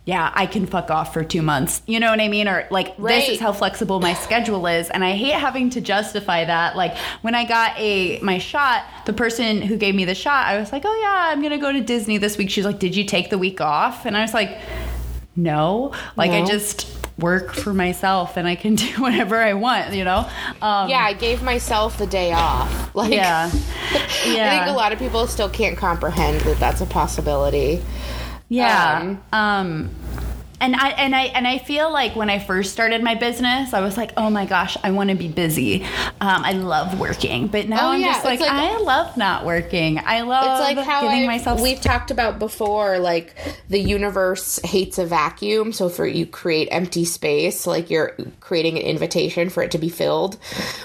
yeah, 0.07 0.31
I 0.35 0.45
can 0.45 0.67
fuck 0.67 0.91
off 0.91 1.15
for 1.15 1.25
two 1.25 1.41
months. 1.41 1.81
You 1.87 1.99
know 1.99 2.11
what 2.11 2.21
I 2.21 2.29
mean? 2.29 2.47
Or 2.47 2.67
like, 2.71 2.95
this 2.99 3.29
is 3.31 3.41
how 3.41 3.53
flexible 3.53 4.01
my 4.01 4.13
schedule 4.13 4.67
is. 4.67 4.91
And 4.91 5.03
I 5.03 5.13
hate 5.13 5.33
having 5.33 5.71
to 5.71 5.81
justify 5.81 6.45
that. 6.45 6.77
Like, 6.77 6.95
when 7.23 7.35
I 7.35 7.47
got 7.47 7.79
a 7.79 8.21
my 8.21 8.37
shot, 8.37 8.85
the 9.07 9.15
person 9.15 9.63
who 9.63 9.79
gave 9.79 9.95
me 9.95 10.05
the 10.05 10.15
shot, 10.15 10.47
I 10.47 10.59
was 10.59 10.73
like, 10.73 10.83
oh 10.85 11.01
yeah, 11.03 11.33
I'm 11.33 11.43
gonna 11.43 11.59
go 11.59 11.73
to 11.73 11.81
Disney 11.81 12.19
this 12.19 12.37
week. 12.37 12.51
She's 12.51 12.67
like, 12.67 12.79
did 12.79 12.95
you 12.95 13.05
take 13.05 13.31
the 13.31 13.39
week 13.39 13.63
off? 13.63 14.05
And 14.05 14.15
I 14.15 14.21
was 14.21 14.35
like, 14.35 14.59
no. 15.37 15.93
Like, 16.17 16.33
I 16.33 16.45
just 16.45 16.87
work 17.19 17.53
for 17.55 17.73
myself 17.73 18.37
and 18.37 18.47
I 18.47 18.57
can 18.57 18.75
do 18.75 18.87
whatever 19.01 19.41
I 19.41 19.55
want. 19.55 19.95
You 19.95 20.05
know? 20.05 20.29
Um, 20.61 20.91
Yeah, 20.91 21.03
I 21.03 21.15
gave 21.15 21.43
myself 21.43 21.97
the 21.97 22.07
day 22.07 22.33
off. 22.33 22.95
Like, 22.95 23.11
Yeah. 23.13 23.51
yeah. 24.27 24.53
I 24.53 24.59
think 24.59 24.67
a 24.67 24.77
lot 24.77 24.93
of 24.93 24.99
people 24.99 25.27
still 25.27 25.49
can't 25.49 25.79
comprehend 25.79 26.43
that 26.43 26.59
that's 26.61 26.81
a 26.83 26.87
possibility. 26.87 27.83
Yeah. 28.55 29.01
Um, 29.01 29.21
Um, 29.33 29.91
and 30.61 30.75
I 30.77 30.91
and 30.91 31.15
I 31.15 31.23
and 31.25 31.47
I 31.47 31.59
feel 31.59 31.93
like 31.93 32.17
when 32.17 32.31
I 32.31 32.39
first 32.39 32.73
started 32.73 33.03
my 33.03 33.15
business, 33.15 33.73
I 33.75 33.81
was 33.81 33.97
like, 33.97 34.13
oh 34.17 34.31
my 34.31 34.47
gosh, 34.47 34.77
I 34.83 34.91
want 34.93 35.11
to 35.11 35.17
be 35.17 35.29
busy. 35.29 35.85
Um, 36.21 36.45
I 36.45 36.53
love 36.53 36.99
working, 36.99 37.49
but 37.49 37.69
now 37.69 37.89
Oh, 37.89 37.93
I'm 37.93 38.01
yeah, 38.01 38.13
just 38.15 38.25
like, 38.25 38.41
like- 38.41 38.51
I 38.51 38.79
love 38.79 39.17
not 39.17 39.45
working. 39.45 39.99
I 40.05 40.23
love 40.23 40.45
it's 40.61 40.77
like 40.79 40.87
how 40.87 41.03
giving 41.03 41.25
I, 41.25 41.27
myself. 41.27 41.61
we've 41.61 41.81
talked 41.81 42.11
about 42.11 42.39
before 42.39 42.99
like 42.99 43.35
the 43.69 43.79
universe 43.79 44.59
hates 44.65 44.99
a 44.99 45.05
vacuum 45.07 45.73
so 45.73 45.89
for 45.89 46.07
you 46.07 46.27
create 46.27 46.69
empty 46.71 47.05
space 47.05 47.67
like 47.67 47.91
you're 47.91 48.17
creating 48.41 48.79
an 48.79 48.85
invitation 48.85 49.51
for 49.51 49.63
it 49.63 49.71
to 49.73 49.79
be 49.79 49.89
filled 49.89 50.37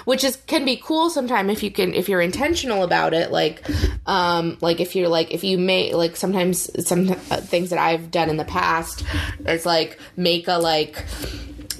which 0.04 0.24
is 0.24 0.36
can 0.46 0.64
be 0.64 0.76
cool 0.76 1.10
sometime 1.10 1.48
if 1.50 1.62
you 1.62 1.70
can 1.70 1.94
if 1.94 2.08
you're 2.08 2.20
intentional 2.20 2.82
about 2.82 3.14
it 3.14 3.30
like 3.30 3.62
um 4.06 4.56
like 4.60 4.80
if 4.80 4.96
you're 4.96 5.08
like 5.08 5.32
if 5.32 5.44
you 5.44 5.56
may 5.58 5.94
like 5.94 6.16
sometimes 6.16 6.68
some 6.86 7.10
uh, 7.10 7.14
things 7.40 7.70
that 7.70 7.78
I've 7.78 8.10
done 8.10 8.28
in 8.30 8.36
the 8.36 8.44
past 8.44 9.04
is 9.60 9.66
like 9.66 9.98
make 10.16 10.48
a 10.48 10.58
like 10.58 11.04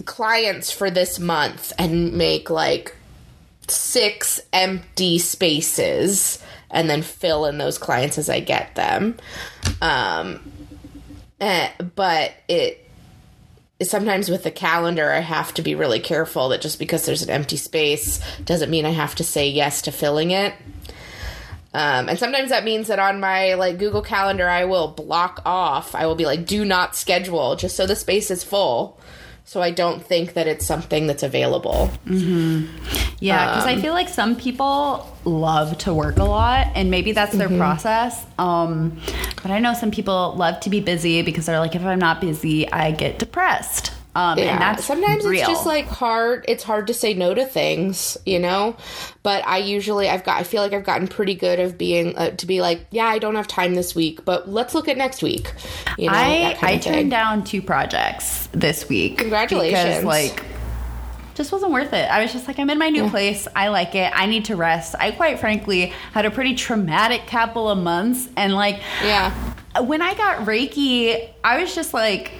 clients 0.04 0.70
for 0.70 0.90
this 0.90 1.18
month 1.18 1.72
and 1.78 2.12
make 2.12 2.50
like 2.50 2.96
six 3.68 4.40
empty 4.52 5.18
spaces 5.18 6.42
and 6.70 6.88
then 6.88 7.02
fill 7.02 7.46
in 7.46 7.58
those 7.58 7.78
clients 7.78 8.18
as 8.18 8.28
I 8.28 8.40
get 8.40 8.74
them. 8.74 9.16
Um, 9.80 10.52
eh, 11.40 11.70
but 11.94 12.32
it 12.48 12.86
sometimes 13.82 14.28
with 14.28 14.44
the 14.44 14.50
calendar, 14.50 15.10
I 15.10 15.20
have 15.20 15.54
to 15.54 15.62
be 15.62 15.74
really 15.74 16.00
careful 16.00 16.50
that 16.50 16.60
just 16.60 16.78
because 16.78 17.06
there's 17.06 17.22
an 17.22 17.30
empty 17.30 17.56
space 17.56 18.20
doesn't 18.44 18.70
mean 18.70 18.84
I 18.84 18.90
have 18.90 19.14
to 19.16 19.24
say 19.24 19.48
yes 19.48 19.82
to 19.82 19.92
filling 19.92 20.30
it. 20.32 20.54
Um, 21.72 22.08
and 22.08 22.18
sometimes 22.18 22.50
that 22.50 22.64
means 22.64 22.88
that 22.88 22.98
on 22.98 23.20
my 23.20 23.54
like 23.54 23.78
Google 23.78 24.02
Calendar, 24.02 24.48
I 24.48 24.64
will 24.64 24.88
block 24.88 25.40
off. 25.46 25.94
I 25.94 26.06
will 26.06 26.16
be 26.16 26.26
like, 26.26 26.44
"Do 26.46 26.64
not 26.64 26.96
schedule," 26.96 27.54
just 27.56 27.76
so 27.76 27.86
the 27.86 27.94
space 27.94 28.28
is 28.30 28.42
full, 28.42 28.98
so 29.44 29.62
I 29.62 29.70
don't 29.70 30.04
think 30.04 30.34
that 30.34 30.48
it's 30.48 30.66
something 30.66 31.06
that's 31.06 31.22
available. 31.22 31.90
Yeah, 33.20 33.46
because 33.46 33.64
Um, 33.64 33.68
I 33.78 33.80
feel 33.80 33.92
like 33.92 34.08
some 34.08 34.34
people 34.34 35.06
love 35.24 35.76
to 35.78 35.94
work 35.94 36.18
a 36.18 36.24
lot, 36.24 36.68
and 36.74 36.90
maybe 36.90 37.12
that's 37.12 37.34
Mm-hmm. 37.36 37.48
their 37.50 37.58
process. 37.58 38.24
Um, 38.38 39.00
but 39.42 39.50
I 39.52 39.58
know 39.60 39.74
some 39.74 39.90
people 39.90 40.34
love 40.36 40.58
to 40.60 40.70
be 40.70 40.80
busy 40.80 41.22
because 41.22 41.46
they're 41.46 41.60
like, 41.60 41.74
if 41.76 41.84
I'm 41.84 41.98
not 41.98 42.20
busy, 42.20 42.70
I 42.72 42.90
get 42.90 43.18
depressed. 43.18 43.92
Um, 44.14 44.38
Yeah, 44.38 44.52
and 44.52 44.60
that's 44.60 44.84
sometimes 44.84 45.24
real. 45.24 45.40
it's 45.40 45.48
just 45.48 45.66
like 45.66 45.86
hard. 45.86 46.44
It's 46.48 46.64
hard 46.64 46.88
to 46.88 46.94
say 46.94 47.14
no 47.14 47.32
to 47.32 47.44
things, 47.44 48.16
you 48.26 48.38
know. 48.40 48.76
But 49.22 49.46
I 49.46 49.58
usually, 49.58 50.08
I've 50.08 50.24
got, 50.24 50.40
I 50.40 50.42
feel 50.42 50.62
like 50.62 50.72
I've 50.72 50.84
gotten 50.84 51.06
pretty 51.06 51.34
good 51.34 51.60
of 51.60 51.78
being 51.78 52.16
uh, 52.18 52.30
to 52.30 52.46
be 52.46 52.60
like, 52.60 52.86
yeah, 52.90 53.06
I 53.06 53.18
don't 53.18 53.36
have 53.36 53.46
time 53.46 53.74
this 53.74 53.94
week, 53.94 54.24
but 54.24 54.48
let's 54.48 54.74
look 54.74 54.88
at 54.88 54.96
next 54.96 55.22
week. 55.22 55.52
You 55.96 56.08
know, 56.08 56.16
I 56.16 56.56
I 56.60 56.72
of 56.72 56.82
thing. 56.82 56.92
turned 56.92 57.10
down 57.12 57.44
two 57.44 57.62
projects 57.62 58.48
this 58.52 58.88
week. 58.88 59.18
Congratulations. 59.18 59.84
Because 59.98 60.04
like 60.04 60.42
just 61.34 61.52
wasn't 61.52 61.72
worth 61.72 61.92
it. 61.92 62.10
I 62.10 62.20
was 62.22 62.32
just 62.32 62.46
like, 62.48 62.58
I'm 62.58 62.68
in 62.68 62.78
my 62.78 62.90
new 62.90 63.08
place. 63.08 63.46
I 63.56 63.68
like 63.68 63.94
it. 63.94 64.12
I 64.14 64.26
need 64.26 64.46
to 64.46 64.56
rest. 64.56 64.94
I 64.98 65.10
quite 65.12 65.38
frankly 65.38 65.86
had 66.12 66.26
a 66.26 66.30
pretty 66.30 66.54
traumatic 66.54 67.26
couple 67.26 67.70
of 67.70 67.78
months 67.78 68.28
and 68.36 68.54
like 68.54 68.80
Yeah, 69.02 69.32
when 69.80 70.02
I 70.02 70.14
got 70.14 70.46
Reiki, 70.46 71.30
I 71.44 71.60
was 71.62 71.74
just 71.74 71.94
like, 71.94 72.32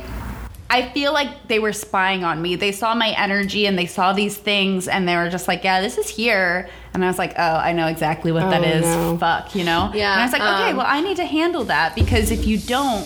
I 0.73 0.89
feel 0.91 1.13
like 1.13 1.49
they 1.49 1.59
were 1.59 1.73
spying 1.73 2.23
on 2.23 2.41
me. 2.41 2.55
They 2.55 2.71
saw 2.71 2.95
my 2.95 3.09
energy 3.19 3.67
and 3.67 3.77
they 3.77 3.87
saw 3.87 4.13
these 4.13 4.37
things 4.37 4.87
and 4.87 5.07
they 5.09 5.17
were 5.17 5.29
just 5.29 5.49
like, 5.49 5.65
yeah, 5.65 5.81
this 5.81 5.99
is 5.99 6.09
here. 6.09 6.69
And 6.95 7.05
I 7.05 7.09
was 7.09 7.19
like, 7.19 7.35
oh, 7.37 7.57
I 7.57 7.73
know 7.73 7.89
exactly 7.89 8.31
what 8.31 8.49
that 8.51 8.63
Oh, 8.63 8.65
is. 8.65 8.83
no. 8.83 9.19
Fuck, 9.19 9.55
you 9.57 9.65
know? 9.65 9.91
Yeah, 9.93 10.13
And 10.13 10.21
I 10.21 10.25
was 10.25 10.33
like, 10.33 10.43
okay, 10.43 10.71
um, 10.71 10.77
well, 10.77 10.87
I 10.89 11.01
need 11.01 11.17
to 11.17 11.25
handle 11.25 11.65
that 11.65 11.97
because 11.97 12.31
if 12.31 12.47
you 12.47 12.57
don't, 12.59 13.05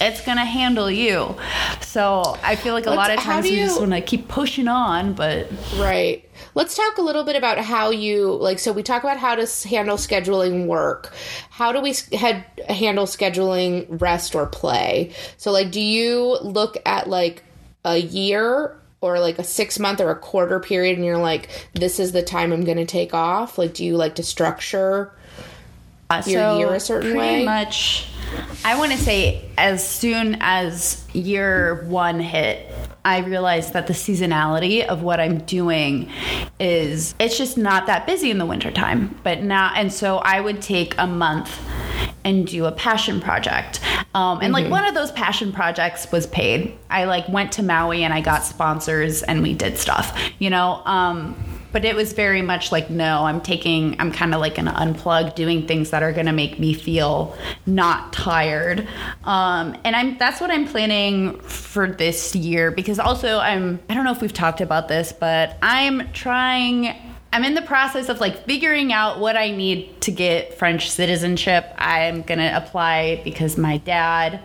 it's 0.00 0.20
gonna 0.24 0.44
handle 0.44 0.90
you. 0.90 1.34
So 1.80 2.36
I 2.42 2.56
feel 2.56 2.74
like 2.74 2.86
a 2.86 2.90
lot 2.90 3.10
of 3.10 3.16
Let's- 3.16 3.24
times 3.26 3.46
you, 3.46 3.52
we 3.52 3.58
just 3.58 3.80
want 3.80 3.92
to 3.92 4.00
keep 4.00 4.28
pushing 4.28 4.68
on, 4.68 5.14
but 5.14 5.48
right. 5.76 6.24
Let's 6.54 6.76
talk 6.76 6.98
a 6.98 7.02
little 7.02 7.24
bit 7.24 7.36
about 7.36 7.58
how 7.58 7.90
you 7.90 8.32
like. 8.32 8.58
So 8.58 8.72
we 8.72 8.82
talk 8.82 9.02
about 9.02 9.16
how 9.18 9.34
to 9.34 9.68
handle 9.68 9.96
scheduling 9.96 10.66
work. 10.66 11.12
How 11.50 11.72
do 11.72 11.80
we 11.80 11.94
head, 12.16 12.44
handle 12.68 13.06
scheduling 13.06 13.86
rest 14.00 14.34
or 14.34 14.46
play? 14.46 15.12
So 15.36 15.50
like, 15.52 15.70
do 15.70 15.80
you 15.80 16.38
look 16.42 16.76
at 16.86 17.08
like 17.08 17.42
a 17.84 17.96
year? 17.98 18.74
Or 19.00 19.20
like 19.20 19.38
a 19.38 19.44
six 19.44 19.78
month 19.78 20.00
or 20.00 20.10
a 20.10 20.16
quarter 20.16 20.58
period, 20.58 20.96
and 20.96 21.06
you're 21.06 21.18
like, 21.18 21.68
this 21.74 22.00
is 22.00 22.10
the 22.10 22.20
time 22.20 22.50
I'm 22.52 22.64
going 22.64 22.78
to 22.78 22.84
take 22.84 23.14
off. 23.14 23.56
Like, 23.56 23.72
do 23.72 23.84
you 23.84 23.96
like 23.96 24.16
to 24.16 24.24
structure 24.24 25.12
Uh, 26.10 26.20
your 26.26 26.40
so 26.40 26.58
year 26.58 26.74
a 26.74 26.80
certain 26.80 27.12
pretty 27.12 27.18
way? 27.20 27.44
much 27.44 28.08
i 28.64 28.76
want 28.76 28.92
to 28.92 28.98
say 28.98 29.44
as 29.56 29.86
soon 29.86 30.36
as 30.40 31.04
year 31.12 31.84
one 31.88 32.20
hit 32.20 32.72
i 33.04 33.18
realized 33.18 33.72
that 33.72 33.86
the 33.86 33.92
seasonality 33.92 34.86
of 34.86 35.02
what 35.02 35.20
i'm 35.20 35.38
doing 35.38 36.10
is 36.60 37.14
it's 37.18 37.38
just 37.38 37.56
not 37.58 37.86
that 37.86 38.06
busy 38.06 38.30
in 38.30 38.38
the 38.38 38.46
wintertime 38.46 39.18
but 39.22 39.42
now 39.42 39.72
and 39.74 39.92
so 39.92 40.18
i 40.18 40.40
would 40.40 40.60
take 40.60 40.94
a 40.98 41.06
month 41.06 41.58
and 42.24 42.46
do 42.46 42.66
a 42.66 42.72
passion 42.72 43.20
project. 43.20 43.80
Um, 44.14 44.40
and 44.42 44.52
like 44.52 44.68
one 44.68 44.84
of 44.84 44.94
those 44.94 45.10
passion 45.12 45.50
projects 45.52 46.10
was 46.12 46.26
paid. 46.26 46.76
I 46.90 47.04
like 47.04 47.26
went 47.28 47.52
to 47.52 47.62
maui 47.62 48.04
and 48.04 48.12
i 48.12 48.20
got 48.20 48.44
sponsors 48.44 49.22
and 49.22 49.42
we 49.42 49.54
did 49.54 49.78
stuff 49.78 50.18
you 50.38 50.50
know? 50.50 50.82
Um, 50.84 51.36
but 51.72 51.84
it 51.84 51.94
was 51.94 52.12
very 52.12 52.42
much 52.42 52.72
like 52.72 52.90
no 52.90 53.24
i'm 53.24 53.40
taking 53.40 53.94
i'm 54.00 54.12
kind 54.12 54.34
of 54.34 54.40
like 54.40 54.58
an 54.58 54.66
unplug 54.66 55.34
doing 55.34 55.66
things 55.66 55.90
that 55.90 56.02
are 56.02 56.12
to 56.26 56.32
make 56.32 56.58
me 56.58 56.72
feel 56.72 57.36
not 57.66 58.12
tired 58.12 58.86
um, 59.24 59.76
and 59.84 59.94
i'm 59.96 60.16
that's 60.18 60.40
what 60.40 60.50
i'm 60.50 60.66
planning 60.66 61.38
for 61.40 61.86
this 61.86 62.34
year 62.34 62.70
because 62.70 62.98
also 62.98 63.38
i'm 63.38 63.78
i 63.88 63.94
don't 63.94 64.04
know 64.04 64.12
if 64.12 64.20
we've 64.20 64.32
talked 64.32 64.60
about 64.60 64.88
this 64.88 65.12
but 65.12 65.56
i'm 65.62 66.10
trying 66.12 66.94
I'm 67.30 67.44
in 67.44 67.54
the 67.54 67.62
process 67.62 68.08
of 68.08 68.20
like 68.20 68.44
figuring 68.46 68.92
out 68.92 69.18
what 69.20 69.36
I 69.36 69.50
need 69.50 70.00
to 70.02 70.10
get 70.10 70.54
French 70.54 70.90
citizenship. 70.90 71.66
I'm 71.76 72.22
going 72.22 72.38
to 72.38 72.56
apply 72.56 73.20
because 73.22 73.58
my 73.58 73.76
dad 73.76 74.40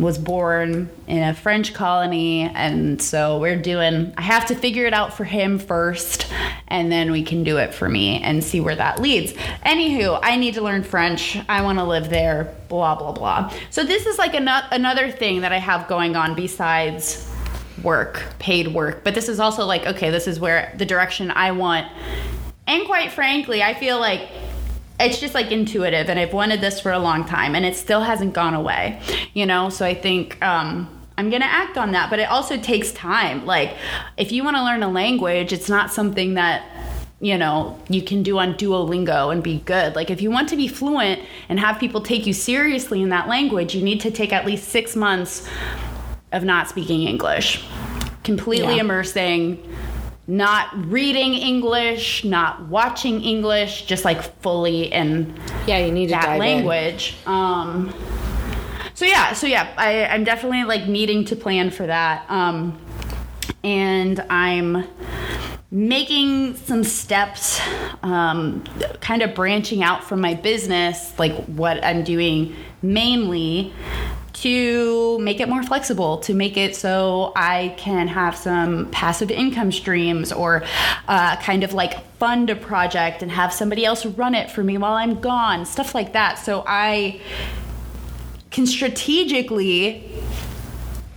was 0.00 0.18
born 0.18 0.88
in 1.06 1.22
a 1.22 1.34
French 1.34 1.74
colony 1.74 2.42
and 2.42 3.00
so 3.00 3.38
we're 3.38 3.60
doing 3.60 4.12
I 4.16 4.22
have 4.22 4.46
to 4.46 4.54
figure 4.54 4.86
it 4.86 4.94
out 4.94 5.14
for 5.14 5.24
him 5.24 5.58
first 5.58 6.30
and 6.68 6.90
then 6.90 7.10
we 7.10 7.22
can 7.22 7.44
do 7.44 7.58
it 7.58 7.74
for 7.74 7.88
me 7.88 8.20
and 8.22 8.42
see 8.42 8.60
where 8.60 8.76
that 8.76 9.00
leads. 9.00 9.32
Anywho, 9.64 10.18
I 10.22 10.36
need 10.36 10.54
to 10.54 10.62
learn 10.62 10.82
French. 10.82 11.38
I 11.48 11.62
want 11.62 11.78
to 11.78 11.84
live 11.84 12.08
there, 12.08 12.54
blah 12.68 12.94
blah 12.94 13.12
blah. 13.12 13.52
So 13.70 13.84
this 13.84 14.06
is 14.06 14.18
like 14.18 14.34
ano- 14.34 14.66
another 14.70 15.10
thing 15.10 15.42
that 15.42 15.52
I 15.52 15.58
have 15.58 15.88
going 15.88 16.16
on 16.16 16.34
besides 16.34 17.30
work, 17.82 18.22
paid 18.38 18.68
work. 18.68 19.04
But 19.04 19.14
this 19.14 19.28
is 19.28 19.40
also 19.40 19.64
like, 19.64 19.86
okay, 19.86 20.10
this 20.10 20.26
is 20.26 20.38
where 20.40 20.74
the 20.78 20.86
direction 20.86 21.30
I 21.30 21.52
want. 21.52 21.86
And 22.66 22.86
quite 22.86 23.10
frankly, 23.10 23.62
I 23.62 23.74
feel 23.74 23.98
like 23.98 24.28
it's 25.00 25.18
just 25.20 25.34
like 25.34 25.50
intuitive 25.50 26.08
and 26.08 26.18
I've 26.18 26.32
wanted 26.32 26.60
this 26.60 26.80
for 26.80 26.92
a 26.92 26.98
long 26.98 27.24
time 27.24 27.54
and 27.54 27.64
it 27.64 27.74
still 27.76 28.02
hasn't 28.02 28.34
gone 28.34 28.54
away, 28.54 29.00
you 29.34 29.46
know? 29.46 29.68
So 29.70 29.84
I 29.86 29.94
think 29.94 30.42
um, 30.44 30.88
I'm 31.16 31.30
going 31.30 31.42
to 31.42 31.48
act 31.48 31.78
on 31.78 31.92
that, 31.92 32.10
but 32.10 32.18
it 32.18 32.30
also 32.30 32.56
takes 32.56 32.92
time. 32.92 33.46
Like, 33.46 33.74
if 34.16 34.30
you 34.30 34.44
want 34.44 34.56
to 34.56 34.62
learn 34.64 34.82
a 34.82 34.90
language, 34.90 35.52
it's 35.52 35.68
not 35.68 35.92
something 35.92 36.34
that 36.34 36.64
you 37.22 37.36
know, 37.36 37.78
you 37.90 38.00
can 38.00 38.22
do 38.22 38.38
on 38.38 38.54
Duolingo 38.54 39.30
and 39.30 39.42
be 39.42 39.58
good. 39.66 39.94
Like, 39.94 40.10
if 40.10 40.22
you 40.22 40.30
want 40.30 40.48
to 40.48 40.56
be 40.56 40.66
fluent 40.66 41.20
and 41.50 41.60
have 41.60 41.78
people 41.78 42.00
take 42.00 42.26
you 42.26 42.32
seriously 42.32 43.02
in 43.02 43.10
that 43.10 43.28
language, 43.28 43.74
you 43.74 43.82
need 43.82 44.00
to 44.00 44.10
take 44.10 44.32
at 44.32 44.46
least 44.46 44.68
six 44.68 44.96
months 44.96 45.46
of 46.32 46.44
not 46.44 46.66
speaking 46.68 47.02
English, 47.02 47.62
completely 48.24 48.76
Yeah. 48.76 48.80
immersing, 48.80 49.58
not 50.30 50.68
reading 50.86 51.34
English, 51.34 52.24
not 52.24 52.68
watching 52.68 53.20
English, 53.20 53.86
just 53.86 54.04
like 54.04 54.22
fully 54.40 54.84
in 54.84 55.36
Yeah, 55.66 55.78
you 55.78 55.90
need 55.90 56.06
to 56.06 56.12
that 56.12 56.22
dive 56.22 56.34
in. 56.34 56.38
language. 56.38 57.16
Um, 57.26 57.92
so 58.94 59.04
yeah, 59.04 59.32
so 59.32 59.48
yeah, 59.48 59.74
I, 59.76 60.06
I'm 60.06 60.22
definitely 60.22 60.62
like 60.62 60.86
needing 60.86 61.24
to 61.26 61.36
plan 61.36 61.70
for 61.70 61.84
that. 61.84 62.30
Um, 62.30 62.80
and 63.64 64.20
I'm 64.30 64.86
making 65.72 66.54
some 66.54 66.84
steps, 66.84 67.60
um, 68.04 68.62
kind 69.00 69.22
of 69.22 69.34
branching 69.34 69.82
out 69.82 70.04
from 70.04 70.20
my 70.20 70.34
business, 70.34 71.12
like 71.18 71.34
what 71.46 71.82
I'm 71.84 72.04
doing 72.04 72.54
mainly 72.82 73.72
to 74.40 75.18
make 75.18 75.38
it 75.38 75.48
more 75.50 75.62
flexible, 75.62 76.16
to 76.18 76.32
make 76.32 76.56
it 76.56 76.74
so 76.74 77.32
I 77.36 77.74
can 77.76 78.08
have 78.08 78.34
some 78.34 78.90
passive 78.90 79.30
income 79.30 79.70
streams 79.70 80.32
or 80.32 80.62
uh, 81.08 81.36
kind 81.36 81.62
of 81.62 81.74
like 81.74 82.02
fund 82.16 82.48
a 82.48 82.56
project 82.56 83.20
and 83.22 83.30
have 83.30 83.52
somebody 83.52 83.84
else 83.84 84.06
run 84.06 84.34
it 84.34 84.50
for 84.50 84.64
me 84.64 84.78
while 84.78 84.94
I'm 84.94 85.20
gone, 85.20 85.66
stuff 85.66 85.94
like 85.94 86.14
that. 86.14 86.38
So 86.38 86.64
I 86.66 87.20
can 88.50 88.66
strategically 88.66 90.10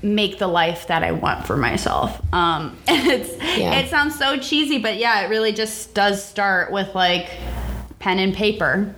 make 0.01 0.37
the 0.37 0.47
life 0.47 0.87
that 0.87 1.01
I 1.01 1.13
want 1.13 1.47
for 1.47 1.55
myself. 1.55 2.21
Um, 2.33 2.77
and 2.89 3.07
it's 3.09 3.37
Yeah. 3.57 3.79
it 3.79 3.89
sounds 3.89 4.17
so 4.19 4.37
cheesy, 4.37 4.79
but 4.79 4.97
yeah, 4.97 5.21
it 5.21 5.29
really 5.29 5.53
just 5.53 5.93
does 5.93 6.21
start 6.21 6.73
with 6.73 6.93
like 6.93 7.29
pen 7.99 8.19
and 8.19 8.33
paper. 8.33 8.93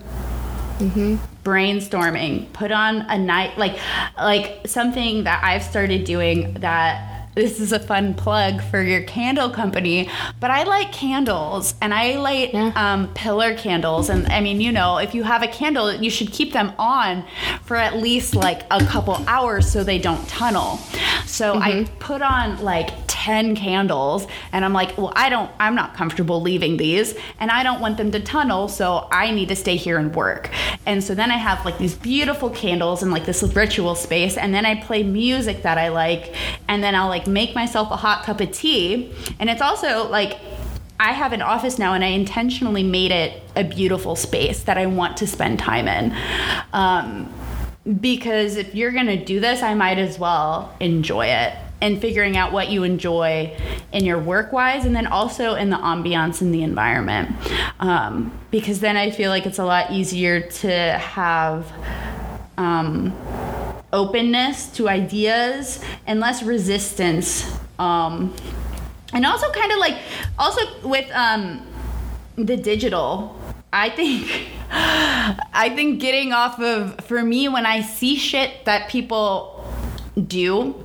Brainstorming 1.46 2.52
put 2.54 2.72
on 2.72 3.02
a 3.02 3.18
night 3.18 3.56
like 3.56 3.78
like 4.18 4.68
something 4.68 5.24
that 5.26 5.42
i've 5.44 5.62
started 5.64 6.04
doing 6.04 6.52
that 6.56 7.15
this 7.36 7.60
is 7.60 7.72
a 7.72 7.80
fun 7.80 8.14
plug 8.14 8.62
for 8.64 8.82
your 8.82 9.02
candle 9.04 9.50
company 9.50 10.10
but 10.40 10.50
i 10.52 10.64
light 10.64 10.92
candles 10.92 11.76
and 11.82 11.94
i 11.94 12.16
light 12.18 12.54
Yeah. 12.54 12.72
um, 12.76 13.14
pillar 13.14 13.54
candles. 13.56 14.10
And 14.10 14.26
i 14.28 14.40
mean 14.42 14.62
you 14.62 14.72
know 14.72 14.98
if 14.98 15.14
you 15.14 15.24
have 15.24 15.44
a 15.44 15.48
candle 15.48 15.94
you 15.94 16.10
should 16.10 16.32
keep 16.32 16.54
them 16.54 16.72
on 16.80 17.26
for 17.64 17.76
at 17.76 17.98
least 17.98 18.36
like 18.36 18.64
a 18.72 18.84
couple 18.86 19.16
hours 19.28 19.70
so 19.72 19.84
they 19.84 20.00
don't 20.00 20.28
tunnel. 20.30 20.78
So 21.26 21.56
i 21.56 21.86
put 22.00 22.22
on 22.22 22.64
like 22.64 22.90
10 23.08 23.56
candles 23.56 24.28
and 24.52 24.64
i'm 24.64 24.74
like 24.74 24.96
well 24.98 25.12
i 25.16 25.30
don't 25.30 25.50
i'm 25.60 25.74
not 25.74 25.96
comfortable 25.96 26.42
leaving 26.42 26.78
these 26.78 27.16
and 27.40 27.50
i 27.50 27.64
don't 27.64 27.82
want 27.82 27.98
them 27.98 28.12
to 28.12 28.20
tunnel 28.20 28.68
so 28.68 29.08
i 29.12 29.32
need 29.32 29.50
to 29.50 29.56
stay 29.56 29.76
here 29.76 29.98
and 29.98 30.16
work. 30.16 30.50
And 30.86 31.04
so 31.04 31.16
then 31.16 31.32
i 31.32 31.38
have 31.38 31.66
like 31.66 31.78
these 31.80 31.96
beautiful 31.96 32.50
candles 32.52 33.02
and 33.04 33.12
like 33.12 33.26
this 33.26 33.42
ritual 33.44 33.96
space 33.96 34.38
and 34.38 34.54
then 34.54 34.66
i 34.66 34.76
play 34.82 35.02
music 35.04 35.64
that 35.64 35.78
i 35.78 35.90
like 35.90 36.36
and 36.68 36.84
then 36.84 36.94
i'll 36.96 37.08
like 37.10 37.25
make 37.28 37.56
myself 37.56 37.92
a 37.92 37.98
hot 37.98 38.24
cup 38.24 38.42
of 38.42 38.52
tea 38.52 39.14
and 39.40 39.50
it's 39.50 39.62
also 39.62 40.08
like 40.10 40.38
I 41.00 41.12
have 41.12 41.34
an 41.34 41.42
office 41.42 41.78
now, 41.78 41.94
and 41.94 42.04
I 42.06 42.08
intentionally 42.08 42.84
made 42.84 43.12
it 43.12 43.44
a 43.56 43.64
beautiful 43.64 44.16
space 44.16 44.64
that 44.64 44.78
I 44.78 44.86
want 44.86 45.18
to 45.18 45.28
spend 45.28 45.60
time 45.60 45.88
in. 45.88 46.16
Um, 46.72 47.34
because 48.00 48.56
if 48.56 48.74
you're 48.74 48.92
to 48.92 49.24
do 49.24 49.40
this, 49.40 49.62
I 49.62 49.74
might 49.74 50.00
as 50.00 50.18
well 50.18 50.76
enjoy 50.80 51.28
it 51.28 51.54
and 51.82 52.00
figuring 52.00 52.38
out 52.38 52.54
what 52.54 52.70
you 52.70 52.84
enjoy 52.84 53.56
in 53.92 54.06
your 54.06 54.18
work 54.18 54.54
wise 54.54 54.86
and 54.86 54.96
then 54.96 55.06
also 55.06 55.56
in 55.56 55.70
the 55.70 55.76
ambiance 55.76 56.42
and 56.42 56.54
the 56.54 56.64
environment. 56.64 57.36
Um, 57.80 58.32
because 58.50 58.80
then 58.80 58.96
I 58.96 59.12
feel 59.12 59.30
like 59.30 59.46
it's 59.46 59.60
a 59.60 59.66
lot 59.66 59.92
easier 59.92 60.40
to 60.40 60.70
have. 60.70 61.72
Um, 62.58 63.14
openness 63.96 64.68
to 64.68 64.90
ideas 64.90 65.84
and 66.06 66.20
less 66.20 66.44
resistance 66.44 67.58
um, 67.80 68.36
and 69.14 69.26
also 69.26 69.50
kind 69.52 69.72
of 69.72 69.80
like 69.80 69.98
also 70.38 70.62
with 70.88 71.10
um 71.12 71.66
the 72.36 72.58
digital 72.58 73.40
i 73.72 73.90
think 73.90 74.50
i 74.72 75.72
think 75.74 76.02
getting 76.02 76.34
off 76.34 76.60
of 76.60 77.00
for 77.06 77.24
me 77.24 77.48
when 77.48 77.66
i 77.66 77.82
see 77.82 78.18
shit 78.18 78.66
that 78.66 78.90
people 78.90 79.66
do 80.28 80.76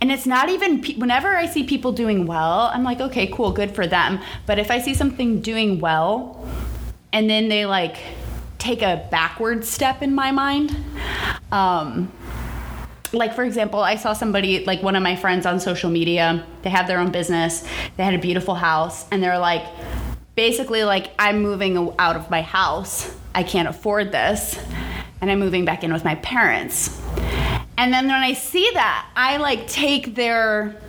and 0.00 0.10
it's 0.12 0.26
not 0.26 0.48
even 0.48 0.82
whenever 0.98 1.36
i 1.36 1.46
see 1.46 1.64
people 1.64 1.92
doing 1.92 2.26
well 2.26 2.70
i'm 2.72 2.84
like 2.84 3.00
okay 3.00 3.26
cool 3.28 3.52
good 3.52 3.74
for 3.74 3.86
them. 3.86 4.20
But 4.46 4.58
if 4.58 4.70
i 4.70 4.78
see 4.80 4.94
something 4.94 5.40
doing 5.40 5.80
well 5.80 6.48
and 7.12 7.28
then 7.28 7.48
they 7.48 7.66
like 7.66 7.98
take 8.58 8.82
a 8.82 9.06
backward 9.10 9.64
step 9.64 10.02
in 10.02 10.14
my 10.14 10.30
mind 10.30 10.76
um 11.50 12.12
like 13.12 13.34
for 13.34 13.44
example 13.44 13.80
i 13.80 13.94
saw 13.96 14.12
somebody 14.12 14.64
like 14.64 14.82
one 14.82 14.96
of 14.96 15.02
my 15.02 15.14
friends 15.16 15.46
on 15.46 15.60
social 15.60 15.90
media 15.90 16.44
they 16.62 16.70
have 16.70 16.86
their 16.86 16.98
own 16.98 17.10
business 17.10 17.66
they 17.96 18.04
had 18.04 18.14
a 18.14 18.18
beautiful 18.18 18.54
house 18.54 19.06
and 19.10 19.22
they're 19.22 19.38
like 19.38 19.64
basically 20.34 20.84
like 20.84 21.10
i'm 21.18 21.42
moving 21.42 21.92
out 21.98 22.16
of 22.16 22.30
my 22.30 22.42
house 22.42 23.14
i 23.34 23.42
can't 23.42 23.68
afford 23.68 24.12
this 24.12 24.58
and 25.20 25.30
i'm 25.30 25.38
moving 25.38 25.64
back 25.64 25.84
in 25.84 25.92
with 25.92 26.04
my 26.04 26.14
parents 26.16 27.00
and 27.76 27.92
then 27.92 28.06
when 28.06 28.14
i 28.14 28.32
see 28.32 28.68
that 28.74 29.10
i 29.16 29.36
like 29.36 29.66
take 29.66 30.14
their 30.14 30.80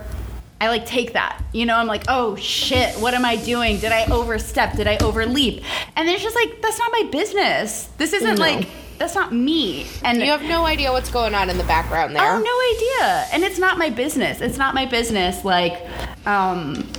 I 0.61 0.69
like 0.69 0.85
take 0.85 1.11
that. 1.11 1.43
You 1.51 1.65
know, 1.65 1.75
I'm 1.75 1.87
like, 1.87 2.05
oh 2.07 2.37
shit, 2.37 2.95
what 2.95 3.13
am 3.13 3.25
I 3.25 3.35
doing? 3.35 3.79
Did 3.79 3.91
I 3.91 4.05
overstep? 4.05 4.77
Did 4.77 4.87
I 4.87 4.95
overleap? 5.03 5.61
And 5.97 6.07
it's 6.07 6.23
just 6.23 6.35
like, 6.37 6.61
that's 6.61 6.79
not 6.79 6.89
my 6.89 7.09
business. 7.11 7.89
This 7.97 8.13
isn't 8.13 8.35
No. 8.35 8.41
like, 8.41 8.69
that's 9.03 9.15
not 9.15 9.33
me. 9.33 9.85
And 10.01 10.19
You 10.19 10.31
have 10.31 10.43
no 10.43 10.65
idea 10.65 10.89
what's 10.93 11.11
going 11.11 11.35
on 11.35 11.49
in 11.49 11.57
the 11.57 11.65
background 11.65 12.15
there. 12.15 12.23
Oh, 12.23 12.39
no 12.39 13.03
idea. 13.03 13.25
And 13.33 13.43
it's 13.43 13.59
not 13.59 13.77
my 13.77 13.89
business. 13.89 14.39
It's 14.39 14.57
not 14.57 14.73
my 14.73 14.85
business. 14.85 15.43
Like, 15.43 15.85
um, 16.25 16.89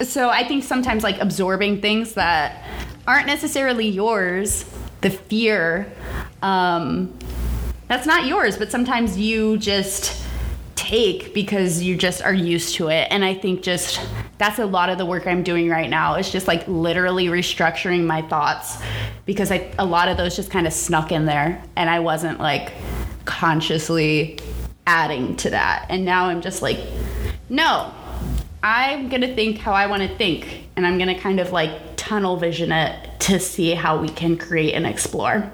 so 0.00 0.30
I 0.30 0.42
think 0.42 0.64
sometimes 0.64 1.04
like 1.04 1.20
absorbing 1.20 1.80
things 1.80 2.14
that 2.14 2.64
aren't 3.06 3.28
necessarily 3.28 3.86
yours, 3.86 4.64
the 5.00 5.10
fear, 5.10 5.92
um, 6.42 7.16
that's 7.86 8.06
not 8.06 8.26
yours, 8.26 8.56
but 8.56 8.72
sometimes 8.72 9.16
you 9.16 9.58
just 9.58 10.26
take 10.82 11.32
because 11.32 11.80
you 11.80 11.96
just 11.96 12.22
are 12.22 12.34
used 12.34 12.74
to 12.74 12.88
it. 12.88 13.06
And 13.10 13.24
I 13.24 13.34
think 13.34 13.62
just 13.62 14.00
that's 14.38 14.58
a 14.58 14.66
lot 14.66 14.90
of 14.90 14.98
the 14.98 15.06
work 15.06 15.28
I'm 15.28 15.44
doing 15.44 15.68
right 15.68 15.88
now. 15.88 16.16
is 16.16 16.30
just 16.30 16.48
like 16.48 16.66
literally 16.66 17.26
restructuring 17.26 18.04
my 18.04 18.22
thoughts 18.22 18.82
because 19.24 19.52
I, 19.52 19.72
a 19.78 19.84
lot 19.84 20.08
of 20.08 20.16
those 20.16 20.34
just 20.34 20.50
kind 20.50 20.66
of 20.66 20.72
snuck 20.72 21.12
in 21.12 21.24
there 21.24 21.62
and 21.76 21.88
I 21.88 22.00
wasn't 22.00 22.40
like 22.40 22.72
consciously 23.24 24.40
adding 24.86 25.36
to 25.36 25.50
that. 25.50 25.86
And 25.88 26.04
now 26.04 26.24
I'm 26.24 26.40
just 26.40 26.62
like, 26.62 26.80
no, 27.48 27.94
I'm 28.64 29.08
to 29.22 29.32
think 29.36 29.58
how 29.58 29.72
I 29.72 29.86
want 29.86 30.02
to 30.02 30.16
think. 30.16 30.66
And 30.74 30.84
I'm 30.84 30.98
to 31.14 31.20
kind 31.20 31.38
of 31.38 31.52
like 31.52 31.96
tunnel 31.96 32.36
vision 32.36 32.72
it 32.72 33.20
to 33.20 33.38
see 33.38 33.70
how 33.70 34.00
we 34.00 34.08
can 34.08 34.36
create 34.36 34.74
and 34.74 34.84
explore. 34.84 35.48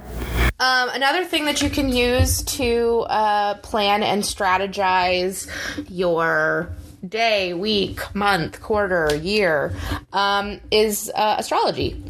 Um, 0.61 0.89
another 0.89 1.25
thing 1.25 1.45
that 1.45 1.63
you 1.63 1.71
can 1.71 1.89
use 1.89 2.43
to 2.43 3.07
uh, 3.09 3.55
plan 3.59 4.03
and 4.03 4.25
strategize 4.25 5.49
your 5.89 6.71
day, 7.07 7.55
week, 7.55 8.13
month, 8.13 8.61
quarter, 8.61 9.15
year 9.15 9.73
um, 10.13 10.61
is 10.73 11.13
uh, 11.15 11.37
astrology. 11.39 12.03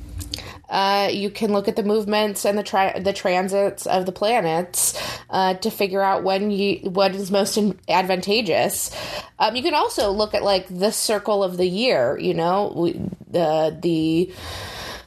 Uh, 0.71 1.09
you 1.13 1.29
can 1.29 1.53
look 1.53 1.69
at 1.69 1.77
the 1.77 1.83
movements 1.83 2.47
and 2.47 2.59
the 2.59 3.01
the 3.03 3.13
transits 3.13 3.87
of 3.87 4.07
the 4.07 4.13
planets 4.13 4.99
uh, 5.29 5.55
to 5.55 5.71
figure 5.71 6.03
out 6.03 6.23
when 6.23 6.51
you 6.51 6.79
what 6.91 7.15
is 7.15 7.31
most 7.31 7.59
advantageous. 7.89 8.91
Um, 9.39 9.57
you 9.57 9.63
can 9.63 9.75
also 9.75 10.11
look 10.11 10.35
at 10.35 10.43
like 10.43 10.67
the 10.69 10.91
circle 10.91 11.45
of 11.45 11.59
the 11.59 11.67
year. 11.67 12.19
You 12.19 12.35
know, 12.35 12.73
we, 12.75 12.93
the 13.31 13.79
the 13.81 14.33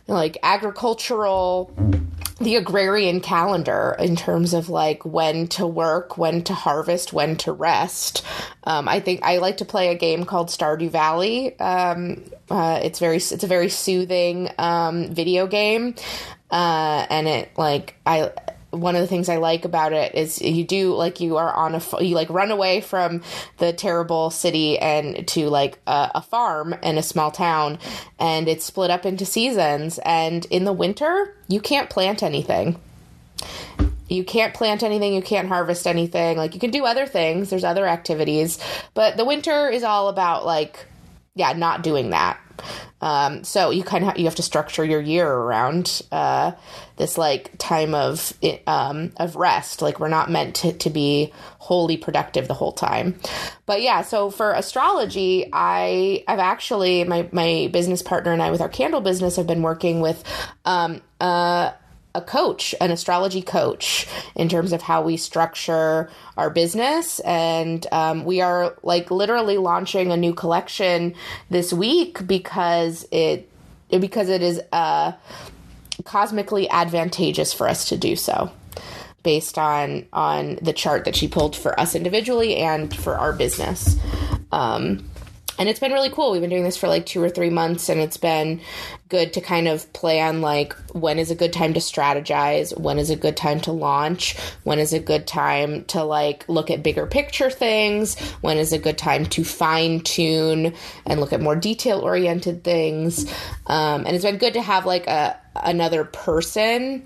like 0.07 0.37
agricultural 0.41 1.71
the 2.43 2.55
agrarian 2.55 3.21
calendar 3.21 3.95
in 3.99 4.15
terms 4.15 4.53
of 4.53 4.69
like 4.69 5.05
when 5.05 5.47
to 5.47 5.65
work, 5.67 6.17
when 6.17 6.43
to 6.43 6.53
harvest, 6.53 7.13
when 7.13 7.35
to 7.37 7.51
rest. 7.51 8.23
Um, 8.63 8.87
I 8.87 8.99
think 8.99 9.23
I 9.23 9.37
like 9.37 9.57
to 9.57 9.65
play 9.65 9.89
a 9.89 9.95
game 9.95 10.25
called 10.25 10.49
Stardew 10.49 10.89
Valley. 10.89 11.59
Um, 11.59 12.23
uh, 12.49 12.79
it's 12.83 12.99
very 12.99 13.17
it's 13.17 13.43
a 13.43 13.47
very 13.47 13.69
soothing 13.69 14.49
um, 14.57 15.13
video 15.13 15.47
game, 15.47 15.95
uh, 16.51 17.05
and 17.09 17.27
it 17.27 17.51
like 17.57 17.95
I 18.05 18.31
one 18.71 18.95
of 18.95 19.01
the 19.01 19.07
things 19.07 19.29
I 19.29 19.37
like 19.37 19.65
about 19.65 19.93
it 19.93 20.15
is 20.15 20.41
you 20.41 20.63
do 20.63 20.93
like 20.93 21.19
you 21.19 21.37
are 21.37 21.53
on 21.53 21.75
a 21.75 22.03
you 22.03 22.15
like 22.15 22.29
run 22.29 22.51
away 22.51 22.81
from 22.81 23.21
the 23.57 23.73
terrible 23.73 24.29
city 24.29 24.79
and 24.79 25.27
to 25.29 25.49
like 25.49 25.77
a, 25.85 26.11
a 26.15 26.21
farm 26.21 26.73
in 26.81 26.97
a 26.97 27.03
small 27.03 27.31
town 27.31 27.79
and 28.17 28.47
it's 28.47 28.65
split 28.65 28.89
up 28.89 29.05
into 29.05 29.25
seasons 29.25 29.99
and 30.05 30.45
in 30.45 30.63
the 30.63 30.73
winter 30.73 31.35
you 31.47 31.59
can't 31.59 31.89
plant 31.89 32.23
anything. 32.23 32.79
You 34.07 34.25
can't 34.25 34.53
plant 34.53 34.83
anything 34.83 35.13
you 35.13 35.21
can't 35.21 35.47
harvest 35.47 35.87
anything 35.87 36.37
like 36.37 36.53
you 36.53 36.59
can 36.59 36.71
do 36.71 36.85
other 36.85 37.05
things 37.05 37.49
there's 37.49 37.63
other 37.63 37.87
activities 37.87 38.59
but 38.93 39.15
the 39.15 39.23
winter 39.23 39.69
is 39.69 39.83
all 39.83 40.09
about 40.09 40.45
like 40.45 40.85
yeah 41.33 41.53
not 41.53 41.81
doing 41.81 42.09
that 42.09 42.37
um, 43.01 43.43
so 43.43 43.71
you 43.71 43.83
kind 43.83 44.03
of 44.03 44.09
ha- 44.11 44.15
you 44.17 44.25
have 44.25 44.35
to 44.35 44.43
structure 44.43 44.85
your 44.85 45.01
year 45.01 45.27
around 45.27 46.01
uh, 46.11 46.51
this 46.97 47.17
like 47.17 47.57
time 47.57 47.95
of 47.95 48.33
um, 48.67 49.11
of 49.17 49.35
rest. 49.35 49.81
Like 49.81 49.99
we're 49.99 50.07
not 50.07 50.29
meant 50.29 50.55
to, 50.57 50.73
to 50.73 50.89
be 50.89 51.33
wholly 51.59 51.97
productive 51.97 52.47
the 52.47 52.53
whole 52.53 52.71
time. 52.71 53.19
But 53.65 53.81
yeah, 53.81 54.01
so 54.01 54.29
for 54.29 54.53
astrology, 54.53 55.49
I 55.51 56.23
I've 56.27 56.39
actually 56.39 57.03
my 57.03 57.27
my 57.31 57.69
business 57.71 58.01
partner 58.01 58.31
and 58.31 58.41
I 58.41 58.51
with 58.51 58.61
our 58.61 58.69
candle 58.69 59.01
business 59.01 59.35
have 59.35 59.47
been 59.47 59.61
working 59.61 60.01
with 60.01 60.23
um, 60.65 61.01
uh, 61.19 61.71
a 62.13 62.21
coach, 62.21 62.75
an 62.81 62.91
astrology 62.91 63.41
coach, 63.41 64.07
in 64.35 64.49
terms 64.49 64.73
of 64.73 64.81
how 64.81 65.01
we 65.01 65.17
structure 65.17 66.09
our 66.37 66.49
business. 66.49 67.19
And 67.21 67.85
um, 67.91 68.25
we 68.25 68.41
are 68.41 68.75
like 68.83 69.11
literally 69.11 69.57
launching 69.57 70.11
a 70.11 70.17
new 70.17 70.33
collection 70.33 71.15
this 71.49 71.71
week 71.71 72.25
because 72.27 73.05
it 73.11 73.47
because 73.89 74.29
it 74.29 74.41
is 74.41 74.61
uh, 74.71 75.11
cosmically 76.05 76.69
advantageous 76.69 77.53
for 77.53 77.67
us 77.67 77.89
to 77.89 77.97
do 77.97 78.15
so 78.15 78.51
based 79.23 79.57
on 79.57 80.05
on 80.13 80.57
the 80.61 80.73
chart 80.73 81.05
that 81.05 81.15
she 81.15 81.27
pulled 81.27 81.55
for 81.55 81.79
us 81.79 81.93
individually 81.93 82.57
and 82.57 82.95
for 82.95 83.15
our 83.17 83.33
business 83.33 83.97
um, 84.51 85.07
and 85.59 85.69
it's 85.69 85.79
been 85.79 85.91
really 85.91 86.09
cool. 86.09 86.31
We've 86.31 86.41
been 86.41 86.49
doing 86.49 86.63
this 86.63 86.77
for 86.77 86.87
like 86.87 87.05
two 87.05 87.21
or 87.21 87.29
three 87.29 87.49
months 87.49 87.89
and 87.89 87.99
it's 87.99 88.17
been 88.17 88.61
good 89.09 89.33
to 89.33 89.41
kind 89.41 89.67
of 89.67 89.91
plan 89.93 90.41
like 90.41 90.73
when 90.93 91.19
is 91.19 91.31
a 91.31 91.35
good 91.35 91.51
time 91.51 91.73
to 91.73 91.79
strategize? 91.79 92.77
When 92.79 92.97
is 92.97 93.09
a 93.09 93.15
good 93.15 93.35
time 93.35 93.59
to 93.61 93.71
launch? 93.71 94.37
When 94.63 94.79
is 94.79 94.93
a 94.93 94.99
good 94.99 95.27
time 95.27 95.83
to 95.85 96.03
like 96.03 96.47
look 96.47 96.71
at 96.71 96.81
bigger 96.81 97.05
picture 97.05 97.49
things? 97.49 98.17
When 98.41 98.57
is 98.57 98.73
a 98.73 98.79
good 98.79 98.97
time 98.97 99.25
to 99.27 99.43
fine 99.43 99.99
tune 99.99 100.73
and 101.05 101.19
look 101.19 101.33
at 101.33 101.41
more 101.41 101.55
detail 101.55 101.99
oriented 101.99 102.63
things? 102.63 103.29
Um, 103.67 104.05
and 104.05 104.15
it's 104.15 104.25
been 104.25 104.37
good 104.37 104.53
to 104.53 104.61
have 104.61 104.85
like 104.85 105.07
a 105.07 105.37
another 105.55 106.05
person 106.05 107.05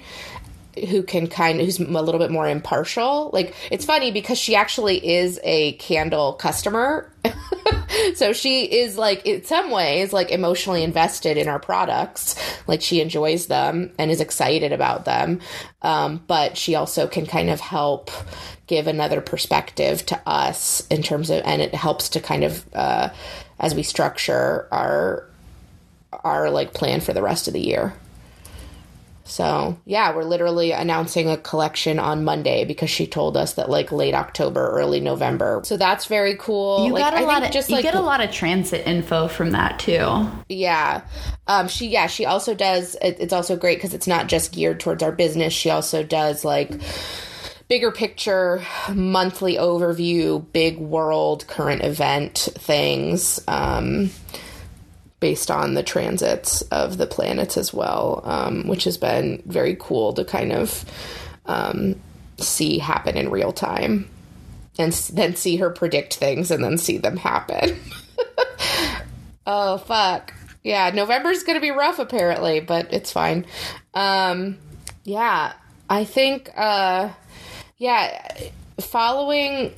who 0.89 1.03
can 1.03 1.28
kind 1.28 1.59
of 1.59 1.65
who's 1.65 1.80
a 1.80 1.84
little 1.84 2.19
bit 2.19 2.32
more 2.32 2.47
impartial. 2.47 3.30
Like 3.34 3.53
it's 3.71 3.86
funny 3.86 4.11
because 4.11 4.38
she 4.38 4.55
actually 4.55 5.05
is 5.05 5.39
a 5.43 5.73
candle 5.73 6.34
customer. 6.34 7.11
so 8.15 8.34
she 8.34 8.63
is 8.63 8.97
like 8.97 9.26
in 9.26 9.43
some 9.43 9.71
ways 9.71 10.13
like 10.13 10.32
emotionally 10.32 10.84
invested 10.84 11.38
in 11.38 11.47
our 11.47 11.59
products. 11.59 12.36
Like 12.67 12.82
she 12.82 13.01
enjoys 13.01 13.47
them 13.47 13.91
and 13.97 14.11
is 14.11 14.21
excited 14.21 14.71
about 14.71 15.05
them. 15.05 15.39
Um, 15.82 16.23
but 16.28 16.57
she 16.57 16.76
also 16.76 17.07
can 17.07 17.26
kind 17.26 17.49
of 17.49 17.59
help 17.59 18.11
give 18.67 18.88
another 18.88 19.21
perspective 19.21 20.05
to 20.07 20.21
us 20.28 20.86
in 20.88 21.03
terms 21.03 21.30
of 21.30 21.41
and 21.45 21.61
it 21.61 21.73
helps 21.76 22.09
to 22.09 22.19
kind 22.19 22.43
of 22.43 22.65
uh, 22.73 23.09
as 23.59 23.76
we 23.76 23.84
structure 23.84 24.67
our 24.71 25.28
our 26.23 26.49
like 26.49 26.73
plan 26.73 27.01
for 27.01 27.13
the 27.13 27.21
rest 27.21 27.47
of 27.47 27.53
the 27.53 27.61
year. 27.61 27.93
So, 29.28 29.80
yeah, 29.86 30.15
we're 30.15 30.23
literally 30.23 30.71
announcing 30.71 31.30
a 31.30 31.36
collection 31.36 31.97
on 31.97 32.23
Monday 32.23 32.63
because 32.63 32.91
she 32.91 33.07
told 33.07 33.36
us 33.36 33.53
that 33.53 33.71
like 33.71 33.91
late 33.91 34.13
October, 34.13 34.69
early 34.69 34.99
November. 34.99 35.61
So 35.65 35.78
that's 35.78 36.05
very 36.05 36.36
cool. 36.36 36.86
You 36.86 36.93
like, 36.93 37.01
got 37.01 37.13
a 37.15 37.17
I 37.17 37.21
lot 37.21 37.43
of 37.43 37.51
just 37.51 37.67
you 37.69 37.76
like 37.76 37.84
get 37.84 37.95
a 37.95 38.01
lot 38.01 38.21
of 38.21 38.30
transit 38.32 38.86
info 38.86 39.28
from 39.28 39.51
that 39.51 39.80
too. 39.80 40.28
yeah. 40.47 41.01
Um 41.47 41.67
she 41.67 41.88
yeah, 41.88 42.05
she 42.05 42.26
also 42.26 42.53
does 42.53 42.95
it, 43.01 43.17
it's 43.19 43.34
also 43.34 43.55
great 43.55 43.82
cuz 43.82 43.95
it's 43.95 44.05
not 44.07 44.28
just 44.28 44.51
geared 44.51 44.80
towards 44.80 45.01
our 45.01 45.11
business. 45.11 45.53
She 45.53 45.71
also 45.71 46.03
does 46.03 46.45
like 46.45 46.71
bigger 47.67 47.91
picture 47.91 48.61
monthly 48.93 49.55
overview, 49.55 50.45
big 50.53 50.78
world 50.78 51.47
current 51.47 51.84
event 51.84 52.47
things. 52.59 53.41
Um 53.47 54.11
based 55.20 55.49
on 55.49 55.74
the 55.74 55.84
transits 55.84 56.61
of 56.63 56.97
the 56.97 57.07
planets 57.07 57.57
as 57.57 57.74
well, 57.74 58.22
um, 58.26 58.68
which 58.68 58.84
has 58.84 58.97
been 58.97 59.41
very 59.45 59.76
cool 59.80 60.13
to 60.13 60.26
kind 60.26 60.51
of 60.51 60.86
um, 61.45 61.95
see 62.38 62.80
happen 62.80 63.18
in 63.18 63.30
real 63.30 63.51
time 63.51 64.09
and 64.78 64.93
then 65.13 65.36
see 65.36 65.57
her 65.57 65.70
predict 65.70 66.16
things 66.16 66.51
and 66.51 66.63
then 66.63 66.78
see 66.78 66.97
them 66.97 67.18
happen. 67.18 67.80
oh, 69.47 69.78
fuck. 69.78 70.34
Yeah, 70.63 70.89
November's 70.89 71.43
going 71.43 71.57
to 71.57 71.61
be 71.61 71.72
rough 71.72 71.99
apparently, 71.99 72.59
but 72.59 72.91
it's 72.91 73.11
fine. 73.11 73.45
Um, 73.93 74.57
yeah, 75.03 75.53
I 75.89 76.03
think, 76.03 76.49
uh, 76.57 77.09
yeah, 77.78 78.34
following 78.80 79.74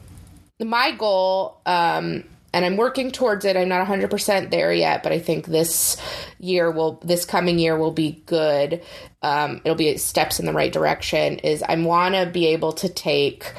my 0.59 0.91
goal, 0.91 1.59
um, 1.65 2.23
and 2.57 2.65
I'm 2.65 2.75
working 2.75 3.11
towards 3.11 3.45
it. 3.45 3.55
I'm 3.55 3.69
not 3.69 3.87
100% 3.87 4.49
there 4.49 4.73
yet, 4.73 5.03
but 5.03 5.11
I 5.11 5.19
think 5.19 5.45
this 5.45 5.95
year 6.39 6.71
will, 6.71 6.99
this 7.03 7.23
coming 7.23 7.59
year 7.59 7.77
will 7.77 7.91
be 7.91 8.23
good. 8.25 8.81
Um, 9.21 9.61
it'll 9.63 9.75
be 9.75 9.95
steps 9.97 10.39
in 10.39 10.47
the 10.47 10.53
right 10.53 10.73
direction. 10.73 11.37
Is 11.37 11.61
I 11.61 11.75
want 11.75 12.15
to 12.15 12.25
be 12.25 12.47
able 12.47 12.73
to 12.73 12.89
take 12.89 13.53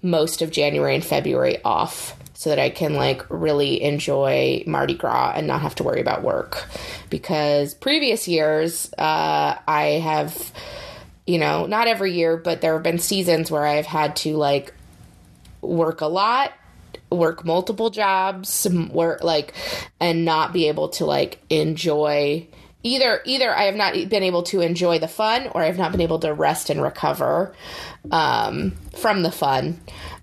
most 0.00 0.40
of 0.40 0.50
January 0.50 0.94
and 0.94 1.04
February 1.04 1.62
off 1.62 2.16
so 2.32 2.48
that 2.48 2.58
I 2.58 2.70
can 2.70 2.94
like 2.94 3.22
really 3.28 3.82
enjoy 3.82 4.64
Mardi 4.66 4.94
Gras 4.94 5.34
and 5.36 5.46
not 5.46 5.60
have 5.60 5.74
to 5.74 5.84
worry 5.84 6.00
about 6.00 6.22
work. 6.22 6.64
Because 7.10 7.74
previous 7.74 8.26
years, 8.26 8.90
uh, 8.96 9.58
I 9.68 10.00
have, 10.02 10.52
you 11.26 11.36
know, 11.36 11.66
not 11.66 11.86
every 11.86 12.14
year, 12.14 12.38
but 12.38 12.62
there 12.62 12.72
have 12.72 12.82
been 12.82 12.98
seasons 12.98 13.50
where 13.50 13.66
I've 13.66 13.84
had 13.84 14.16
to 14.16 14.38
like 14.38 14.72
work 15.60 16.00
a 16.00 16.06
lot 16.06 16.54
work 17.10 17.44
multiple 17.44 17.90
jobs 17.90 18.66
work 18.90 19.22
like 19.24 19.54
and 20.00 20.24
not 20.24 20.52
be 20.52 20.68
able 20.68 20.88
to 20.88 21.04
like 21.06 21.38
enjoy 21.50 22.46
either 22.82 23.20
either 23.24 23.54
i 23.54 23.64
have 23.64 23.74
not 23.74 23.94
been 24.08 24.22
able 24.22 24.42
to 24.42 24.60
enjoy 24.60 24.98
the 24.98 25.08
fun 25.08 25.48
or 25.54 25.62
i've 25.62 25.78
not 25.78 25.90
been 25.90 26.00
able 26.00 26.18
to 26.18 26.32
rest 26.32 26.70
and 26.70 26.82
recover 26.82 27.54
um, 28.10 28.72
from 28.96 29.22
the 29.22 29.30
fun 29.32 29.80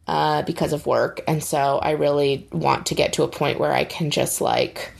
uh, 0.07 0.43
because 0.43 0.71
of 0.73 0.85
work. 0.85 1.21
And 1.27 1.43
so 1.43 1.79
i 1.79 1.91
really 1.91 2.47
want 2.51 2.85
to 2.87 2.95
get 2.95 3.13
to 3.13 3.23
a 3.23 3.27
point 3.27 3.59
where 3.59 3.73
i 3.73 3.83
can 3.83 4.11
just 4.11 4.39
like 4.41 4.91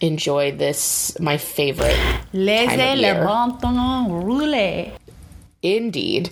enjoy 0.00 0.52
this 0.52 1.18
my 1.18 1.38
favorite 1.38 1.96
Laissez 2.32 2.96
le 2.96 3.24
bon 3.24 3.58
temps 3.58 4.10
rouler. 4.10 4.92
indeed. 5.62 6.28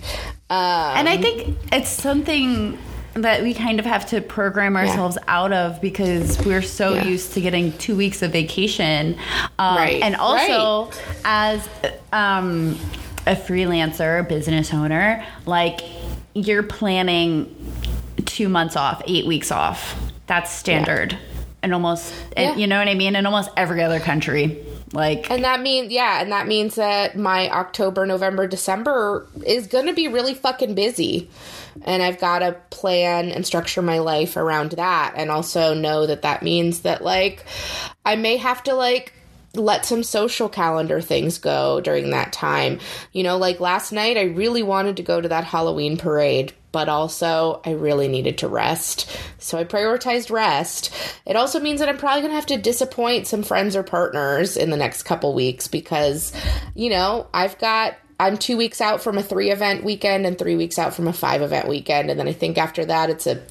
Um, 0.51 0.97
And 0.99 1.09
I 1.09 1.17
think 1.17 1.57
it's 1.73 1.89
something 1.89 2.77
that 3.15 3.43
we 3.43 3.53
kind 3.55 3.79
of 3.79 3.87
have 3.87 4.07
to 4.07 4.21
program 4.21 4.77
ourselves 4.77 5.19
out 5.29 5.53
of 5.53 5.81
because 5.81 6.39
we're 6.47 6.63
so 6.63 6.95
Yeah. 6.95 7.05
used 7.05 7.35
to 7.35 7.41
getting 7.41 7.73
two 7.79 7.95
weeks 7.97 8.23
of 8.23 8.33
vacation. 8.33 9.17
Um, 9.59 9.77
Right, 9.77 10.03
And 10.03 10.17
also, 10.17 10.91
as 11.25 11.69
um, 12.13 12.79
a 13.27 13.35
freelancer, 13.37 14.21
a 14.21 14.23
business 14.23 14.73
owner, 14.73 15.25
like 15.47 15.81
you're 16.35 16.63
planning 16.63 17.55
two 18.25 18.49
months 18.49 18.77
off, 18.77 19.03
eight 19.07 19.27
weeks 19.27 19.51
off. 19.53 19.95
That's 20.27 20.51
standard. 20.51 21.17
And 21.63 21.75
almost, 21.75 22.13
and 22.37 22.51
Yeah. 22.51 22.57
you 22.57 22.67
know 22.67 22.79
what 22.79 22.89
I 22.89 22.95
mean? 22.95 23.15
In 23.15 23.27
almost 23.27 23.51
every 23.57 23.83
other 23.83 24.01
country. 24.01 24.59
Like, 24.95 25.31
And 25.31 25.45
that 25.45 25.61
means, 25.63 25.91
yeah, 25.93 26.21
and 26.21 26.31
that 26.33 26.47
means 26.47 26.75
that 26.75 27.17
my 27.17 27.49
October, 27.51 28.05
November, 28.05 28.47
December 28.47 29.27
is 29.47 29.67
going 29.67 29.87
to 29.87 29.93
be 29.95 30.07
really 30.09 30.35
fucking 30.35 30.75
busy. 30.75 31.31
And 31.83 32.03
I've 32.03 32.20
got 32.20 32.41
to 32.41 32.57
plan 32.70 33.31
and 33.31 33.47
structure 33.47 33.83
my 33.83 33.99
life 33.99 34.37
around 34.37 34.73
that. 34.73 35.14
And 35.16 35.31
also 35.31 35.75
know 35.75 36.07
that 36.07 36.23
that 36.23 36.43
means 36.43 36.81
that, 36.81 37.03
like, 37.03 37.45
I 38.05 38.16
may 38.16 38.37
have 38.37 38.62
to, 38.64 38.75
like, 38.75 39.14
let 39.55 39.85
some 39.85 40.03
social 40.03 40.49
calendar 40.49 41.01
things 41.01 41.39
go 41.39 41.81
during 41.81 42.11
that 42.11 42.33
time. 42.33 42.79
You 43.12 43.23
know, 43.23 43.37
like 43.37 43.61
last 43.61 43.93
night, 43.93 44.16
I 44.16 44.23
really 44.23 44.62
wanted 44.62 44.97
to 44.97 45.03
go 45.03 45.20
to 45.20 45.29
that 45.29 45.45
Halloween 45.45 45.99
parade, 45.99 46.55
but 46.73 46.89
also 46.89 47.61
I 47.64 47.73
really 47.73 48.09
needed 48.09 48.39
to 48.39 48.49
rest. 48.49 49.14
So 49.39 49.59
I 49.59 49.64
prioritized 49.64 50.31
rest. 50.31 50.91
It 51.27 51.37
also 51.37 51.61
means 51.61 51.81
that 51.81 51.89
I'm 51.91 51.99
probably 51.99 52.23
going 52.23 52.31
to 52.31 52.37
have 52.37 52.47
to 52.47 52.57
disappoint 52.57 53.27
some 53.27 53.43
friends 53.43 53.77
or 53.77 53.83
partners 53.83 54.57
in 54.57 54.70
the 54.70 54.79
next 54.79 55.03
couple 55.03 55.35
weeks 55.35 55.68
because, 55.68 56.33
you 56.75 56.89
know, 56.89 57.27
I've 57.35 57.59
got. 57.59 57.97
I'm 58.23 58.39
two 58.39 58.57
weeks 58.57 58.81
out 58.81 59.03
from 59.03 59.18
a 59.18 59.23
three 59.23 59.51
event 59.51 59.83
weekend 59.83 60.27
and 60.27 60.39
three 60.39 60.55
weeks 60.55 60.79
out 60.79 60.95
from 60.95 61.09
a 61.09 61.12
five 61.12 61.43
event 61.43 61.66
weekend. 61.66 62.09
And 62.09 62.20
then 62.20 62.29
I 62.29 62.33
think 62.33 62.57
after 62.57 62.85
that, 62.85 63.11
it's 63.11 63.27
a 63.27 63.43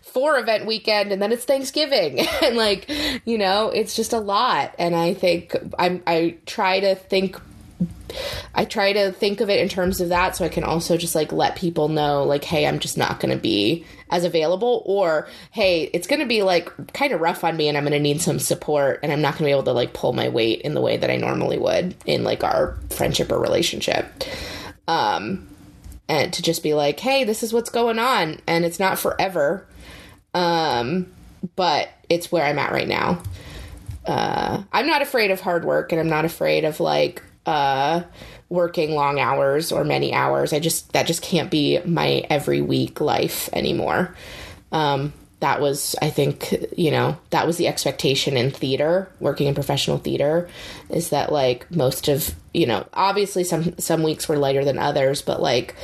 four 0.00 0.38
event 0.38 0.64
weekend 0.64 1.12
and 1.12 1.20
then 1.20 1.30
it's 1.32 1.44
Thanksgiving 1.44 2.20
and 2.42 2.56
like 2.56 2.90
you 3.26 3.36
know 3.36 3.68
it's 3.68 3.94
just 3.94 4.14
a 4.14 4.18
lot 4.18 4.74
and 4.78 4.96
I 4.96 5.12
think 5.12 5.54
I'm 5.78 6.02
I 6.06 6.38
try 6.46 6.80
to 6.80 6.94
think 6.94 7.38
I 8.54 8.64
try 8.64 8.94
to 8.94 9.12
think 9.12 9.42
of 9.42 9.50
it 9.50 9.60
in 9.60 9.68
terms 9.68 10.00
of 10.00 10.08
that 10.08 10.34
so 10.34 10.46
I 10.46 10.48
can 10.48 10.64
also 10.64 10.96
just 10.96 11.14
like 11.14 11.32
let 11.32 11.54
people 11.54 11.88
know 11.88 12.24
like 12.24 12.44
hey 12.44 12.66
I'm 12.66 12.78
just 12.78 12.96
not 12.96 13.20
going 13.20 13.34
to 13.34 13.40
be 13.40 13.84
as 14.10 14.24
available 14.24 14.82
or 14.86 15.28
hey 15.50 15.90
it's 15.92 16.06
going 16.06 16.20
to 16.20 16.26
be 16.26 16.42
like 16.42 16.92
kind 16.92 17.12
of 17.12 17.20
rough 17.20 17.44
on 17.44 17.56
me 17.56 17.68
and 17.68 17.76
I'm 17.76 17.84
going 17.84 17.92
to 17.92 18.00
need 18.00 18.20
some 18.20 18.38
support 18.38 19.00
and 19.02 19.12
I'm 19.12 19.20
not 19.20 19.32
going 19.32 19.40
to 19.40 19.44
be 19.46 19.50
able 19.50 19.64
to 19.64 19.72
like 19.72 19.92
pull 19.92 20.12
my 20.12 20.28
weight 20.28 20.60
in 20.62 20.74
the 20.74 20.80
way 20.80 20.96
that 20.96 21.10
I 21.10 21.16
normally 21.16 21.58
would 21.58 21.94
in 22.06 22.24
like 22.24 22.44
our 22.44 22.76
friendship 22.90 23.32
or 23.32 23.38
relationship 23.38 24.06
um 24.88 25.48
and 26.08 26.32
to 26.32 26.42
just 26.42 26.62
be 26.62 26.74
like 26.74 27.00
hey 27.00 27.24
this 27.24 27.42
is 27.42 27.52
what's 27.52 27.70
going 27.70 27.98
on 27.98 28.40
and 28.46 28.64
it's 28.64 28.78
not 28.78 28.98
forever 28.98 29.66
um, 30.36 31.10
but 31.56 31.88
it's 32.10 32.30
where 32.30 32.44
I'm 32.44 32.58
at 32.58 32.70
right 32.70 32.86
now. 32.86 33.22
Uh, 34.04 34.62
I'm 34.70 34.86
not 34.86 35.00
afraid 35.00 35.30
of 35.30 35.40
hard 35.40 35.64
work 35.64 35.92
and 35.92 36.00
I'm 36.00 36.10
not 36.10 36.26
afraid 36.26 36.64
of 36.64 36.78
like 36.78 37.22
uh, 37.46 38.02
working 38.48 38.94
long 38.94 39.18
hours 39.18 39.72
or 39.72 39.84
many 39.84 40.12
hours. 40.12 40.52
I 40.52 40.60
just, 40.60 40.92
that 40.92 41.06
just 41.06 41.22
can't 41.22 41.50
be 41.50 41.80
my 41.84 42.24
every 42.30 42.60
week 42.60 43.00
life 43.00 43.48
anymore. 43.52 44.14
Um, 44.72 45.12
that 45.40 45.60
was, 45.60 45.94
I 46.00 46.10
think, 46.10 46.54
you 46.76 46.90
know, 46.90 47.18
that 47.30 47.46
was 47.46 47.56
the 47.58 47.68
expectation 47.68 48.36
in 48.36 48.50
theater, 48.50 49.10
working 49.20 49.48
in 49.48 49.54
professional 49.54 49.98
theater, 49.98 50.48
is 50.88 51.10
that 51.10 51.30
like 51.30 51.70
most 51.70 52.08
of, 52.08 52.34
you 52.54 52.66
know, 52.66 52.86
obviously 52.94 53.44
some 53.44 53.78
some 53.78 54.02
weeks 54.02 54.28
were 54.28 54.38
lighter 54.38 54.64
than 54.64 54.78
others, 54.78 55.20
but 55.20 55.42
like 55.42 55.74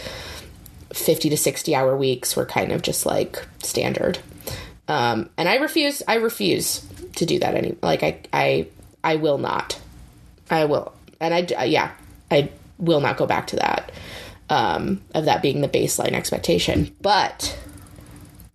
50 0.92 1.30
to 1.30 1.36
60 1.36 1.74
hour 1.74 1.96
weeks 1.96 2.34
were 2.34 2.46
kind 2.46 2.72
of 2.72 2.82
just 2.82 3.04
like 3.04 3.46
standard. 3.62 4.18
Um, 4.88 5.28
and 5.36 5.48
I 5.48 5.56
refuse, 5.56 6.02
I 6.08 6.14
refuse 6.14 6.84
to 7.16 7.26
do 7.26 7.38
that 7.40 7.54
any, 7.54 7.76
like 7.82 8.02
I, 8.02 8.20
I, 8.32 8.68
I 9.04 9.16
will 9.16 9.38
not, 9.38 9.80
I 10.50 10.64
will. 10.64 10.92
And 11.20 11.34
I, 11.34 11.64
yeah, 11.64 11.92
I 12.32 12.50
will 12.78 13.00
not 13.00 13.16
go 13.16 13.26
back 13.26 13.46
to 13.48 13.56
that, 13.56 13.92
um, 14.48 15.02
of 15.14 15.26
that 15.26 15.42
being 15.42 15.60
the 15.60 15.68
baseline 15.68 16.12
expectation, 16.12 16.94
but 17.00 17.56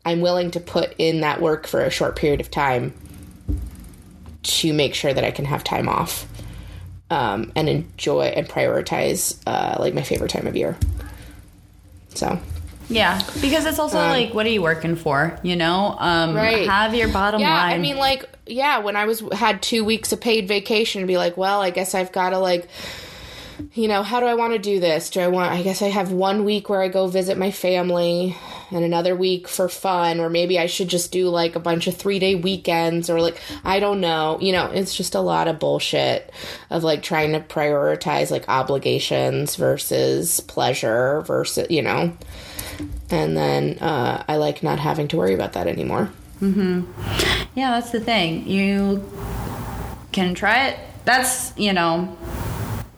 I'm 0.05 0.21
willing 0.21 0.51
to 0.51 0.59
put 0.59 0.93
in 0.97 1.21
that 1.21 1.41
work 1.41 1.67
for 1.67 1.81
a 1.81 1.89
short 1.89 2.15
period 2.15 2.41
of 2.41 2.49
time 2.51 2.93
to 4.43 4.73
make 4.73 4.93
sure 4.93 5.13
that 5.13 5.23
I 5.23 5.31
can 5.31 5.45
have 5.45 5.63
time 5.63 5.89
off, 5.89 6.25
um, 7.09 7.51
and 7.55 7.67
enjoy 7.69 8.25
and 8.27 8.47
prioritize, 8.47 9.37
uh, 9.45 9.75
like 9.79 9.93
my 9.93 10.03
favorite 10.03 10.29
time 10.31 10.47
of 10.47 10.55
year. 10.55 10.77
So, 12.13 12.39
yeah, 12.89 13.21
because 13.41 13.65
it's 13.65 13.79
also 13.79 13.97
like, 13.97 14.33
what 14.33 14.45
are 14.45 14.49
you 14.49 14.61
working 14.61 14.95
for? 14.95 15.37
You 15.43 15.55
know, 15.57 15.95
um, 15.99 16.35
Right. 16.35 16.67
have 16.67 16.95
your 16.95 17.09
bottom 17.09 17.41
line. 17.41 17.49
yeah, 17.49 17.61
line. 17.63 17.73
I 17.73 17.77
mean, 17.79 17.97
like, 17.97 18.25
yeah, 18.45 18.79
when 18.79 18.95
I 18.95 19.05
was 19.05 19.21
had 19.33 19.61
two 19.61 19.83
weeks 19.83 20.13
of 20.13 20.21
paid 20.21 20.47
vacation, 20.47 21.01
to 21.01 21.07
be 21.07 21.17
like, 21.17 21.35
well, 21.35 21.61
I 21.61 21.69
guess 21.69 21.93
I've 21.93 22.13
got 22.13 22.29
to 22.29 22.39
like 22.39 22.67
you 23.73 23.87
know, 23.87 24.03
how 24.03 24.19
do 24.19 24.25
I 24.25 24.35
want 24.35 24.53
to 24.53 24.59
do 24.59 24.79
this? 24.79 25.09
Do 25.09 25.19
I 25.21 25.27
want, 25.27 25.51
I 25.51 25.61
guess 25.61 25.81
I 25.81 25.87
have 25.87 26.11
one 26.11 26.45
week 26.45 26.69
where 26.69 26.81
I 26.81 26.87
go 26.87 27.07
visit 27.07 27.37
my 27.37 27.51
family 27.51 28.35
and 28.71 28.83
another 28.83 29.15
week 29.15 29.47
for 29.47 29.69
fun, 29.69 30.19
or 30.19 30.29
maybe 30.29 30.59
I 30.59 30.65
should 30.65 30.89
just 30.89 31.11
do 31.11 31.29
like 31.29 31.55
a 31.55 31.59
bunch 31.59 31.87
of 31.87 31.95
three 31.95 32.19
day 32.19 32.35
weekends, 32.35 33.09
or 33.09 33.21
like, 33.21 33.39
I 33.63 33.79
don't 33.79 34.01
know. 34.01 34.37
You 34.41 34.51
know, 34.51 34.67
it's 34.71 34.95
just 34.95 35.15
a 35.15 35.21
lot 35.21 35.47
of 35.47 35.59
bullshit 35.59 36.31
of 36.69 36.83
like 36.83 37.01
trying 37.01 37.31
to 37.31 37.39
prioritize 37.39 38.29
like 38.29 38.47
obligations 38.49 39.55
versus 39.55 40.39
pleasure 40.41 41.21
versus, 41.21 41.67
you 41.69 41.81
know. 41.81 42.15
And 43.09 43.37
then 43.37 43.79
uh, 43.79 44.23
I 44.27 44.35
like 44.35 44.61
not 44.63 44.79
having 44.79 45.07
to 45.09 45.17
worry 45.17 45.33
about 45.33 45.53
that 45.53 45.67
anymore. 45.67 46.11
Mm-hmm. 46.41 46.83
Yeah, 47.57 47.71
that's 47.71 47.91
the 47.91 47.99
thing. 47.99 48.47
You 48.47 49.03
can 50.11 50.35
try 50.35 50.67
it. 50.67 50.79
That's, 51.05 51.57
you 51.57 51.73
know, 51.73 52.15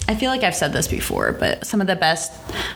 I 0.10 0.16
feel 0.16 0.32
like 0.32 0.42
I've 0.42 0.56
said 0.56 0.74
this 0.74 0.88
before, 0.88 1.34
but 1.34 1.68
some 1.68 1.82
of 1.82 1.88
the 1.88 1.96
best, 1.96 2.34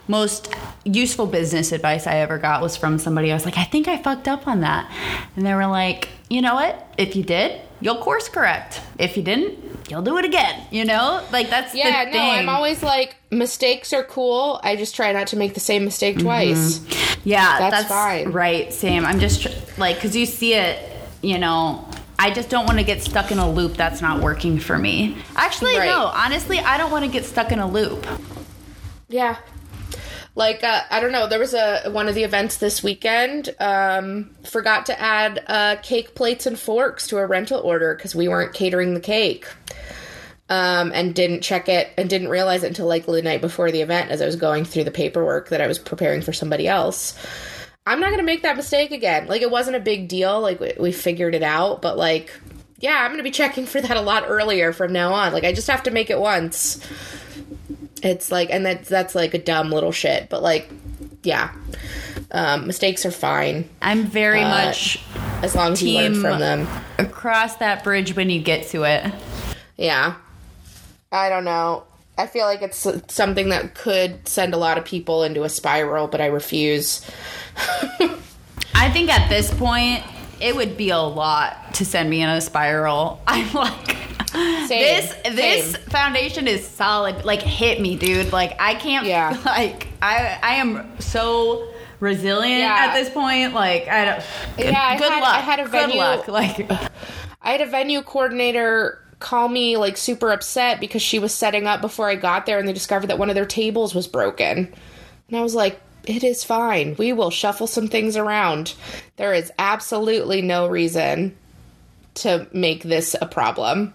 most 0.08 0.54
useful 0.86 1.26
business 1.26 1.72
advice 1.72 2.06
I 2.06 2.18
ever 2.18 2.38
got 2.38 2.62
was 2.62 2.78
from 2.78 3.00
somebody. 3.00 3.32
I 3.32 3.34
was 3.34 3.44
like, 3.44 3.58
I 3.58 3.64
think 3.64 3.88
I 3.88 3.98
fucked 3.98 4.28
up 4.28 4.48
on 4.48 4.60
that. 4.60 4.88
And 5.36 5.44
they 5.44 5.56
were 5.56 5.66
like, 5.66 6.10
you 6.30 6.44
know 6.44 6.54
what? 6.54 6.94
If 6.96 7.16
you 7.16 7.24
did, 7.24 7.60
you'll 7.82 7.98
course 7.98 8.30
correct. 8.30 8.82
If 9.00 9.18
you 9.18 9.24
didn't, 9.24 9.58
you'll 9.90 10.04
do 10.04 10.16
it 10.20 10.26
again. 10.26 10.64
You 10.70 10.86
know? 10.86 11.26
Like, 11.32 11.50
that's 11.50 11.74
Yeah, 11.74 12.04
no, 12.06 12.12
thing. 12.12 12.22
I'm 12.22 12.50
always 12.50 12.84
like, 12.84 13.16
mistakes 13.32 13.94
are 13.94 14.04
cool. 14.04 14.60
I 14.64 14.76
just 14.76 14.96
try 14.96 15.12
not 15.12 15.26
to 15.30 15.36
make 15.36 15.56
the 15.56 15.60
same 15.60 15.86
mistake 15.86 16.18
mm-hmm. 16.18 16.26
twice. 16.26 16.82
Yeah, 17.24 17.58
That's 17.58 17.78
that's, 17.78 17.90
fine. 17.90 18.32
Right, 18.32 18.72
same. 18.72 19.06
I'm 19.06 19.20
just 19.20 19.48
like, 19.80 19.96
because 19.96 20.16
you 20.16 20.28
see 20.28 20.54
it, 20.54 20.88
you 21.24 21.40
know. 21.40 21.84
I 22.20 22.32
just 22.32 22.50
don't 22.50 22.66
want 22.66 22.80
to 22.80 22.86
get 22.86 23.02
stuck 23.02 23.32
in 23.32 23.40
a 23.40 23.50
loop 23.50 23.74
that's 23.76 24.02
not 24.02 24.22
working 24.22 24.60
for 24.60 24.78
me. 24.78 25.18
Actually, 25.36 25.78
Right. 25.78 25.86
no. 25.88 26.06
Honestly, 26.06 26.60
I 26.60 26.78
don't 26.78 26.92
want 26.92 27.04
to 27.06 27.12
get 27.12 27.26
stuck 27.26 27.52
in 27.52 27.60
a 27.60 27.68
loop. 27.68 28.06
Yeah. 29.10 29.38
Like 30.36 30.64
uh, 30.64 30.82
I 30.90 31.00
don't 31.00 31.12
know, 31.12 31.28
there 31.28 31.38
was 31.40 31.54
a 31.54 31.90
one 31.92 32.08
of 32.08 32.16
the 32.16 32.24
events 32.24 32.58
this 32.58 32.82
weekend. 32.82 33.54
Um, 33.60 34.32
forgot 34.46 34.88
to 34.88 35.00
add 35.00 35.44
uh, 35.48 35.76
cake 35.84 36.16
plates 36.16 36.48
and 36.48 36.58
forks 36.58 37.08
to 37.10 37.18
a 37.20 37.26
rental 37.28 37.60
order 37.60 37.94
because 37.94 38.16
we 38.16 38.28
weren't 38.28 38.52
catering 38.54 38.96
the 38.96 39.00
cake, 39.00 39.46
um, 40.50 40.92
and 40.96 41.14
didn't 41.14 41.42
check 41.42 41.70
it 41.70 41.92
and 42.00 42.10
didn't 42.10 42.30
realize 42.30 42.64
it 42.64 42.68
until 42.68 42.88
like 42.88 43.06
the 43.06 43.22
night 43.22 43.42
before 43.42 43.70
the 43.72 43.82
event 43.82 44.10
as 44.10 44.24
I 44.24 44.26
was 44.26 44.36
going 44.36 44.66
through 44.66 44.86
the 44.86 44.92
paperwork 44.92 45.50
that 45.50 45.62
I 45.62 45.68
was 45.68 45.78
preparing 45.78 46.22
for 46.24 46.34
somebody 46.34 46.68
else. 46.68 47.16
I'm 47.86 48.00
not 48.00 48.12
gonna 48.12 48.24
make 48.24 48.44
that 48.44 48.56
mistake 48.58 48.92
again. 48.92 49.28
Like 49.28 49.42
it 49.42 49.52
wasn't 49.52 49.76
a 49.76 49.80
big 49.82 50.08
deal. 50.08 50.40
Like 50.40 50.60
we, 50.60 50.74
we 50.80 50.92
figured 50.92 51.36
it 51.36 51.44
out, 51.44 51.82
but 51.82 51.98
like 51.98 52.34
yeah, 52.80 52.98
I'm 53.04 53.12
gonna 53.12 53.24
be 53.24 53.32
checking 53.32 53.66
for 53.66 53.80
that 53.82 53.96
a 53.98 54.02
lot 54.02 54.24
earlier 54.28 54.74
from 54.74 54.92
now 54.94 55.14
on. 55.14 55.34
Like 55.34 55.44
I 55.44 55.54
just 55.54 55.68
have 55.70 55.84
to 55.84 55.92
make 55.92 56.10
it 56.10 56.20
once 56.20 56.80
it's 58.02 58.32
like 58.32 58.50
and 58.52 58.66
that's 58.66 58.90
that's 58.90 59.16
like 59.16 59.34
a 59.34 59.38
dumb 59.40 59.72
little 59.72 59.94
shit 59.94 60.28
but 60.30 60.44
like 60.44 60.70
yeah 61.24 61.54
um, 62.32 62.68
mistakes 62.68 63.06
are 63.06 63.12
fine 63.12 63.70
I'm 63.82 64.04
very 64.04 64.42
Uh, 64.44 64.50
much 64.50 65.00
as 65.42 65.56
long 65.56 65.72
as 65.72 65.82
you 65.82 65.98
learn 65.98 66.20
from 66.20 66.40
them 66.40 66.68
across 66.98 67.56
that 67.58 67.82
bridge 67.82 68.14
when 68.14 68.30
you 68.30 68.42
get 68.42 68.68
to 68.70 68.84
it. 68.84 69.10
yeah 69.78 70.16
i 71.14 71.30
don't 71.30 71.46
know 71.46 71.86
i 72.18 72.28
feel 72.28 72.46
like 72.46 72.62
it's 72.62 72.88
something 73.14 73.50
that 73.50 73.74
could 73.76 74.28
send 74.28 74.54
a 74.54 74.58
lot 74.58 74.78
of 74.78 74.86
people 74.86 75.24
into 75.24 75.44
a 75.44 75.50
spiral 75.50 76.08
but 76.08 76.22
i 76.22 76.26
refuse 76.28 77.10
I 78.76 78.90
think 78.92 79.10
at 79.10 79.30
this 79.30 79.54
point, 79.54 80.04
it 80.42 80.56
would 80.56 80.76
be 80.76 80.90
a 80.90 80.98
lot 80.98 81.76
to 81.76 81.86
send 81.86 82.10
me 82.10 82.22
in 82.22 82.30
a 82.30 82.42
spiral. 82.42 83.22
I'm 83.28 83.54
like, 83.54 83.96
Same, 84.32 84.68
this 84.68 85.16
this 85.36 85.72
same. 85.74 85.82
foundation 85.84 86.48
is 86.48 86.68
solid. 86.68 87.24
Like, 87.24 87.42
hit 87.42 87.80
me, 87.80 87.96
dude. 87.96 88.34
Like, 88.34 88.56
I 88.60 88.74
can't. 88.76 89.06
Yeah. 89.06 89.38
Like, 89.46 89.88
I 90.02 90.40
I 90.42 90.56
am 90.56 91.00
so 91.00 91.70
resilient 92.00 92.60
Yeah. 92.62 92.88
at 92.90 92.96
this 92.96 93.10
point. 93.14 93.54
Like, 93.54 93.88
I 93.88 94.06
don't. 94.06 94.24
Good, 94.58 94.66
Yeah, 94.74 94.82
I 94.82 94.98
good 94.98 95.12
had- 95.12 95.22
luck. 95.22 95.36
I 95.36 95.40
had 95.40 95.60
a 95.60 95.68
Good 95.70 95.96
luck. 95.96 96.28
Like, 96.28 96.72
I 97.42 97.52
had 97.52 97.62
a 97.62 97.68
venue 97.68 98.02
coordinator 98.02 99.03
call 99.24 99.48
me 99.48 99.78
like 99.78 99.98
super 99.98 100.32
upset 100.32 100.80
because 100.80 101.02
she 101.02 101.18
was 101.18 101.34
setting 101.34 101.66
up 101.66 101.82
before 101.82 102.10
I 102.10 102.16
got 102.16 102.46
there 102.46 102.60
and 102.60 102.68
they 102.68 102.74
discovered 102.74 103.08
that 103.08 103.18
one 103.18 103.30
of 103.30 103.36
their 103.36 103.46
tables 103.46 103.96
was 103.96 104.08
broken. 104.08 104.72
And 105.28 105.38
I 105.38 105.42
was 105.42 105.56
like, 105.56 105.82
it 106.06 106.24
is 106.24 106.44
fine. 106.44 106.96
We 107.00 107.14
will 107.14 107.32
shuffle 107.32 107.66
some 107.66 107.88
things 107.88 108.18
around. 108.18 108.74
There 109.16 109.34
is 109.34 109.52
absolutely 109.58 110.42
no 110.42 110.68
reason 110.68 111.36
to 112.16 112.46
make 112.54 112.84
this 112.84 113.16
a 113.20 113.26
problem. 113.26 113.94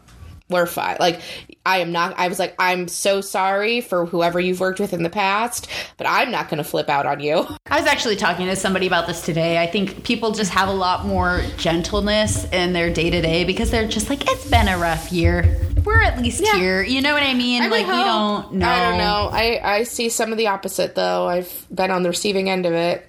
We're 0.49 0.67
fine. 0.67 0.97
Like, 0.99 1.21
I 1.69 1.79
am 1.79 1.93
not, 1.93 2.19
I 2.19 2.29
was 2.29 2.39
like, 2.39 2.55
I'm 2.59 2.89
so 2.89 3.21
sorry 3.21 3.83
for 3.83 4.07
whoever 4.07 4.41
you've 4.41 4.59
worked 4.59 4.81
with 4.81 4.95
in 4.95 5.03
the 5.03 5.11
past, 5.11 5.69
but 5.99 6.07
I'm 6.07 6.31
not 6.31 6.49
going 6.49 6.57
to 6.57 6.65
flip 6.65 6.89
out 6.89 7.05
on 7.05 7.21
you. 7.21 7.47
I 7.67 7.79
was 7.79 7.87
actually 7.87 8.17
talking 8.17 8.47
to 8.47 8.57
somebody 8.57 8.87
about 8.87 9.07
this 9.07 9.21
today. 9.21 9.59
I 9.63 9.67
think 9.67 10.03
people 10.03 10.33
just 10.33 10.51
have 10.53 10.71
a 10.71 10.73
lot 10.73 11.05
more 11.05 11.43
gentleness 11.59 12.51
in 12.53 12.73
their 12.73 12.91
day 12.91 13.11
to 13.11 13.21
day 13.21 13.45
because 13.45 13.71
they're 13.71 13.87
just 13.87 14.09
like, 14.09 14.31
it's 14.31 14.49
been 14.49 14.67
a 14.67 14.79
rough 14.79 15.13
year. 15.13 15.59
We're 15.85 16.01
at 16.03 16.19
least 16.23 16.41
Yeah. 16.43 16.57
here. 16.57 16.83
You 16.83 17.03
know 17.03 17.13
what 17.13 17.23
I 17.23 17.35
mean? 17.35 17.63
I 17.63 17.67
like, 17.69 17.87
we 17.87 17.93
don't 17.93 18.55
know. 18.55 18.67
I 18.67 18.79
don't 18.89 18.99
know. 18.99 19.29
I, 19.31 19.61
I 19.63 19.83
see 19.83 20.09
some 20.09 20.33
of 20.33 20.39
the 20.39 20.47
opposite 20.47 20.95
though. 20.95 21.29
I've 21.29 21.67
been 21.71 21.91
on 21.91 22.03
the 22.03 22.09
receiving 22.09 22.49
end 22.49 22.65
of 22.65 22.73
it 22.73 23.07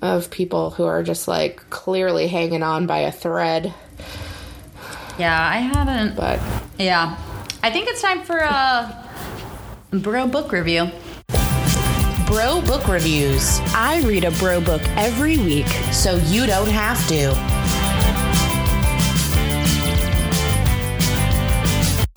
of 0.00 0.30
people 0.30 0.70
who 0.70 0.84
are 0.84 1.02
just 1.02 1.28
like 1.28 1.68
clearly 1.68 2.26
hanging 2.26 2.62
on 2.62 2.86
by 2.86 3.00
a 3.00 3.12
thread. 3.12 3.74
Yeah, 5.18 5.38
I 5.38 5.56
haven't. 5.58 6.16
But 6.16 6.40
Yeah. 6.78 7.16
I 7.62 7.70
think 7.70 7.88
it's 7.88 8.00
time 8.00 8.22
for 8.22 8.38
a 8.38 9.06
bro 9.90 10.26
book 10.26 10.50
review. 10.50 10.88
bro 12.26 12.62
book 12.62 12.88
reviews, 12.88 13.60
I 13.74 14.00
read 14.06 14.24
a 14.24 14.30
bro 14.32 14.62
book 14.62 14.80
every 14.96 15.36
week. 15.36 15.66
so 15.92 16.16
you 16.16 16.46
don't 16.46 16.70
have 16.70 17.06
to. 17.08 17.30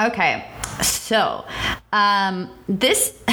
Okay. 0.02 0.46
So, 0.82 1.44
um, 1.92 2.50
this 2.70 3.22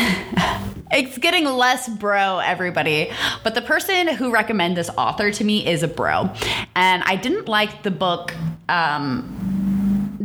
it's 0.93 1.17
getting 1.19 1.45
less 1.45 1.89
bro, 1.89 2.41
everybody. 2.41 3.13
But 3.45 3.55
the 3.55 3.63
person 3.63 4.09
who 4.09 4.33
recommended 4.33 4.77
this 4.77 4.91
author 4.91 5.31
to 5.31 5.45
me 5.45 5.65
is 5.65 5.85
a 5.85 5.89
bro, 5.89 6.31
and 6.75 7.05
I 7.05 7.15
didn't 7.15 7.47
like 7.49 7.85
the 7.85 7.93
book. 7.93 8.35
Um, 8.69 9.40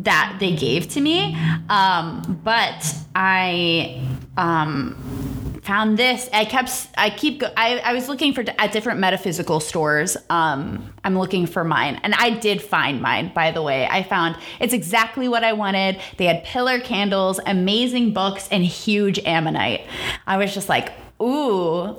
that 0.06 0.38
they 0.40 0.56
gave 0.56 0.88
to 0.90 1.02
me, 1.02 1.36
um, 1.70 2.40
but 2.44 2.96
I 3.14 4.02
um, 4.38 5.60
found 5.64 5.98
this. 5.98 6.30
I 6.32 6.46
kept, 6.46 6.88
I 6.98 7.10
keep, 7.10 7.42
go, 7.42 7.50
I, 7.58 7.80
I 7.80 7.94
was 7.94 8.08
looking 8.08 8.34
for 8.34 8.44
at 8.58 8.72
different 8.72 9.00
metaphysical 9.00 9.60
stores. 9.60 10.16
Um, 10.30 10.94
I'm 11.04 11.18
looking 11.18 11.48
for 11.48 11.64
mine, 11.64 12.00
and 12.04 12.14
I 12.16 12.32
did 12.32 12.62
find 12.62 13.02
mine. 13.02 13.32
By 13.34 13.52
the 13.52 13.62
way, 13.62 13.88
I 13.88 14.04
found 14.04 14.38
it's 14.60 14.74
exactly 14.74 15.28
what 15.28 15.44
I 15.44 15.54
wanted. 15.54 16.00
They 16.18 16.26
had 16.26 16.44
pillar 16.44 16.80
candles, 16.80 17.40
amazing 17.46 18.14
books, 18.14 18.48
and 18.50 18.64
huge 18.64 19.20
ammonite. 19.26 19.86
I 20.26 20.38
was 20.38 20.54
just 20.54 20.70
like, 20.70 20.94
ooh. 21.22 21.96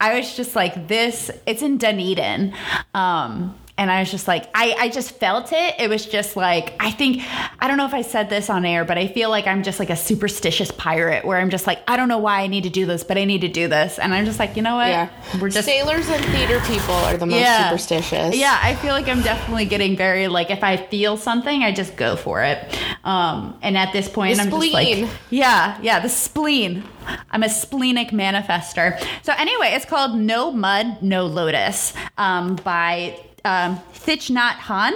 I 0.00 0.18
was 0.18 0.34
just 0.36 0.56
like, 0.56 0.88
this. 0.88 1.30
It's 1.46 1.62
in 1.62 1.78
Dunedin. 1.78 2.54
Um, 2.92 3.56
and 3.78 3.90
I 3.90 4.00
was 4.00 4.10
just 4.10 4.28
like, 4.28 4.48
I, 4.54 4.76
I 4.78 4.88
just 4.90 5.12
felt 5.12 5.50
it. 5.52 5.74
It 5.78 5.88
was 5.88 6.04
just 6.04 6.36
like, 6.36 6.74
I 6.78 6.90
think, 6.90 7.22
I 7.58 7.68
don't 7.68 7.78
know 7.78 7.86
if 7.86 7.94
I 7.94 8.02
said 8.02 8.28
this 8.28 8.50
on 8.50 8.66
air, 8.66 8.84
but 8.84 8.98
I 8.98 9.08
feel 9.08 9.30
like 9.30 9.46
I'm 9.46 9.62
just 9.62 9.78
like 9.78 9.88
a 9.88 9.96
superstitious 9.96 10.70
pirate 10.70 11.24
where 11.24 11.38
I'm 11.38 11.48
just 11.48 11.66
like, 11.66 11.80
I 11.88 11.96
don't 11.96 12.08
know 12.08 12.18
why 12.18 12.42
I 12.42 12.48
need 12.48 12.64
to 12.64 12.70
do 12.70 12.84
this, 12.84 13.02
but 13.02 13.16
I 13.16 13.24
need 13.24 13.40
to 13.40 13.48
do 13.48 13.68
this. 13.68 13.98
And 13.98 14.12
I'm 14.12 14.26
just 14.26 14.38
like, 14.38 14.56
you 14.56 14.62
know 14.62 14.76
what? 14.76 14.88
Yeah. 14.88 15.08
We're 15.40 15.48
just. 15.48 15.66
sailors 15.66 16.06
and 16.10 16.22
theater 16.26 16.60
people 16.66 16.94
are 16.94 17.16
the 17.16 17.24
most 17.26 17.40
Yeah. 17.40 17.70
superstitious. 17.70 18.36
Yeah, 18.36 18.58
I 18.62 18.74
feel 18.76 18.92
like 18.92 19.08
I'm 19.08 19.22
definitely 19.22 19.64
getting 19.64 19.96
very 19.96 20.28
like 20.28 20.50
if 20.50 20.62
I 20.62 20.76
feel 20.76 21.16
something, 21.16 21.62
I 21.62 21.72
just 21.72 21.96
go 21.96 22.14
for 22.16 22.42
it. 22.42 22.78
Um, 23.04 23.58
and 23.62 23.78
at 23.78 23.92
this 23.94 24.06
point, 24.08 24.36
The 24.36 24.42
I'm 24.42 24.50
just 24.50 24.72
like, 24.72 24.86
spleen. 24.88 25.08
yeah, 25.30 25.78
yeah, 25.82 25.98
the 25.98 26.08
spleen. 26.10 26.84
I'm 27.30 27.42
a 27.42 27.48
splenic 27.48 28.08
manifester. 28.10 29.02
So 29.22 29.32
anyway, 29.36 29.68
it's 29.72 29.86
called 29.86 30.14
No 30.14 30.52
Mud, 30.52 31.02
No 31.02 31.26
Lotus 31.26 31.94
um, 32.18 32.56
by 32.56 33.18
um, 33.44 33.80
Thich 33.94 34.30
Nhat 34.30 34.54
Hanh, 34.54 34.92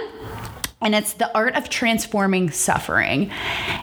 and 0.81 0.95
it's 0.95 1.13
the 1.13 1.33
art 1.35 1.55
of 1.55 1.69
transforming 1.69 2.51
suffering. 2.51 3.31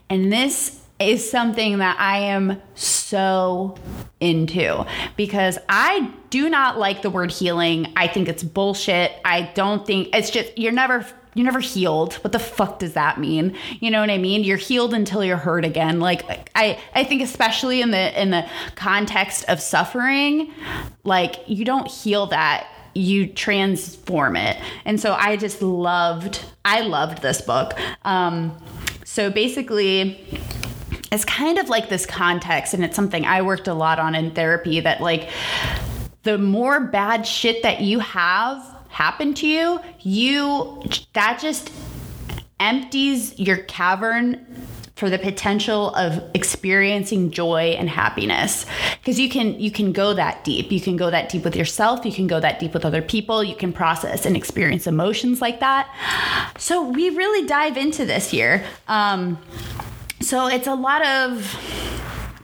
And 0.09 0.33
this 0.33 0.81
is 1.01 1.29
something 1.29 1.79
that 1.79 1.99
I 1.99 2.19
am 2.19 2.61
so 2.75 3.77
into 4.21 4.87
because 5.17 5.59
I 5.69 6.13
do 6.31 6.49
not 6.49 6.79
like 6.79 7.03
the 7.03 7.11
word 7.11 7.31
healing. 7.31 7.93
I 7.97 8.07
think 8.07 8.29
it's 8.29 8.43
bullshit. 8.43 9.13
I 9.25 9.43
don't 9.55 9.87
think 9.87 10.15
it's 10.15 10.31
just 10.31 10.57
you're 10.57 10.73
never 10.73 11.07
you're 11.35 11.45
never 11.45 11.61
healed. 11.61 12.15
What 12.15 12.33
the 12.33 12.39
fuck 12.39 12.79
does 12.79 12.93
that 12.93 13.19
mean? 13.19 13.57
You 13.81 13.91
know 13.91 14.01
what 14.01 14.11
I 14.11 14.19
mean? 14.19 14.45
You're 14.45 14.57
healed 14.57 14.95
until 14.95 15.25
you're 15.25 15.37
hurt 15.37 15.65
again. 15.65 15.99
Like 15.99 16.49
I 16.55 16.79
I 16.95 17.05
think 17.05 17.23
especially 17.23 17.83
in 17.83 17.91
the 17.91 18.21
in 18.21 18.31
the 18.31 18.49
context 18.77 19.45
of 19.49 19.61
suffering, 19.61 20.53
like 21.03 21.37
you 21.47 21.65
don't 21.65 21.89
heal 21.89 22.27
that. 22.29 22.69
You 22.95 23.27
transform 23.27 24.37
it. 24.37 24.57
And 24.85 25.01
so 25.01 25.15
I 25.15 25.37
just 25.37 25.63
loved 25.63 26.45
I 26.65 26.81
loved 26.81 27.23
this 27.23 27.41
book. 27.41 27.79
Um 28.05 28.57
so 29.05 29.31
basically 29.31 30.19
it's 31.13 31.25
kind 31.25 31.59
of 31.59 31.69
like 31.69 31.89
this 31.89 32.07
context, 32.07 32.75
and 32.75 32.85
it's 32.85 32.97
something 32.97 33.25
I 33.25 33.43
worked 33.43 33.69
a 33.69 33.75
lot 33.75 34.01
on 34.01 34.17
in 34.17 34.33
therapy 34.33 34.81
that, 34.81 35.01
like, 35.01 35.29
the 36.25 36.39
more 36.39 36.81
bad 36.81 37.25
shit 37.25 37.63
that 37.63 37.83
you 37.83 38.01
have 38.01 38.61
happen 38.89 39.33
to 39.35 39.47
you, 39.47 39.81
you 40.01 40.83
that 41.13 41.39
just 41.41 41.71
empties 42.59 43.39
your 43.39 43.59
cavern 43.59 44.45
for 44.97 45.11
the 45.11 45.19
potential 45.19 45.93
of 45.95 46.23
experiencing 46.35 47.31
joy 47.31 47.75
and 47.79 47.89
happiness. 47.89 48.65
Because 49.01 49.19
you 49.19 49.29
can 49.29 49.59
you 49.59 49.71
can 49.71 49.93
go 49.93 50.15
that 50.15 50.45
deep. 50.45 50.71
You 50.71 50.81
can 50.81 50.97
go 50.97 51.11
that 51.11 51.29
deep 51.29 51.45
with 51.45 51.57
yourself. 51.57 52.05
You 52.05 52.13
can 52.13 52.27
go 52.27 52.41
that 52.41 52.61
deep 52.61 52.73
with 52.73 52.85
other 52.85 53.03
people. 53.03 53.43
You 53.43 53.57
can 53.57 53.73
process 53.73 54.25
and 54.25 54.37
experience 54.37 54.87
emotions 54.87 55.41
like 55.41 55.61
that. 55.61 55.89
So 56.59 56.89
we 56.89 57.11
really 57.11 57.47
dive 57.47 57.77
into 57.77 58.05
this 58.05 58.31
here. 58.31 58.65
Um, 58.87 59.39
so 60.21 60.47
it's 60.47 60.67
a 60.67 60.75
lot 60.75 61.05
of 61.05 61.59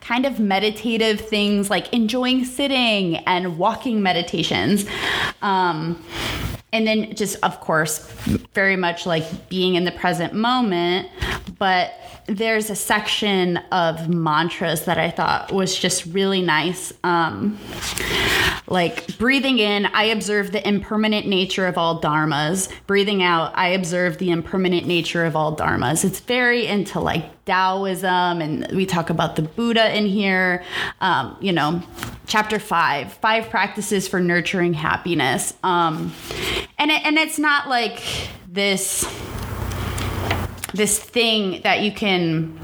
kind 0.00 0.26
of 0.26 0.40
meditative 0.40 1.20
things 1.20 1.70
like 1.70 1.92
enjoying 1.92 2.44
sitting 2.44 3.16
and 3.18 3.58
walking 3.58 4.02
meditations. 4.02 4.84
Um, 5.40 6.02
and 6.72 6.86
then 6.86 7.14
just 7.14 7.36
of 7.42 7.60
course 7.60 8.10
very 8.54 8.76
much 8.76 9.06
like 9.06 9.48
being 9.48 9.74
in 9.74 9.84
the 9.84 9.92
present 9.92 10.32
moment 10.32 11.08
but 11.58 11.92
there's 12.30 12.70
a 12.70 12.76
section 12.76 13.56
of 13.72 14.08
mantras 14.08 14.84
that 14.84 14.98
I 14.98 15.10
thought 15.10 15.50
was 15.50 15.76
just 15.76 16.06
really 16.06 16.40
nice. 16.40 16.92
Um, 17.02 17.58
like 18.68 19.18
breathing 19.18 19.58
in, 19.58 19.86
I 19.86 20.04
observe 20.04 20.52
the 20.52 20.66
impermanent 20.66 21.26
nature 21.26 21.66
of 21.66 21.76
all 21.76 22.00
dharmas. 22.00 22.70
Breathing 22.86 23.20
out, 23.20 23.50
I 23.56 23.70
observe 23.70 24.18
the 24.18 24.30
impermanent 24.30 24.86
nature 24.86 25.24
of 25.24 25.34
all 25.34 25.56
dharmas. 25.56 26.04
It's 26.04 26.20
very 26.20 26.68
into 26.68 27.00
like 27.00 27.44
Taoism, 27.46 28.40
and 28.40 28.68
we 28.76 28.86
talk 28.86 29.10
about 29.10 29.34
the 29.34 29.42
Buddha 29.42 29.96
in 29.96 30.06
here. 30.06 30.62
Um, 31.00 31.36
you 31.40 31.52
know, 31.52 31.82
chapter 32.28 32.60
five, 32.60 33.12
five 33.14 33.50
practices 33.50 34.06
for 34.06 34.20
nurturing 34.20 34.74
happiness. 34.74 35.52
Um, 35.64 36.12
and 36.78 36.92
it, 36.92 37.04
and 37.04 37.18
it's 37.18 37.40
not 37.40 37.68
like 37.68 38.04
this 38.46 39.04
this 40.72 40.98
thing 40.98 41.60
that 41.62 41.82
you 41.82 41.92
can 41.92 42.58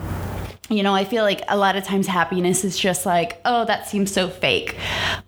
you 0.68 0.82
know, 0.82 0.94
I 0.94 1.04
feel 1.04 1.22
like 1.22 1.42
a 1.48 1.56
lot 1.56 1.76
of 1.76 1.84
times 1.84 2.06
happiness 2.06 2.64
is 2.64 2.76
just 2.76 3.06
like, 3.06 3.40
oh, 3.44 3.64
that 3.66 3.86
seems 3.86 4.12
so 4.12 4.28
fake. 4.28 4.76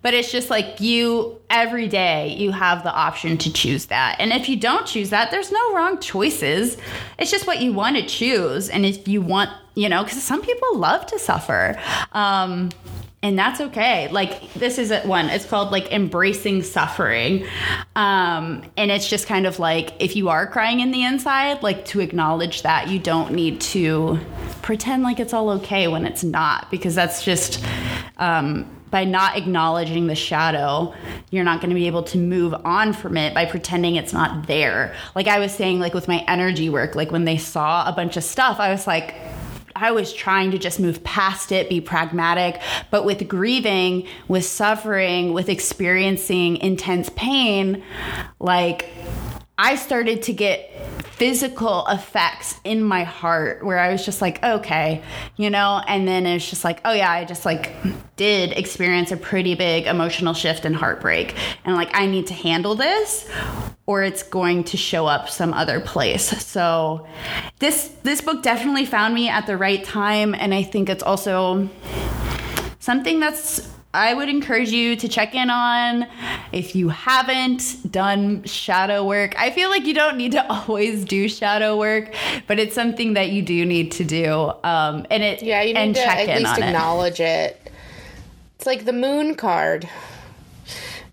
But 0.03 0.15
it's 0.15 0.33
just 0.33 0.51
like 0.51 0.81
you, 0.81 1.41
every 1.49 1.87
day, 1.87 2.35
you 2.37 2.51
have 2.51 2.83
the 2.83 2.93
option 2.93 3.39
to 3.39 3.53
choose 3.53 3.87
that. 3.87 4.17
And 4.19 4.33
if 4.33 4.49
you 4.49 4.57
don't 4.57 4.87
choose 4.87 5.11
that, 5.11 5.31
there's 5.31 5.53
no 5.53 5.75
wrong 5.75 6.01
choices. 6.01 6.77
It's 7.19 7.31
just 7.31 7.47
what 7.47 7.61
you 7.61 7.73
want 7.73 7.97
to 7.97 8.07
choose. 8.07 8.69
And 8.69 8.85
if 8.85 9.07
you 9.07 9.23
want, 9.23 9.51
you 9.75 9.89
know, 9.89 10.03
because 10.03 10.23
some 10.23 10.43
people 10.43 10.77
love 10.77 11.07
to 11.07 11.19
suffer. 11.21 11.81
Um, 12.13 12.71
and 13.23 13.39
that's 13.39 13.61
okay 13.61 14.09
like 14.13 14.53
this 14.55 14.79
is 14.79 14.93
one 15.05 15.27
it's 15.27 15.45
called 15.45 15.73
like 15.73 15.91
embracing 15.91 16.63
suffering 16.63 17.45
um 17.97 18.63
and 18.77 18.91
it's 18.91 19.09
just 19.09 19.27
kind 19.27 19.47
of 19.47 19.59
like 19.59 19.93
if 19.99 20.15
you 20.15 20.29
are 20.29 20.47
crying 20.47 20.81
in 20.81 20.93
the 20.93 21.03
inside 21.03 21.63
like 21.63 21.85
to 21.85 22.01
acknowledge 22.01 22.63
that 22.63 22.89
you 22.89 22.99
don't 22.99 23.33
need 23.33 23.61
to 23.61 24.19
pretend 24.63 25.03
like 25.03 25.19
it's 25.19 25.33
all 25.33 25.51
okay 25.51 25.89
when 25.89 26.07
it's 26.07 26.23
not 26.23 26.71
because 26.71 26.95
that's 26.95 27.25
just 27.25 27.65
um 28.19 28.69
by 28.91 29.05
not 29.05 29.37
acknowledging 29.37 30.07
the 30.07 30.15
shadow, 30.15 30.95
you're 31.31 31.45
not 31.45 31.61
going 31.61 31.71
to 31.71 31.75
be 31.75 31.87
able 31.87 32.03
to 32.05 32.19
move 32.19 32.55
on 32.65 32.93
from 32.93 33.17
it 33.17 33.35
by 33.35 33.45
pretending 33.45 33.97
it's 33.97 34.13
not 34.13 34.47
there. 34.47 34.95
Like 35.15 35.29
I 35.29 35.39
was 35.39 35.53
saying, 35.53 35.79
like 35.79 35.95
with 35.95 36.09
my 36.09 36.25
energy 36.27 36.71
work, 36.71 36.95
like 36.95 37.11
when 37.11 37.25
they 37.25 37.37
saw 37.37 37.87
a 37.89 37.93
bunch 37.93 38.17
of 38.17 38.25
stuff, 38.25 38.59
I 38.59 38.71
was 38.71 38.87
like, 38.87 39.15
I 39.81 39.93
was 39.93 40.13
trying 40.13 40.51
to 40.51 40.59
just 40.59 40.81
move 40.81 41.05
past 41.05 41.53
it, 41.53 41.69
be 41.69 41.81
pragmatic. 41.81 42.61
But 42.91 43.05
with 43.05 43.29
grieving, 43.29 44.07
with 44.27 44.45
suffering, 44.45 45.33
with 45.33 45.49
experiencing 45.49 46.57
intense 46.59 47.11
pain, 47.11 47.85
like 48.41 48.89
I 49.57 49.77
started 49.77 50.23
to 50.25 50.33
get 50.33 50.98
physical 51.19 51.85
effects 51.89 52.61
in 52.63 52.81
my 52.81 53.03
heart 53.03 53.65
where 53.65 53.79
I 53.79 53.91
was 53.91 54.05
just 54.05 54.23
like, 54.23 54.43
okay, 54.45 55.03
you 55.37 55.51
know, 55.51 55.83
and 55.89 56.07
then 56.07 56.27
it's 56.27 56.49
just 56.49 56.63
like, 56.63 56.81
oh 56.85 56.93
yeah, 56.93 57.11
I 57.11 57.25
just 57.25 57.45
like 57.45 57.73
did 58.15 58.53
experience 58.53 59.11
a 59.11 59.17
pretty 59.17 59.57
big 59.57 59.87
emotional 59.87 60.33
shift 60.33 60.65
and 60.65 60.77
heartbreak. 60.77 61.35
And 61.65 61.75
like, 61.75 61.91
I 61.93 62.07
need 62.07 62.29
to 62.29 62.35
handle 62.35 62.77
this 62.77 63.29
or 63.87 64.05
it's 64.05 64.23
going 64.23 64.63
to 64.65 64.77
show 64.77 65.07
up 65.07 65.29
some 65.29 65.53
other 65.53 65.81
place. 65.81 66.29
So 66.49 67.07
this 67.59 67.89
this 68.05 68.21
book 68.21 68.43
definitely 68.43 68.87
found 68.87 69.15
me 69.15 69.29
at 69.29 69.47
the 69.47 69.57
right 69.57 69.85
time 69.85 70.35
and 70.35 70.55
I 70.55 70.63
think 70.63 70.89
it's 70.89 71.03
also 71.03 71.69
something 72.79 73.21
that's 73.21 73.69
I 73.95 74.13
would 74.13 74.29
encourage 74.29 74.71
you 74.71 74.97
to 74.97 75.09
check 75.09 75.35
in 75.35 75.49
on 75.49 76.07
if 76.53 76.77
you 76.77 76.91
haven't 76.91 77.91
done 77.91 78.45
shadow 78.45 79.05
work. 79.05 79.35
I 79.39 79.51
feel 79.51 79.71
like 79.71 79.87
you 79.87 79.95
don't 79.95 80.19
need 80.19 80.33
to 80.33 80.47
always 80.53 81.05
do 81.05 81.29
shadow 81.29 81.77
work, 81.77 82.15
but 82.47 82.59
it's 82.59 82.75
something 82.75 83.15
that 83.15 83.31
you 83.31 83.41
do 83.41 83.65
need 83.65 83.93
to 83.93 84.05
do. 84.05 84.53
Um, 84.63 85.07
and 85.11 85.23
it 85.23 85.43
yeah, 85.43 85.63
you 85.63 85.73
need 85.73 85.81
and 85.81 85.95
to 85.95 86.03
at 86.03 86.39
least 86.39 86.59
acknowledge 86.59 87.21
it. 87.21 87.73
It's 88.57 88.67
like 88.67 88.85
the 88.85 88.93
moon 88.93 89.37
card 89.37 89.89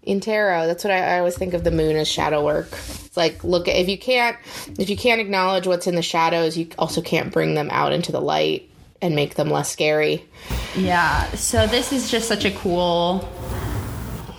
in 0.03 0.19
tarot. 0.19 0.67
That's 0.67 0.84
what 0.84 0.91
I, 0.91 1.15
I 1.15 1.19
always 1.19 1.38
think 1.38 1.53
of 1.53 1.63
the 1.63 1.71
moon 1.71 1.95
as 1.95 2.09
shadow 2.09 2.43
work. 2.43 2.67
It's 2.71 3.15
like 3.15 3.41
look 3.45 3.69
at 3.69 3.78
if 3.78 3.88
you 3.88 3.97
can't 3.97 4.36
if 4.78 4.89
you 4.89 4.97
can't 4.97 5.21
acknowledge 5.21 5.65
what's 5.65 5.88
in 5.88 5.95
the 5.95 6.01
shadows, 6.01 6.57
you 6.57 6.67
also 6.78 7.01
can't 7.01 7.32
bring 7.32 7.55
them 7.55 7.69
out 7.71 7.93
into 7.93 8.11
the 8.11 8.21
light 8.21 8.69
and 9.05 9.15
make 9.15 9.35
them 9.35 9.49
less 9.49 9.71
scary. 9.71 10.25
Yeah. 10.75 11.29
So 11.35 11.67
this 11.67 11.93
is 11.93 12.09
just 12.09 12.27
such 12.27 12.43
a 12.43 12.51
cool 12.51 13.27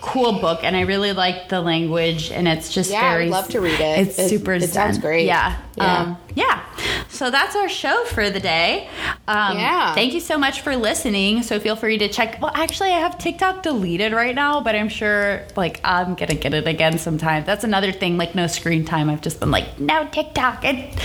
cool 0.07 0.33
book 0.39 0.59
and 0.63 0.75
I 0.75 0.81
really 0.81 1.13
like 1.13 1.49
the 1.49 1.61
language 1.61 2.31
and 2.31 2.47
it's 2.47 2.73
just 2.73 2.89
Yeah, 2.89 3.01
I'd 3.03 3.29
love 3.29 3.49
to 3.49 3.59
read 3.61 3.79
it. 3.79 4.07
It's 4.07 4.17
It- 4.19 4.29
super 4.29 4.53
it 4.53 4.69
sounds 4.69 4.97
great. 4.97 5.25
Yeah. 5.25 5.57
Yeah. 5.77 6.01
Um 6.01 6.17
yeah. 6.35 6.61
So 7.09 7.29
that's 7.31 7.55
our 7.55 7.67
show 7.69 8.03
for 8.05 8.29
the 8.29 8.39
day. 8.39 8.87
Um 9.27 9.57
Yeah. 9.59 9.93
thank 9.93 10.13
you 10.13 10.19
so 10.19 10.37
much 10.37 10.61
for 10.61 10.75
listening. 10.75 11.43
So 11.43 11.59
feel 11.59 11.75
free 11.75 11.97
to 11.99 12.07
check 12.07 12.41
well 12.41 12.51
actually 12.55 12.89
I 12.91 12.99
have 12.99 13.17
TikTok 13.17 13.63
deleted 13.63 14.13
right 14.13 14.33
now, 14.35 14.61
but 14.61 14.75
I'm 14.75 14.89
sure 14.89 15.41
like 15.55 15.79
I'm 15.83 16.15
gonna 16.15 16.35
get 16.35 16.53
it 16.53 16.67
again 16.67 16.97
sometime. 16.97 17.43
That's 17.45 17.63
another 17.63 17.91
thing, 17.91 18.17
like 18.17 18.33
no 18.35 18.47
screen 18.47 18.85
time. 18.85 19.09
I've 19.09 19.21
just 19.21 19.39
been 19.39 19.51
like, 19.51 19.79
no 19.79 20.07
TikTok. 20.11 20.63
It, 20.63 20.95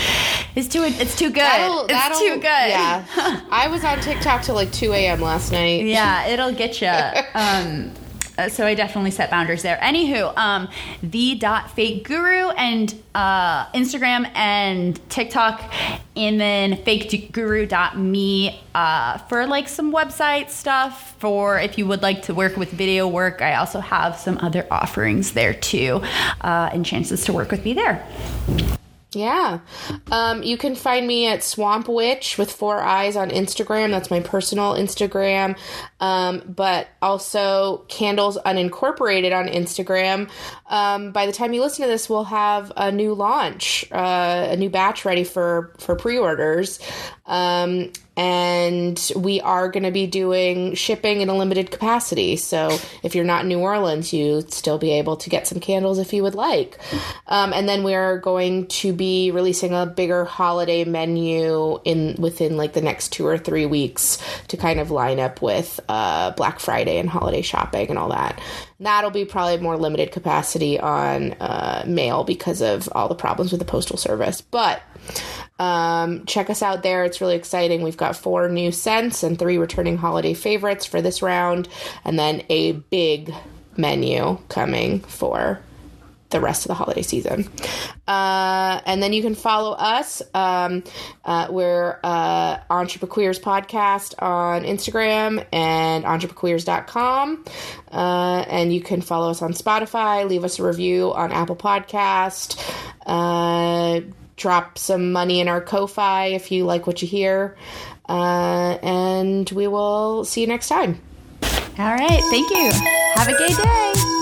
it's 0.55 0.69
too 0.69 0.83
it's 0.85 1.17
too 1.17 1.29
good. 1.31 1.37
That'll- 1.43 1.85
it's 1.85 1.93
that'll- 1.93 2.19
too 2.19 2.35
good. 2.37 2.43
Yeah. 2.77 3.05
I 3.51 3.69
was 3.69 3.85
on 3.85 4.01
TikTok 4.01 4.43
till 4.43 4.55
like 4.55 4.71
2 4.73 4.93
a.m. 4.93 5.21
last 5.21 5.51
night. 5.53 5.85
yeah, 5.87 6.27
it'll 6.29 6.53
get 6.53 6.81
you. 6.81 6.89
Um, 7.35 7.93
uh, 8.39 8.49
so 8.49 8.67
I 8.67 8.75
definitely 8.75 9.11
set 9.11 9.31
boundaries 9.31 9.63
there. 9.63 9.79
Anywho, 9.83 10.37
um, 10.37 10.69
the 11.03 11.37
dot 11.37 11.71
fake 11.71 12.07
guru 12.07 12.51
and 12.51 12.95
uh, 13.15 13.67
Instagram 13.73 14.31
and 14.35 14.99
TikTok, 15.11 15.73
and 16.17 16.41
then 16.41 16.77
fake 16.85 17.33
guru 17.33 17.67
dot 17.67 17.99
me 17.99 18.61
uh, 18.75 19.19
for 19.19 19.47
like 19.47 19.69
some 19.69 19.93
website 19.93 20.51
stuff. 20.51 21.15
For 21.19 21.59
if 21.59 21.79
you 21.79 21.87
would 21.87 22.03
like 22.03 22.23
to 22.23 22.35
work 22.35 22.57
with 22.57 22.71
video 22.71 23.07
work, 23.07 23.43
I 23.43 23.55
also 23.55 23.81
have 23.81 24.17
some 24.17 24.39
other 24.39 24.67
offerings 24.71 25.33
there 25.33 25.55
too, 25.55 26.03
uh, 26.41 26.71
and 26.73 26.85
chances 26.85 27.25
to 27.27 27.33
work 27.33 27.51
with 27.51 27.65
me 27.65 27.75
there. 27.75 28.07
Yeah. 29.15 29.61
Um, 30.11 30.43
you 30.43 30.57
can 30.57 30.75
find 30.75 31.07
me 31.07 31.27
at 31.27 31.45
Swamp 31.45 31.87
Witch 31.87 32.39
with 32.39 32.51
four 32.51 32.81
eyes 32.81 33.15
on 33.15 33.29
Instagram. 33.29 33.91
That's 33.91 34.11
my 34.11 34.21
personal 34.21 34.73
Instagram. 34.75 35.59
Um, 36.01 36.43
but 36.47 36.89
also 37.03 37.85
Candles 37.89 38.39
Unincorporated 38.39 39.37
on 39.37 39.49
Instagram. 39.49 40.31
Um, 40.67 41.13
by 41.13 41.27
the 41.27 41.33
time 41.33 41.53
you 41.53 41.61
listen 41.61 41.83
to 41.83 41.91
this, 41.91 42.09
we'll 42.09 42.25
have 42.25 42.73
a 42.77 42.91
new 42.91 43.13
launch, 43.13 43.85
uh, 43.93 44.49
a 44.51 44.57
new 44.57 44.71
batch 44.71 45.05
ready 45.05 45.25
for, 45.25 45.75
for 45.79 45.95
pre 45.95 46.19
orders. 46.19 46.81
And 48.17 49.13
we 49.17 49.41
are 49.41 49.71
going 49.71 49.85
to 49.85 49.91
be 49.91 50.07
doing 50.07 50.75
shipping 50.75 51.23
in 51.23 51.29
a 51.29 51.37
limited 51.37 51.71
capacity. 51.71 52.37
So 52.37 52.79
if 53.03 53.15
you're 53.15 53.25
not 53.25 53.43
in 53.43 53.49
New 53.49 53.61
Orleans, 53.61 54.13
you'd 54.13 54.53
still 54.53 54.79
be 54.79 54.93
able 54.93 55.17
to 55.17 55.31
get 55.31 55.47
some 55.47 55.61
candles 55.61 55.99
if 55.99 56.13
you 56.13 56.23
would 56.23 56.35
like. 56.35 56.79
Um, 57.27 57.53
and 57.53 57.69
then 57.69 57.85
we 57.85 57.95
are 57.95 58.19
going 58.19 58.67
to 58.67 58.93
be 58.93 59.31
releasing 59.31 59.73
a 59.73 59.87
bigger 59.87 60.25
holiday 60.25 60.85
menu 60.85 61.81
in 61.85 62.17
within 62.19 62.57
like 62.57 62.75
the 62.75 62.83
next 62.83 63.13
two 63.13 63.27
or 63.27 63.39
three 63.39 63.67
weeks 63.67 64.19
to 64.49 64.57
kind 64.57 64.79
of 64.79 64.91
line 64.91 65.19
up 65.19 65.41
with 65.41 65.81
uh, 65.89 66.33
Black 66.33 66.61
Friday 66.61 66.99
and 66.99 67.09
holiday 67.09 67.43
shopping 67.43 67.89
and 67.89 67.99
all 67.99 68.11
that. 68.11 68.41
That'll 68.83 69.11
be 69.11 69.25
probably 69.25 69.59
more 69.59 69.77
limited 69.77 70.13
capacity 70.13 70.79
on 70.79 71.33
uh, 71.35 71.85
mail 71.87 72.25
because 72.25 72.61
of 72.61 72.89
all 72.93 73.09
the 73.09 73.15
problems 73.15 73.53
with 73.53 73.61
the 73.61 73.65
postal 73.67 73.97
service, 73.97 74.41
but. 74.41 74.83
Um, 75.59 76.25
check 76.27 76.51
us 76.51 76.61
out 76.61 76.83
there. 76.83 77.05
It's 77.05 77.21
really 77.21 77.37
exciting. 77.37 77.83
We've 77.83 77.97
got 77.97 78.17
four 78.17 78.49
new 78.49 78.73
scents 78.73 79.23
and 79.23 79.39
three 79.39 79.59
returning 79.59 79.97
holiday 79.97 80.35
favorites 80.35 80.87
for 80.87 81.01
this 81.01 81.23
round, 81.23 81.69
and 82.05 82.19
then 82.19 82.43
a 82.49 82.73
big 82.73 83.33
menu 83.77 84.39
coming 84.49 85.01
for 85.01 85.61
the 86.33 86.41
rest 86.41 86.65
of 86.65 86.69
the 86.69 86.75
holiday 86.75 87.03
season. 87.03 87.49
Uh, 88.09 88.81
and 88.85 89.03
then 89.03 89.13
you 89.13 89.23
can 89.23 89.35
follow 89.35 89.73
us. 89.73 90.23
Um, 90.35 90.83
uh, 91.25 91.49
we're 91.51 92.01
uh, 92.03 92.59
Entreprequeers 92.71 93.41
Podcast 93.41 94.21
on 94.21 94.65
Instagram 94.65 95.47
and 95.53 96.05
entreprequeers.com. 96.05 97.45
Uh, 97.91 98.45
and 98.49 98.75
you 98.75 98.81
can 98.81 99.01
follow 99.01 99.31
us 99.31 99.43
on 99.43 99.53
Spotify, 99.53 100.29
leave 100.29 100.45
us 100.45 100.59
a 100.59 100.65
review 100.65 101.13
on 101.13 101.31
Apple 101.31 101.57
Podcast, 101.57 102.59
uh, 103.07 104.01
drop 104.37 104.79
some 104.79 105.13
money 105.13 105.41
in 105.41 105.49
our 105.49 105.61
Ko-Fi 105.61 106.27
if 106.29 106.51
you 106.51 106.65
like 106.65 106.87
what 106.87 107.03
you 107.03 107.09
hear. 107.09 107.57
Uh, 108.09 108.79
and 108.83 109.49
we 109.51 109.69
will 109.69 110.25
see 110.25 110.41
you 110.41 110.47
next 110.47 110.69
time. 110.69 111.01
All 111.79 111.95
right. 111.95 112.21
Thank 112.31 112.51
you. 112.51 112.71
Have 113.15 113.29
a 113.29 113.39
gay 113.39 113.55
day. 113.55 114.22